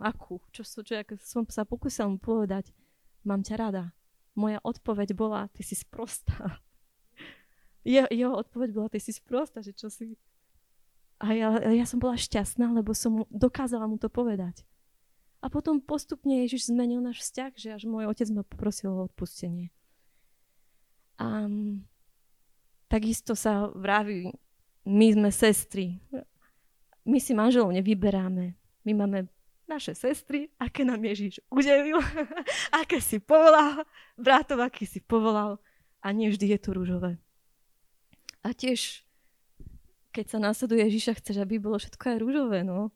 Akú? 0.00 0.40
Čo, 0.48 0.64
čo, 0.64 0.80
čo 0.80 1.14
som 1.20 1.44
sa 1.52 1.68
pokúsila 1.68 2.08
mu 2.08 2.16
povedať, 2.16 2.72
mám 3.20 3.44
ťa 3.44 3.54
rada. 3.60 3.84
Moja 4.32 4.64
odpoveď 4.64 5.12
bola, 5.12 5.52
ty 5.52 5.60
si 5.60 5.76
sprostá. 5.76 6.56
Je, 7.84 8.00
jeho 8.12 8.36
odpoveď 8.36 8.76
bola, 8.76 8.88
ty 8.92 9.00
si 9.00 9.12
sprostá, 9.12 9.60
že 9.60 9.72
čo 9.72 9.92
si... 9.92 10.16
A 11.20 11.36
ja, 11.36 11.52
ja 11.60 11.84
som 11.84 12.00
bola 12.00 12.16
šťastná, 12.16 12.72
lebo 12.72 12.96
som 12.96 13.28
dokázala 13.28 13.84
mu 13.84 14.00
to 14.00 14.08
povedať. 14.08 14.64
A 15.40 15.52
potom 15.52 15.80
postupne 15.80 16.44
Ježiš 16.44 16.72
zmenil 16.72 17.00
náš 17.00 17.24
vzťah, 17.24 17.52
že 17.56 17.68
až 17.76 17.82
môj 17.84 18.08
otec 18.08 18.28
ma 18.32 18.44
poprosil 18.44 18.92
o 18.92 19.04
odpustenie. 19.08 19.72
A 21.20 21.48
takisto 22.88 23.36
sa 23.36 23.68
vraví, 23.72 24.32
my 24.88 25.06
sme 25.12 25.30
sestry. 25.32 26.00
My 27.04 27.20
si 27.20 27.36
manželov 27.36 27.72
nevyberáme. 27.76 28.56
My 28.84 28.92
máme 28.96 29.28
naše 29.68 29.94
sestry, 29.94 30.50
aké 30.56 30.82
nám 30.82 31.04
Ježiš 31.04 31.38
udelil, 31.46 32.00
aké 32.80 32.98
si 32.98 33.22
povolal, 33.22 33.84
bratov, 34.18 34.64
aký 34.64 34.88
si 34.88 34.98
povolal. 35.04 35.60
A 36.00 36.10
nie 36.16 36.32
vždy 36.32 36.56
je 36.56 36.58
to 36.58 36.72
rúžové. 36.72 37.20
A 38.40 38.56
tiež, 38.56 39.04
keď 40.10 40.26
sa 40.26 40.38
následuje 40.42 40.86
Ježiša, 40.90 41.18
chceš, 41.22 41.42
aby 41.42 41.62
bolo 41.62 41.78
všetko 41.78 42.04
aj 42.04 42.16
rúžové, 42.18 42.60
no 42.66 42.90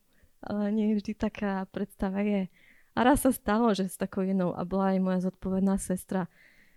ale 0.45 0.69
nie 0.75 0.93
vždy 0.93 1.17
taká 1.17 1.65
predstava 1.73 2.21
je. 2.21 2.53
A 2.95 2.99
raz 3.03 3.25
sa 3.25 3.33
stalo, 3.33 3.73
že 3.75 3.89
s 3.89 3.99
takou 3.99 4.23
jednou, 4.23 4.55
a 4.55 4.63
bola 4.63 4.95
aj 4.95 5.01
moja 5.03 5.19
zodpovedná 5.27 5.81
sestra, 5.81 6.29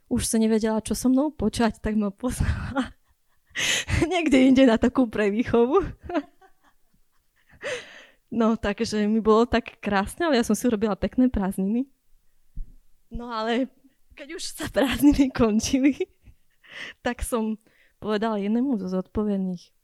už 0.08 0.24
sa 0.24 0.40
nevedela, 0.40 0.80
čo 0.80 0.96
so 0.96 1.12
mnou 1.12 1.36
počať, 1.36 1.84
tak 1.84 2.00
ma 2.00 2.10
poslala 2.10 2.96
niekde 4.12 4.40
inde 4.40 4.64
na 4.64 4.80
takú 4.80 5.06
prevýchovu. 5.12 5.84
no, 8.32 8.56
takže 8.56 9.04
mi 9.04 9.20
bolo 9.20 9.44
tak 9.46 9.78
krásne, 9.84 10.26
ale 10.26 10.40
ja 10.40 10.48
som 10.48 10.56
si 10.56 10.64
urobila 10.64 10.96
pekné 10.96 11.28
prázdniny. 11.28 11.92
No 13.12 13.28
ale 13.28 13.68
keď 14.16 14.40
už 14.40 14.44
sa 14.48 14.66
prázdniny 14.72 15.30
končili, 15.30 15.94
tak 17.06 17.20
som 17.22 17.60
povedala 18.00 18.40
jednému 18.40 18.80
zo 18.80 18.88
zodpovedných, 18.88 19.77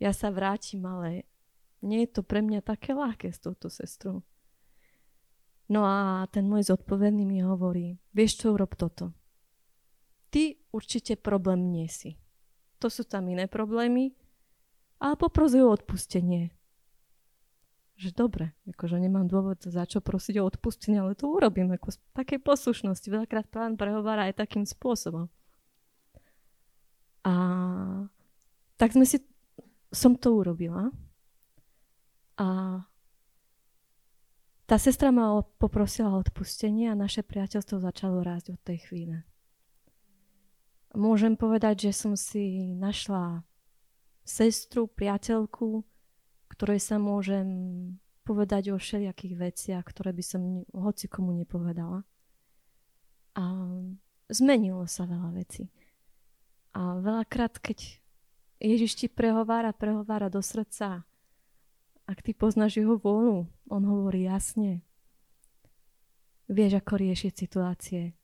ja 0.00 0.16
sa 0.16 0.32
vrátim, 0.32 0.80
ale 0.88 1.28
nie 1.84 2.08
je 2.08 2.10
to 2.18 2.22
pre 2.24 2.40
mňa 2.40 2.64
také 2.64 2.96
ľahké 2.96 3.28
s 3.30 3.38
touto 3.38 3.68
sestrou. 3.68 4.24
No 5.70 5.86
a 5.86 6.26
ten 6.34 6.50
môj 6.50 6.66
zodpovedný 6.66 7.22
mi 7.22 7.44
hovorí, 7.46 8.02
vieš 8.10 8.42
čo, 8.42 8.56
urob 8.58 8.74
toto. 8.74 9.14
Ty 10.34 10.58
určite 10.74 11.14
problém 11.14 11.70
nie 11.70 11.86
si. 11.86 12.18
To 12.82 12.90
sú 12.90 13.06
tam 13.06 13.30
iné 13.30 13.46
problémy, 13.46 14.16
ale 14.98 15.14
poprosujú 15.14 15.68
o 15.68 15.76
odpustenie. 15.76 16.50
Že 18.00 18.10
dobre, 18.16 18.56
akože 18.64 18.96
nemám 18.96 19.28
dôvod 19.28 19.60
za 19.60 19.84
čo 19.84 20.00
prosiť 20.00 20.40
o 20.40 20.48
odpustenie, 20.48 20.98
ale 20.98 21.14
to 21.14 21.28
urobím 21.28 21.70
ako 21.76 21.92
z 21.94 21.98
takej 22.16 22.40
poslušnosti. 22.40 23.06
Veľakrát 23.06 23.46
pán 23.52 23.76
prehovára 23.76 24.26
aj 24.26 24.40
takým 24.40 24.64
spôsobom. 24.64 25.28
A 27.20 27.34
tak 28.80 28.96
sme 28.96 29.04
si, 29.04 29.20
som 29.90 30.14
to 30.14 30.34
urobila. 30.34 30.90
A 32.40 32.80
tá 34.70 34.78
sestra 34.78 35.10
ma 35.10 35.42
poprosila 35.58 36.14
o 36.14 36.22
odpustenie 36.22 36.88
a 36.88 36.98
naše 36.98 37.26
priateľstvo 37.26 37.82
začalo 37.82 38.22
rásť 38.22 38.54
od 38.54 38.60
tej 38.62 38.78
chvíle. 38.86 39.26
Môžem 40.94 41.38
povedať, 41.38 41.90
že 41.90 41.92
som 41.94 42.14
si 42.18 42.74
našla 42.74 43.46
sestru, 44.26 44.90
priateľku, 44.90 45.86
ktorej 46.50 46.80
sa 46.82 46.98
môžem 46.98 47.46
povedať 48.26 48.74
o 48.74 48.78
všelijakých 48.78 49.34
veciach, 49.38 49.84
ktoré 49.86 50.14
by 50.14 50.24
som 50.24 50.42
hoci 50.70 51.06
komu 51.10 51.34
nepovedala. 51.34 52.06
A 53.38 53.44
zmenilo 54.30 54.86
sa 54.86 55.06
veľa 55.06 55.30
vecí. 55.34 55.70
A 56.74 56.98
veľakrát, 56.98 57.58
keď 57.58 57.99
Ježiš 58.60 58.92
ti 58.94 59.06
prehovára, 59.08 59.72
prehovára 59.72 60.28
do 60.28 60.44
srdca 60.44 61.08
ak 62.10 62.26
ty 62.26 62.34
poznáš 62.34 62.82
jeho 62.82 62.98
vôľu, 62.98 63.46
on 63.70 63.82
hovorí 63.86 64.26
jasne. 64.26 64.82
Vieš, 66.50 66.82
ako 66.82 66.98
riešiť 66.98 67.32
situácie. 67.38 68.18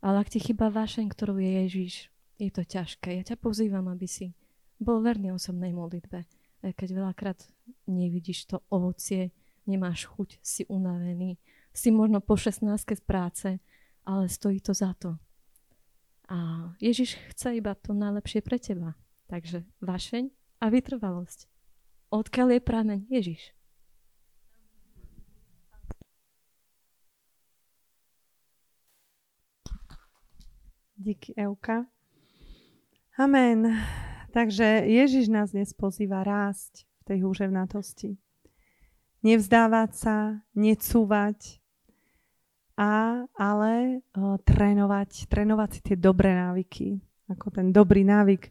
Ale 0.00 0.24
ak 0.24 0.32
ti 0.32 0.40
chyba 0.40 0.72
vášeň, 0.72 1.12
ktorú 1.12 1.36
je 1.36 1.50
Ježiš, 1.60 1.92
je 2.40 2.48
to 2.48 2.64
ťažké. 2.64 3.20
Ja 3.20 3.24
ťa 3.28 3.36
pozývam, 3.36 3.92
aby 3.92 4.08
si 4.08 4.32
bol 4.80 5.04
verný 5.04 5.36
osobnej 5.36 5.76
modlitbe. 5.76 6.24
Keď 6.64 6.88
veľakrát 6.96 7.44
nevidíš 7.84 8.48
to 8.48 8.64
ovocie, 8.72 9.36
nemáš 9.68 10.08
chuť, 10.08 10.40
si 10.40 10.64
unavený, 10.72 11.36
si 11.76 11.92
možno 11.92 12.24
po 12.24 12.40
16 12.40 12.72
z 12.72 13.04
práce, 13.04 13.60
ale 14.08 14.32
stojí 14.32 14.64
to 14.64 14.72
za 14.72 14.96
to. 14.96 15.20
A 16.32 16.72
Ježiš 16.80 17.20
chce 17.36 17.60
iba 17.60 17.76
to 17.76 17.92
najlepšie 17.92 18.40
pre 18.40 18.56
teba. 18.56 18.96
Takže 19.30 19.62
vašeň 19.78 20.26
a 20.58 20.66
vytrvalosť. 20.74 21.46
Odkiaľ 22.10 22.58
je 22.58 22.60
prameň? 22.66 23.00
Ježiš. 23.06 23.54
Díky, 30.98 31.30
Euka. 31.38 31.86
Amen. 33.14 33.70
Takže 34.34 34.90
Ježiš 34.90 35.30
nás 35.30 35.54
dnes 35.54 35.70
pozýva 35.78 36.26
rásť 36.26 36.90
v 37.00 37.02
tej 37.14 37.18
húževnatosti. 37.22 38.18
Nevzdávať 39.22 39.90
sa, 39.94 40.16
necúvať, 40.58 41.62
a, 42.74 43.22
ale 43.38 44.02
o, 44.16 44.40
trénovať, 44.42 45.30
trénovať 45.30 45.68
si 45.70 45.80
tie 45.86 45.96
dobré 46.00 46.34
návyky. 46.34 46.98
Ako 47.30 47.54
ten 47.54 47.70
dobrý 47.70 48.02
návyk 48.02 48.50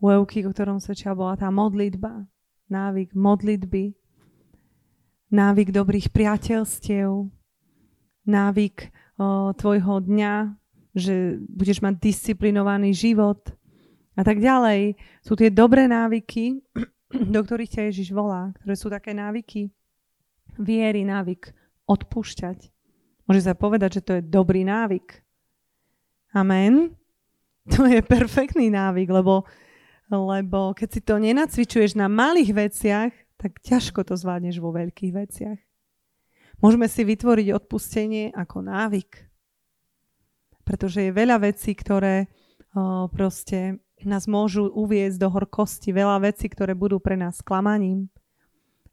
u 0.00 0.06
Euky, 0.08 0.42
o 0.48 0.50
ktorom 0.50 0.80
svedčila, 0.80 1.14
bola 1.14 1.34
tá 1.36 1.52
modlitba. 1.52 2.24
Návyk 2.70 3.12
modlitby, 3.18 3.92
návyk 5.34 5.68
dobrých 5.74 6.14
priateľstiev, 6.14 7.26
návyk 8.30 8.76
o, 9.18 9.50
tvojho 9.58 10.06
dňa, 10.06 10.34
že 10.94 11.38
budeš 11.50 11.82
mať 11.82 11.98
disciplinovaný 11.98 12.94
život 12.94 13.42
a 14.14 14.22
tak 14.22 14.38
ďalej. 14.38 14.94
Sú 15.22 15.34
tie 15.34 15.50
dobré 15.50 15.90
návyky, 15.90 16.62
do 17.34 17.40
ktorých 17.42 17.72
ťa 17.74 17.82
Ježiš 17.90 18.14
volá, 18.14 18.54
ktoré 18.62 18.74
sú 18.78 18.86
také 18.86 19.10
návyky 19.10 19.70
viery, 20.58 21.02
návyk 21.06 21.50
odpúšťať. 21.86 22.70
Môže 23.26 23.46
sa 23.46 23.54
povedať, 23.54 23.98
že 23.98 24.04
to 24.04 24.12
je 24.18 24.22
dobrý 24.26 24.66
návyk. 24.66 25.22
Amen. 26.34 26.94
To 27.70 27.86
je 27.86 28.02
perfektný 28.02 28.66
návyk, 28.72 29.06
lebo, 29.14 29.46
lebo 30.10 30.74
keď 30.74 30.88
si 30.90 31.00
to 31.00 31.22
nenacvičuješ 31.22 31.94
na 31.94 32.10
malých 32.10 32.50
veciach, 32.52 33.12
tak 33.38 33.62
ťažko 33.62 34.04
to 34.04 34.18
zvládneš 34.18 34.58
vo 34.58 34.74
veľkých 34.74 35.12
veciach. 35.14 35.58
Môžeme 36.60 36.90
si 36.90 37.06
vytvoriť 37.06 37.56
odpustenie 37.56 38.34
ako 38.36 38.66
návyk 38.66 39.30
pretože 40.70 41.02
je 41.02 41.10
veľa 41.10 41.42
vecí, 41.42 41.74
ktoré 41.74 42.30
o, 42.78 43.10
proste 43.10 43.82
nás 44.06 44.30
môžu 44.30 44.70
uviezť 44.70 45.18
do 45.18 45.26
horkosti, 45.26 45.90
veľa 45.90 46.30
vecí, 46.30 46.46
ktoré 46.46 46.78
budú 46.78 47.02
pre 47.02 47.18
nás 47.18 47.42
sklamaním. 47.42 48.06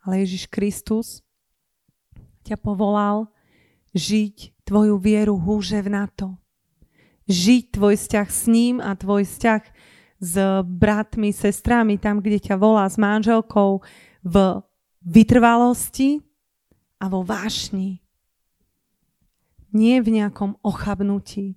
Ale 0.01 0.25
Ježiš 0.25 0.49
Kristus 0.49 1.21
ťa 2.49 2.57
povolal 2.57 3.29
žiť 3.93 4.65
tvoju 4.65 4.97
vieru 4.97 5.37
húževnato. 5.37 6.33
Žiť 7.29 7.63
tvoj 7.77 7.93
vzťah 7.93 8.27
s 8.33 8.43
ním 8.49 8.81
a 8.81 8.97
tvoj 8.97 9.29
vzťah 9.29 9.61
s 10.17 10.33
bratmi, 10.65 11.29
sestrami, 11.29 12.01
tam, 12.01 12.19
kde 12.21 12.41
ťa 12.41 12.55
volá 12.57 12.89
s 12.89 12.97
manželkou 12.97 13.85
v 14.25 14.35
vytrvalosti 15.05 16.19
a 16.97 17.05
vo 17.07 17.21
vášni. 17.21 18.01
Nie 19.71 20.01
v 20.01 20.17
nejakom 20.17 20.57
ochabnutí, 20.65 21.53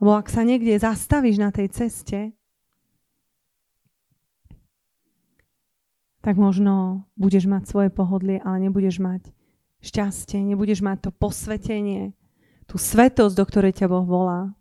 lebo 0.00 0.16
ak 0.16 0.28
sa 0.28 0.44
niekde 0.44 0.76
zastavíš 0.76 1.40
na 1.40 1.48
tej 1.52 1.68
ceste, 1.72 2.32
tak 6.20 6.36
možno 6.36 7.04
budeš 7.16 7.48
mať 7.48 7.62
svoje 7.64 7.88
pohodlie, 7.88 8.40
ale 8.44 8.68
nebudeš 8.68 9.00
mať 9.00 9.32
šťastie, 9.80 10.44
nebudeš 10.44 10.84
mať 10.84 11.08
to 11.08 11.10
posvetenie, 11.16 12.12
tú 12.68 12.76
svetosť, 12.76 13.34
do 13.34 13.44
ktorej 13.48 13.72
ťa 13.80 13.86
Boh 13.88 14.04
volá. 14.04 14.52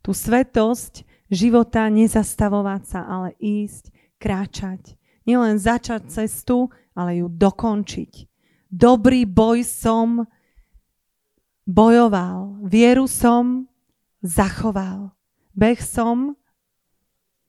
Tú 0.00 0.14
svetosť 0.14 1.04
života 1.30 1.86
nezastavovať 1.86 2.82
sa, 2.84 3.00
ale 3.06 3.38
ísť, 3.38 3.94
kráčať. 4.20 4.98
Nielen 5.24 5.56
začať 5.56 6.10
cestu, 6.10 6.68
ale 6.92 7.22
ju 7.22 7.26
dokončiť. 7.30 8.26
Dobrý 8.68 9.24
boj 9.24 9.62
som 9.64 10.26
bojoval. 11.64 12.66
Vieru 12.66 13.06
som 13.06 13.70
zachoval. 14.20 15.14
Beh 15.54 15.78
som 15.78 16.34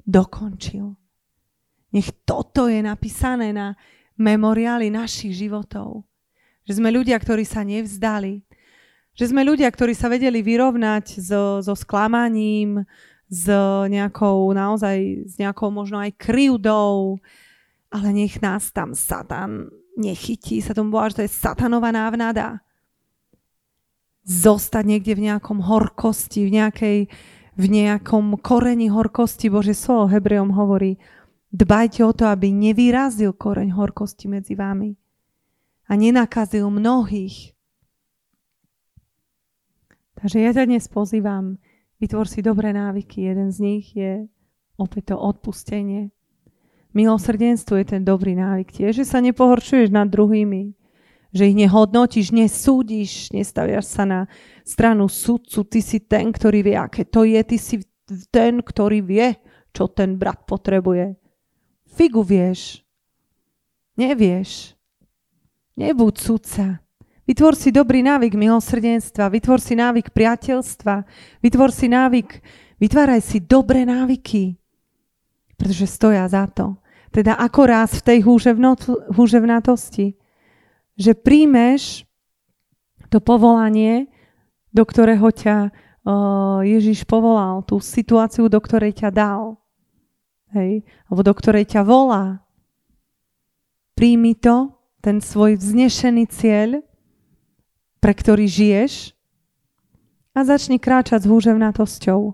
dokončil. 0.06 0.94
Nech 1.92 2.10
toto 2.24 2.72
je 2.72 2.80
napísané 2.80 3.52
na 3.52 3.76
memoriály 4.16 4.88
našich 4.88 5.36
životov. 5.36 6.08
Že 6.64 6.80
sme 6.80 6.90
ľudia, 6.94 7.18
ktorí 7.20 7.44
sa 7.44 7.66
nevzdali. 7.68 8.46
Že 9.12 9.36
sme 9.36 9.42
ľudia, 9.44 9.68
ktorí 9.68 9.92
sa 9.92 10.08
vedeli 10.08 10.40
vyrovnať 10.40 11.20
so, 11.20 11.60
so 11.60 11.76
sklamaním, 11.76 12.88
s 13.32 13.48
nejakou 13.88 14.52
naozaj, 14.52 15.24
s 15.24 15.40
nejakou 15.40 15.72
možno 15.72 16.04
aj 16.04 16.20
krivdou, 16.20 17.24
ale 17.88 18.08
nech 18.12 18.44
nás 18.44 18.76
tam 18.76 18.92
Satan 18.92 19.72
nechytí. 19.96 20.60
Sa 20.60 20.76
tomu 20.76 20.92
bola, 20.92 21.08
že 21.08 21.24
to 21.24 21.26
je 21.26 21.32
satanová 21.40 21.96
návnada 21.96 22.60
zostať 24.28 24.84
niekde 24.86 25.14
v 25.18 25.26
nejakom 25.32 25.66
horkosti, 25.66 26.46
v, 26.46 26.52
nejakej, 26.62 26.98
v 27.58 27.66
nejakom 27.66 28.38
koreni 28.38 28.92
horkosti. 28.92 29.50
Bože 29.50 29.74
slovo 29.74 30.12
Hebrejom 30.12 30.54
hovorí, 30.54 31.02
dbajte 31.50 32.06
o 32.06 32.14
to, 32.14 32.30
aby 32.30 32.54
nevyrazil 32.54 33.34
koreň 33.34 33.74
horkosti 33.74 34.30
medzi 34.30 34.54
vami 34.54 34.94
a 35.90 35.98
nenakazil 35.98 36.70
mnohých. 36.70 37.58
Takže 40.22 40.38
ja 40.38 40.54
ťa 40.54 40.70
dnes 40.70 40.86
pozývam, 40.86 41.58
vytvor 42.02 42.26
si 42.26 42.42
dobré 42.42 42.74
návyky. 42.74 43.30
Jeden 43.30 43.54
z 43.54 43.58
nich 43.62 43.94
je 43.94 44.26
opäť 44.82 45.14
to 45.14 45.22
odpustenie. 45.22 46.10
Milosrdenstvo 46.92 47.80
je 47.80 47.86
ten 47.88 48.04
dobrý 48.04 48.36
návyk. 48.36 48.74
Tiež, 48.74 49.00
že 49.00 49.06
sa 49.08 49.24
nepohorčuješ 49.24 49.94
nad 49.94 50.12
druhými, 50.12 50.76
že 51.32 51.48
ich 51.48 51.56
nehodnotíš, 51.56 52.36
nesúdiš, 52.36 53.32
nestaviaš 53.32 53.88
sa 53.88 54.04
na 54.04 54.20
stranu 54.68 55.08
sudcu, 55.08 55.64
ty 55.64 55.80
si 55.80 56.04
ten, 56.04 56.36
ktorý 56.36 56.60
vie, 56.68 56.76
aké 56.76 57.08
to 57.08 57.24
je, 57.24 57.40
ty 57.48 57.56
si 57.56 57.80
ten, 58.28 58.60
ktorý 58.60 59.00
vie, 59.00 59.40
čo 59.72 59.88
ten 59.88 60.20
brat 60.20 60.44
potrebuje. 60.44 61.16
Figu 61.96 62.28
vieš. 62.28 62.84
Nevieš. 63.96 64.76
Nebuď 65.80 66.16
sudca. 66.20 66.81
Vytvor 67.32 67.56
si 67.56 67.72
dobrý 67.72 68.04
návyk 68.04 68.36
milosrdenstva, 68.36 69.32
vytvor 69.32 69.64
si 69.64 69.72
návyk 69.80 70.12
priateľstva, 70.12 71.08
vytvor 71.40 71.72
si 71.72 71.88
návyk, 71.88 72.28
vytváraj 72.76 73.24
si 73.24 73.40
dobré 73.40 73.88
návyky, 73.88 74.60
pretože 75.56 75.88
stoja 75.88 76.28
za 76.28 76.44
to. 76.52 76.76
Teda 77.08 77.40
ako 77.40 77.72
raz 77.72 77.96
v 77.96 78.04
tej 78.04 78.20
húževnatosti, 79.16 80.20
že 81.00 81.16
príjmeš 81.16 82.04
to 83.08 83.24
povolanie, 83.24 84.12
do 84.76 84.84
ktorého 84.84 85.32
ťa 85.32 85.72
uh, 85.72 86.60
Ježiš 86.68 87.08
povolal, 87.08 87.64
tú 87.64 87.80
situáciu, 87.80 88.52
do 88.52 88.60
ktorej 88.60 89.08
ťa 89.08 89.08
dal. 89.08 89.56
Hej? 90.52 90.84
Alebo 91.08 91.24
do 91.24 91.32
ktorej 91.32 91.64
ťa 91.64 91.88
volá. 91.88 92.44
Príjmi 93.96 94.36
to, 94.36 94.76
ten 95.00 95.24
svoj 95.24 95.56
vznešený 95.56 96.28
cieľ, 96.28 96.84
pre 98.02 98.12
ktorý 98.18 98.50
žiješ 98.50 99.14
a 100.34 100.42
začni 100.42 100.82
kráčať 100.82 101.24
s 101.24 101.30
húževnatosťou. 101.30 102.34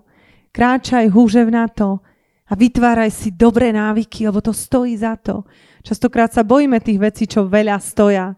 Kráčaj 0.50 1.12
húževnato 1.12 2.00
a 2.48 2.52
vytváraj 2.56 3.12
si 3.12 3.28
dobré 3.30 3.70
návyky, 3.70 4.26
lebo 4.26 4.40
to 4.40 4.56
stojí 4.56 4.96
za 4.96 5.20
to. 5.20 5.44
Častokrát 5.84 6.32
sa 6.32 6.42
bojíme 6.42 6.80
tých 6.80 6.98
vecí, 6.98 7.28
čo 7.28 7.44
veľa 7.44 7.76
stoja 7.78 8.32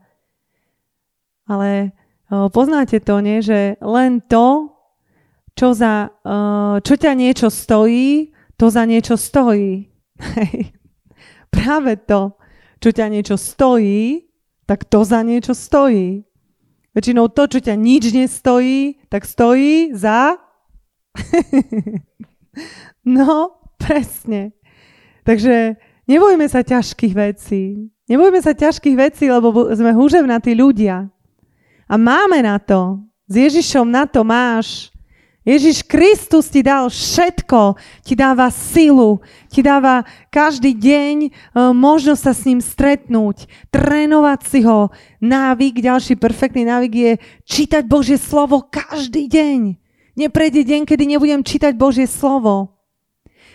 ale 1.50 1.90
poznáte 2.54 3.02
to, 3.02 3.18
nie? 3.18 3.42
že 3.42 3.74
len 3.82 4.22
to, 4.22 4.70
čo, 5.58 5.74
za, 5.74 6.14
čo 6.86 6.94
ťa 6.94 7.12
niečo 7.18 7.50
stojí, 7.50 8.30
to 8.54 8.70
za 8.70 8.86
niečo 8.86 9.18
stojí. 9.18 9.90
Práve 11.54 11.98
to, 11.98 12.38
čo 12.78 12.94
ťa 12.94 13.06
niečo 13.10 13.34
stojí, 13.34 14.30
tak 14.70 14.86
to 14.86 15.02
za 15.02 15.26
niečo 15.26 15.58
stojí. 15.58 16.22
Väčšinou 16.90 17.30
to, 17.30 17.46
čo 17.46 17.58
ťa 17.62 17.74
nič 17.78 18.10
nestojí, 18.10 18.98
tak 19.06 19.22
stojí 19.22 19.94
za... 19.94 20.38
no, 23.06 23.62
presne. 23.78 24.54
Takže 25.22 25.78
nebojme 26.10 26.46
sa 26.50 26.66
ťažkých 26.66 27.14
vecí. 27.14 27.90
Nebojme 28.10 28.42
sa 28.42 28.58
ťažkých 28.58 28.96
vecí, 28.98 29.30
lebo 29.30 29.70
sme 29.70 29.94
húževnatí 29.94 30.58
ľudia. 30.58 31.06
A 31.86 31.94
máme 31.94 32.42
na 32.42 32.58
to. 32.58 33.06
S 33.30 33.34
Ježišom 33.38 33.86
na 33.86 34.10
to 34.10 34.26
máš. 34.26 34.90
Ježiš 35.40 35.88
Kristus 35.88 36.52
ti 36.52 36.60
dal 36.60 36.92
všetko, 36.92 37.80
ti 38.04 38.12
dáva 38.12 38.52
silu, 38.52 39.24
ti 39.48 39.64
dáva 39.64 40.04
každý 40.28 40.76
deň 40.76 41.16
e, 41.24 41.30
možnosť 41.72 42.22
sa 42.22 42.32
s 42.36 42.44
ním 42.44 42.60
stretnúť, 42.60 43.48
trénovať 43.72 44.40
si 44.44 44.60
ho. 44.68 44.92
Návyk, 45.24 45.80
ďalší 45.80 46.20
perfektný 46.20 46.68
návyk 46.68 46.92
je 46.92 47.12
čítať 47.48 47.88
Božie 47.88 48.20
slovo 48.20 48.68
každý 48.68 49.32
deň. 49.32 49.80
Neprejde 50.20 50.60
deň, 50.60 50.84
kedy 50.84 51.04
nebudem 51.08 51.40
čítať 51.40 51.72
Božie 51.72 52.04
slovo. 52.04 52.76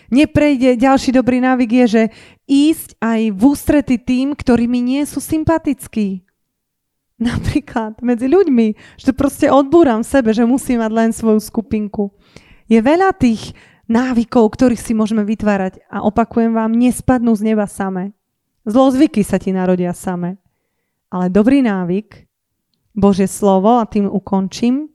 Neprejde, 0.10 0.82
ďalší 0.82 1.14
dobrý 1.14 1.38
návyk 1.38 1.70
je, 1.70 1.86
že 1.86 2.04
ísť 2.50 2.98
aj 2.98 3.22
v 3.30 3.42
ústrety 3.46 4.02
tým, 4.02 4.34
ktorí 4.34 4.66
mi 4.66 4.82
nie 4.82 5.06
sú 5.06 5.22
sympatickí. 5.22 6.26
Napríklad 7.32 8.04
medzi 8.04 8.28
ľuďmi, 8.28 9.00
že 9.00 9.16
proste 9.16 9.48
odbúram 9.48 10.04
sebe, 10.04 10.36
že 10.36 10.44
musím 10.44 10.84
mať 10.84 10.92
len 10.92 11.12
svoju 11.16 11.40
skupinku. 11.40 12.12
Je 12.68 12.82
veľa 12.84 13.16
tých 13.16 13.56
návykov, 13.88 14.52
ktorých 14.52 14.82
si 14.82 14.92
môžeme 14.98 15.24
vytvárať 15.24 15.80
a 15.88 16.04
opakujem 16.04 16.52
vám, 16.52 16.76
nespadnú 16.76 17.32
z 17.38 17.54
neba 17.54 17.70
same. 17.70 18.12
Zlozvyky 18.66 19.22
sa 19.22 19.38
ti 19.38 19.54
narodia 19.54 19.94
same. 19.94 20.42
Ale 21.14 21.30
dobrý 21.30 21.62
návyk, 21.62 22.26
Božie 22.98 23.30
slovo, 23.30 23.78
a 23.78 23.86
tým 23.86 24.10
ukončím, 24.10 24.90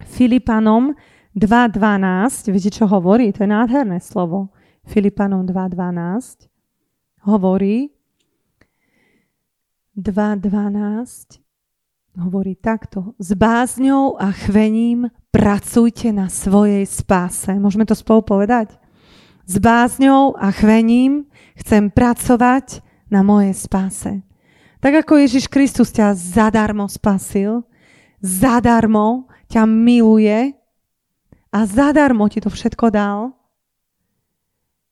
Filipanom 0.00 0.96
2.12, 1.36 2.50
viete, 2.50 2.70
čo 2.72 2.88
hovorí? 2.88 3.30
To 3.36 3.44
je 3.44 3.50
nádherné 3.50 4.00
slovo. 4.00 4.50
Filipanom 4.88 5.46
2.12 5.46 6.48
hovorí 7.28 7.92
2.12 9.94 11.43
hovorí 12.14 12.54
takto. 12.54 13.14
S 13.18 13.34
bázňou 13.34 14.16
a 14.18 14.30
chvením 14.30 15.10
pracujte 15.34 16.14
na 16.14 16.30
svojej 16.30 16.86
spáse. 16.86 17.50
Môžeme 17.58 17.82
to 17.86 17.98
spolu 17.98 18.22
povedať? 18.22 18.74
S 19.44 19.60
bázňou 19.60 20.38
a 20.38 20.48
chvením 20.54 21.26
chcem 21.58 21.90
pracovať 21.92 22.80
na 23.12 23.20
mojej 23.20 23.52
spáse. 23.52 24.24
Tak 24.80 25.04
ako 25.04 25.20
Ježiš 25.20 25.48
Kristus 25.50 25.92
ťa 25.92 26.16
zadarmo 26.16 26.88
spasil, 26.88 27.64
zadarmo 28.22 29.28
ťa 29.48 29.68
miluje 29.68 30.56
a 31.52 31.58
zadarmo 31.68 32.28
ti 32.28 32.40
to 32.40 32.48
všetko 32.48 32.88
dal, 32.92 33.32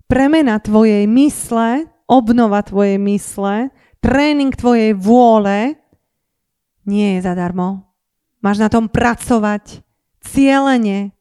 premena 0.08 0.60
tvojej 0.60 1.08
mysle, 1.08 1.88
obnova 2.04 2.60
tvojej 2.60 3.00
mysle, 3.00 3.72
tréning 4.04 4.52
tvojej 4.52 4.92
vôle 4.92 5.80
nie 6.86 7.18
je 7.18 7.26
zadarmo. 7.26 7.86
Máš 8.42 8.58
na 8.58 8.68
tom 8.68 8.90
pracovať 8.90 9.82
cieľene. 10.22 11.14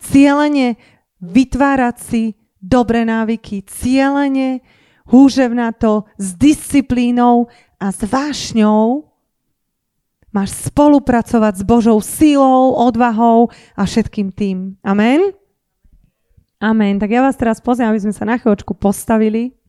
Cieľene 0.00 0.76
vytvárať 1.20 1.96
si 2.00 2.22
dobré 2.60 3.08
návyky. 3.08 3.64
Cieľene, 3.64 4.60
húževnato, 5.08 6.08
s 6.20 6.36
disciplínou 6.36 7.48
a 7.80 7.92
s 7.92 8.04
vášňou 8.04 9.08
máš 10.30 10.54
spolupracovať 10.70 11.60
s 11.60 11.62
Božou 11.66 11.98
sílou, 11.98 12.78
odvahou 12.78 13.50
a 13.74 13.82
všetkým 13.82 14.30
tým. 14.30 14.78
Amen? 14.86 15.34
Amen. 16.60 17.00
Tak 17.00 17.10
ja 17.10 17.24
vás 17.24 17.40
teraz 17.40 17.58
pozriem, 17.58 17.90
aby 17.90 18.04
sme 18.04 18.14
sa 18.14 18.28
na 18.28 18.36
chvíľočku 18.38 18.76
postavili. 18.76 19.59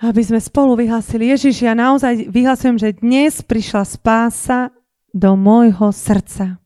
Aby 0.00 0.20
sme 0.20 0.40
spolu 0.40 0.76
vyhlasili. 0.76 1.32
Ježiš, 1.32 1.64
ja 1.64 1.72
naozaj 1.72 2.28
vyhlasujem, 2.28 2.76
že 2.76 3.00
dnes 3.00 3.40
prišla 3.40 3.88
spása 3.88 4.74
do 5.16 5.32
môjho 5.38 5.88
srdca. 5.88 6.60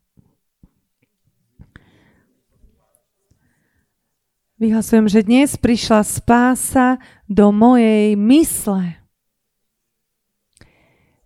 Vyhlasujem, 4.61 5.09
že 5.09 5.25
dnes 5.25 5.57
prišla 5.57 6.05
spása 6.05 7.01
do 7.31 7.49
mojej 7.49 8.13
mysle. 8.19 9.01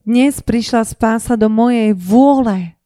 Dnes 0.05 0.39
prišla 0.45 0.85
spása 0.87 1.35
do 1.35 1.49
mojej 1.51 1.97
vôle. 1.97 2.79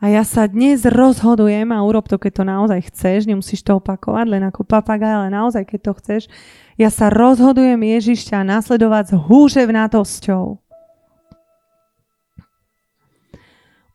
A 0.00 0.08
ja 0.08 0.24
sa 0.24 0.48
dnes 0.48 0.88
rozhodujem 0.88 1.68
a 1.76 1.84
urob 1.84 2.08
to, 2.08 2.16
keď 2.16 2.40
to 2.40 2.44
naozaj 2.48 2.80
chceš, 2.88 3.28
nemusíš 3.28 3.60
to 3.60 3.76
opakovať 3.76 4.32
len 4.32 4.48
ako 4.48 4.64
papagaj, 4.64 5.12
ale 5.12 5.28
naozaj, 5.28 5.68
keď 5.68 5.80
to 5.84 5.92
chceš, 6.00 6.22
ja 6.80 6.88
sa 6.88 7.12
rozhodujem 7.12 7.76
Ježišťa 7.76 8.40
nasledovať 8.40 9.12
s 9.12 9.14
húževnatosťou. 9.20 10.56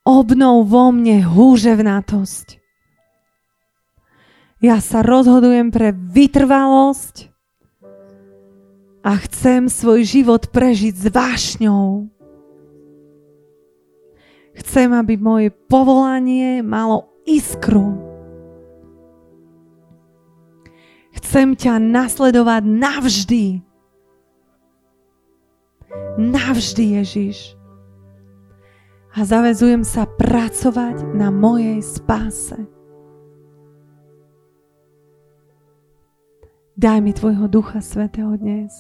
Obnov 0.05 0.69
vo 0.69 0.93
mne 0.93 1.25
húževnatosť. 1.25 2.61
Ja 4.61 4.77
sa 4.77 5.01
rozhodujem 5.01 5.73
pre 5.73 5.89
vytrvalosť 5.89 7.33
a 9.01 9.17
chcem 9.25 9.65
svoj 9.65 10.05
život 10.05 10.53
prežiť 10.53 10.93
s 10.93 11.05
vášňou. 11.09 12.14
Chcem, 14.55 14.89
aby 14.95 15.19
moje 15.19 15.51
povolanie 15.51 16.63
malo 16.63 17.11
iskru. 17.27 17.99
Chcem 21.15 21.55
ťa 21.55 21.79
nasledovať 21.79 22.63
navždy. 22.63 23.45
Navždy, 26.15 26.85
Ježiš. 27.03 27.59
A 29.15 29.23
zavezujem 29.23 29.83
sa 29.83 30.07
pracovať 30.07 31.03
na 31.15 31.31
mojej 31.31 31.79
spáse. 31.83 32.55
Daj 36.75 36.99
mi 36.99 37.15
Tvojho 37.15 37.47
Ducha 37.47 37.79
Svetého 37.79 38.35
dnes. 38.35 38.75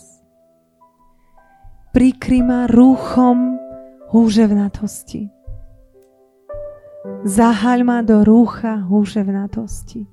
Prikry 1.95 2.43
ma 2.43 2.67
rúchom 2.67 3.55
húževnatosti. 4.11 5.34
Zahaľ 7.25 7.79
ma 7.85 7.99
do 8.05 8.21
rúcha 8.21 8.85
húževnatosti. 8.85 10.05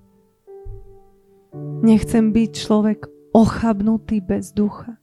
Nechcem 1.85 2.33
byť 2.33 2.51
človek 2.57 3.05
ochabnutý 3.37 4.25
bez 4.25 4.53
ducha. 4.57 4.97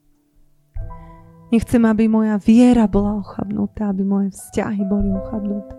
Nechcem, 1.50 1.82
aby 1.82 2.06
moja 2.06 2.38
viera 2.38 2.86
bola 2.86 3.22
ochabnutá, 3.22 3.90
aby 3.90 4.06
moje 4.06 4.30
vzťahy 4.38 4.86
boli 4.86 5.10
ochabnuté. 5.14 5.74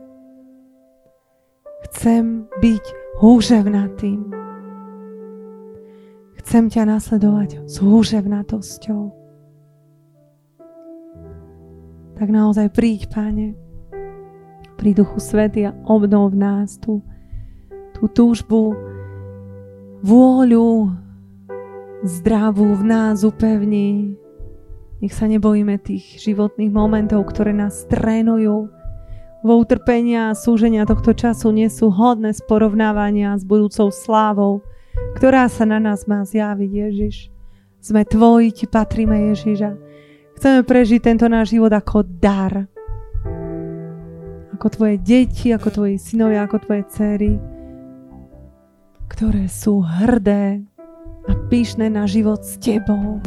Chcem 1.90 2.50
byť 2.58 2.84
húževnatým. 3.22 4.20
Chcem 6.42 6.64
ťa 6.66 6.82
nasledovať 6.90 7.70
s 7.70 7.74
húževnatosťou. 7.78 9.02
Tak 12.18 12.28
naozaj 12.28 12.74
príď, 12.74 13.06
Pane, 13.06 13.69
pri 14.80 14.96
Duchu 14.96 15.20
Svety 15.20 15.68
a 15.68 15.76
obnov 15.84 16.32
v 16.32 16.40
nás 16.40 16.80
tú, 16.80 17.04
tú 17.92 18.08
túžbu, 18.08 18.72
vôľu 20.00 20.88
zdravú 22.00 22.80
v 22.80 22.84
nás 22.88 23.20
upevní. 23.20 24.16
Nech 25.04 25.12
sa 25.12 25.28
nebojíme 25.28 25.76
tých 25.84 26.24
životných 26.24 26.72
momentov, 26.72 27.28
ktoré 27.28 27.52
nás 27.52 27.84
trénujú. 27.92 28.72
Vo 29.44 29.54
utrpenia 29.60 30.32
a 30.32 30.36
súženia 30.36 30.88
tohto 30.88 31.12
času 31.12 31.52
nie 31.52 31.68
sú 31.68 31.92
hodné 31.92 32.32
z 32.32 32.40
s 32.40 33.44
budúcou 33.44 33.92
slávou, 33.92 34.64
ktorá 35.20 35.48
sa 35.52 35.68
na 35.68 35.76
nás 35.76 36.08
má 36.08 36.24
zjaviť, 36.24 36.70
Ježiš. 36.72 37.28
Sme 37.84 38.08
Tvoji, 38.08 38.52
Ti 38.52 38.64
patríme, 38.64 39.32
Ježiša. 39.32 39.70
Chceme 40.40 40.60
prežiť 40.64 41.00
tento 41.04 41.28
náš 41.28 41.52
život 41.52 41.72
ako 41.72 42.04
dar, 42.04 42.68
ako 44.60 44.76
tvoje 44.76 45.00
deti, 45.00 45.56
ako 45.56 45.72
tvoji 45.72 45.96
synovia, 45.96 46.44
ako 46.44 46.60
tvoje 46.60 46.84
cery, 46.92 47.40
ktoré 49.08 49.48
sú 49.48 49.80
hrdé 49.80 50.60
a 51.24 51.32
pyšné 51.48 51.88
na 51.88 52.04
život 52.04 52.44
s 52.44 52.60
tebou. 52.60 53.24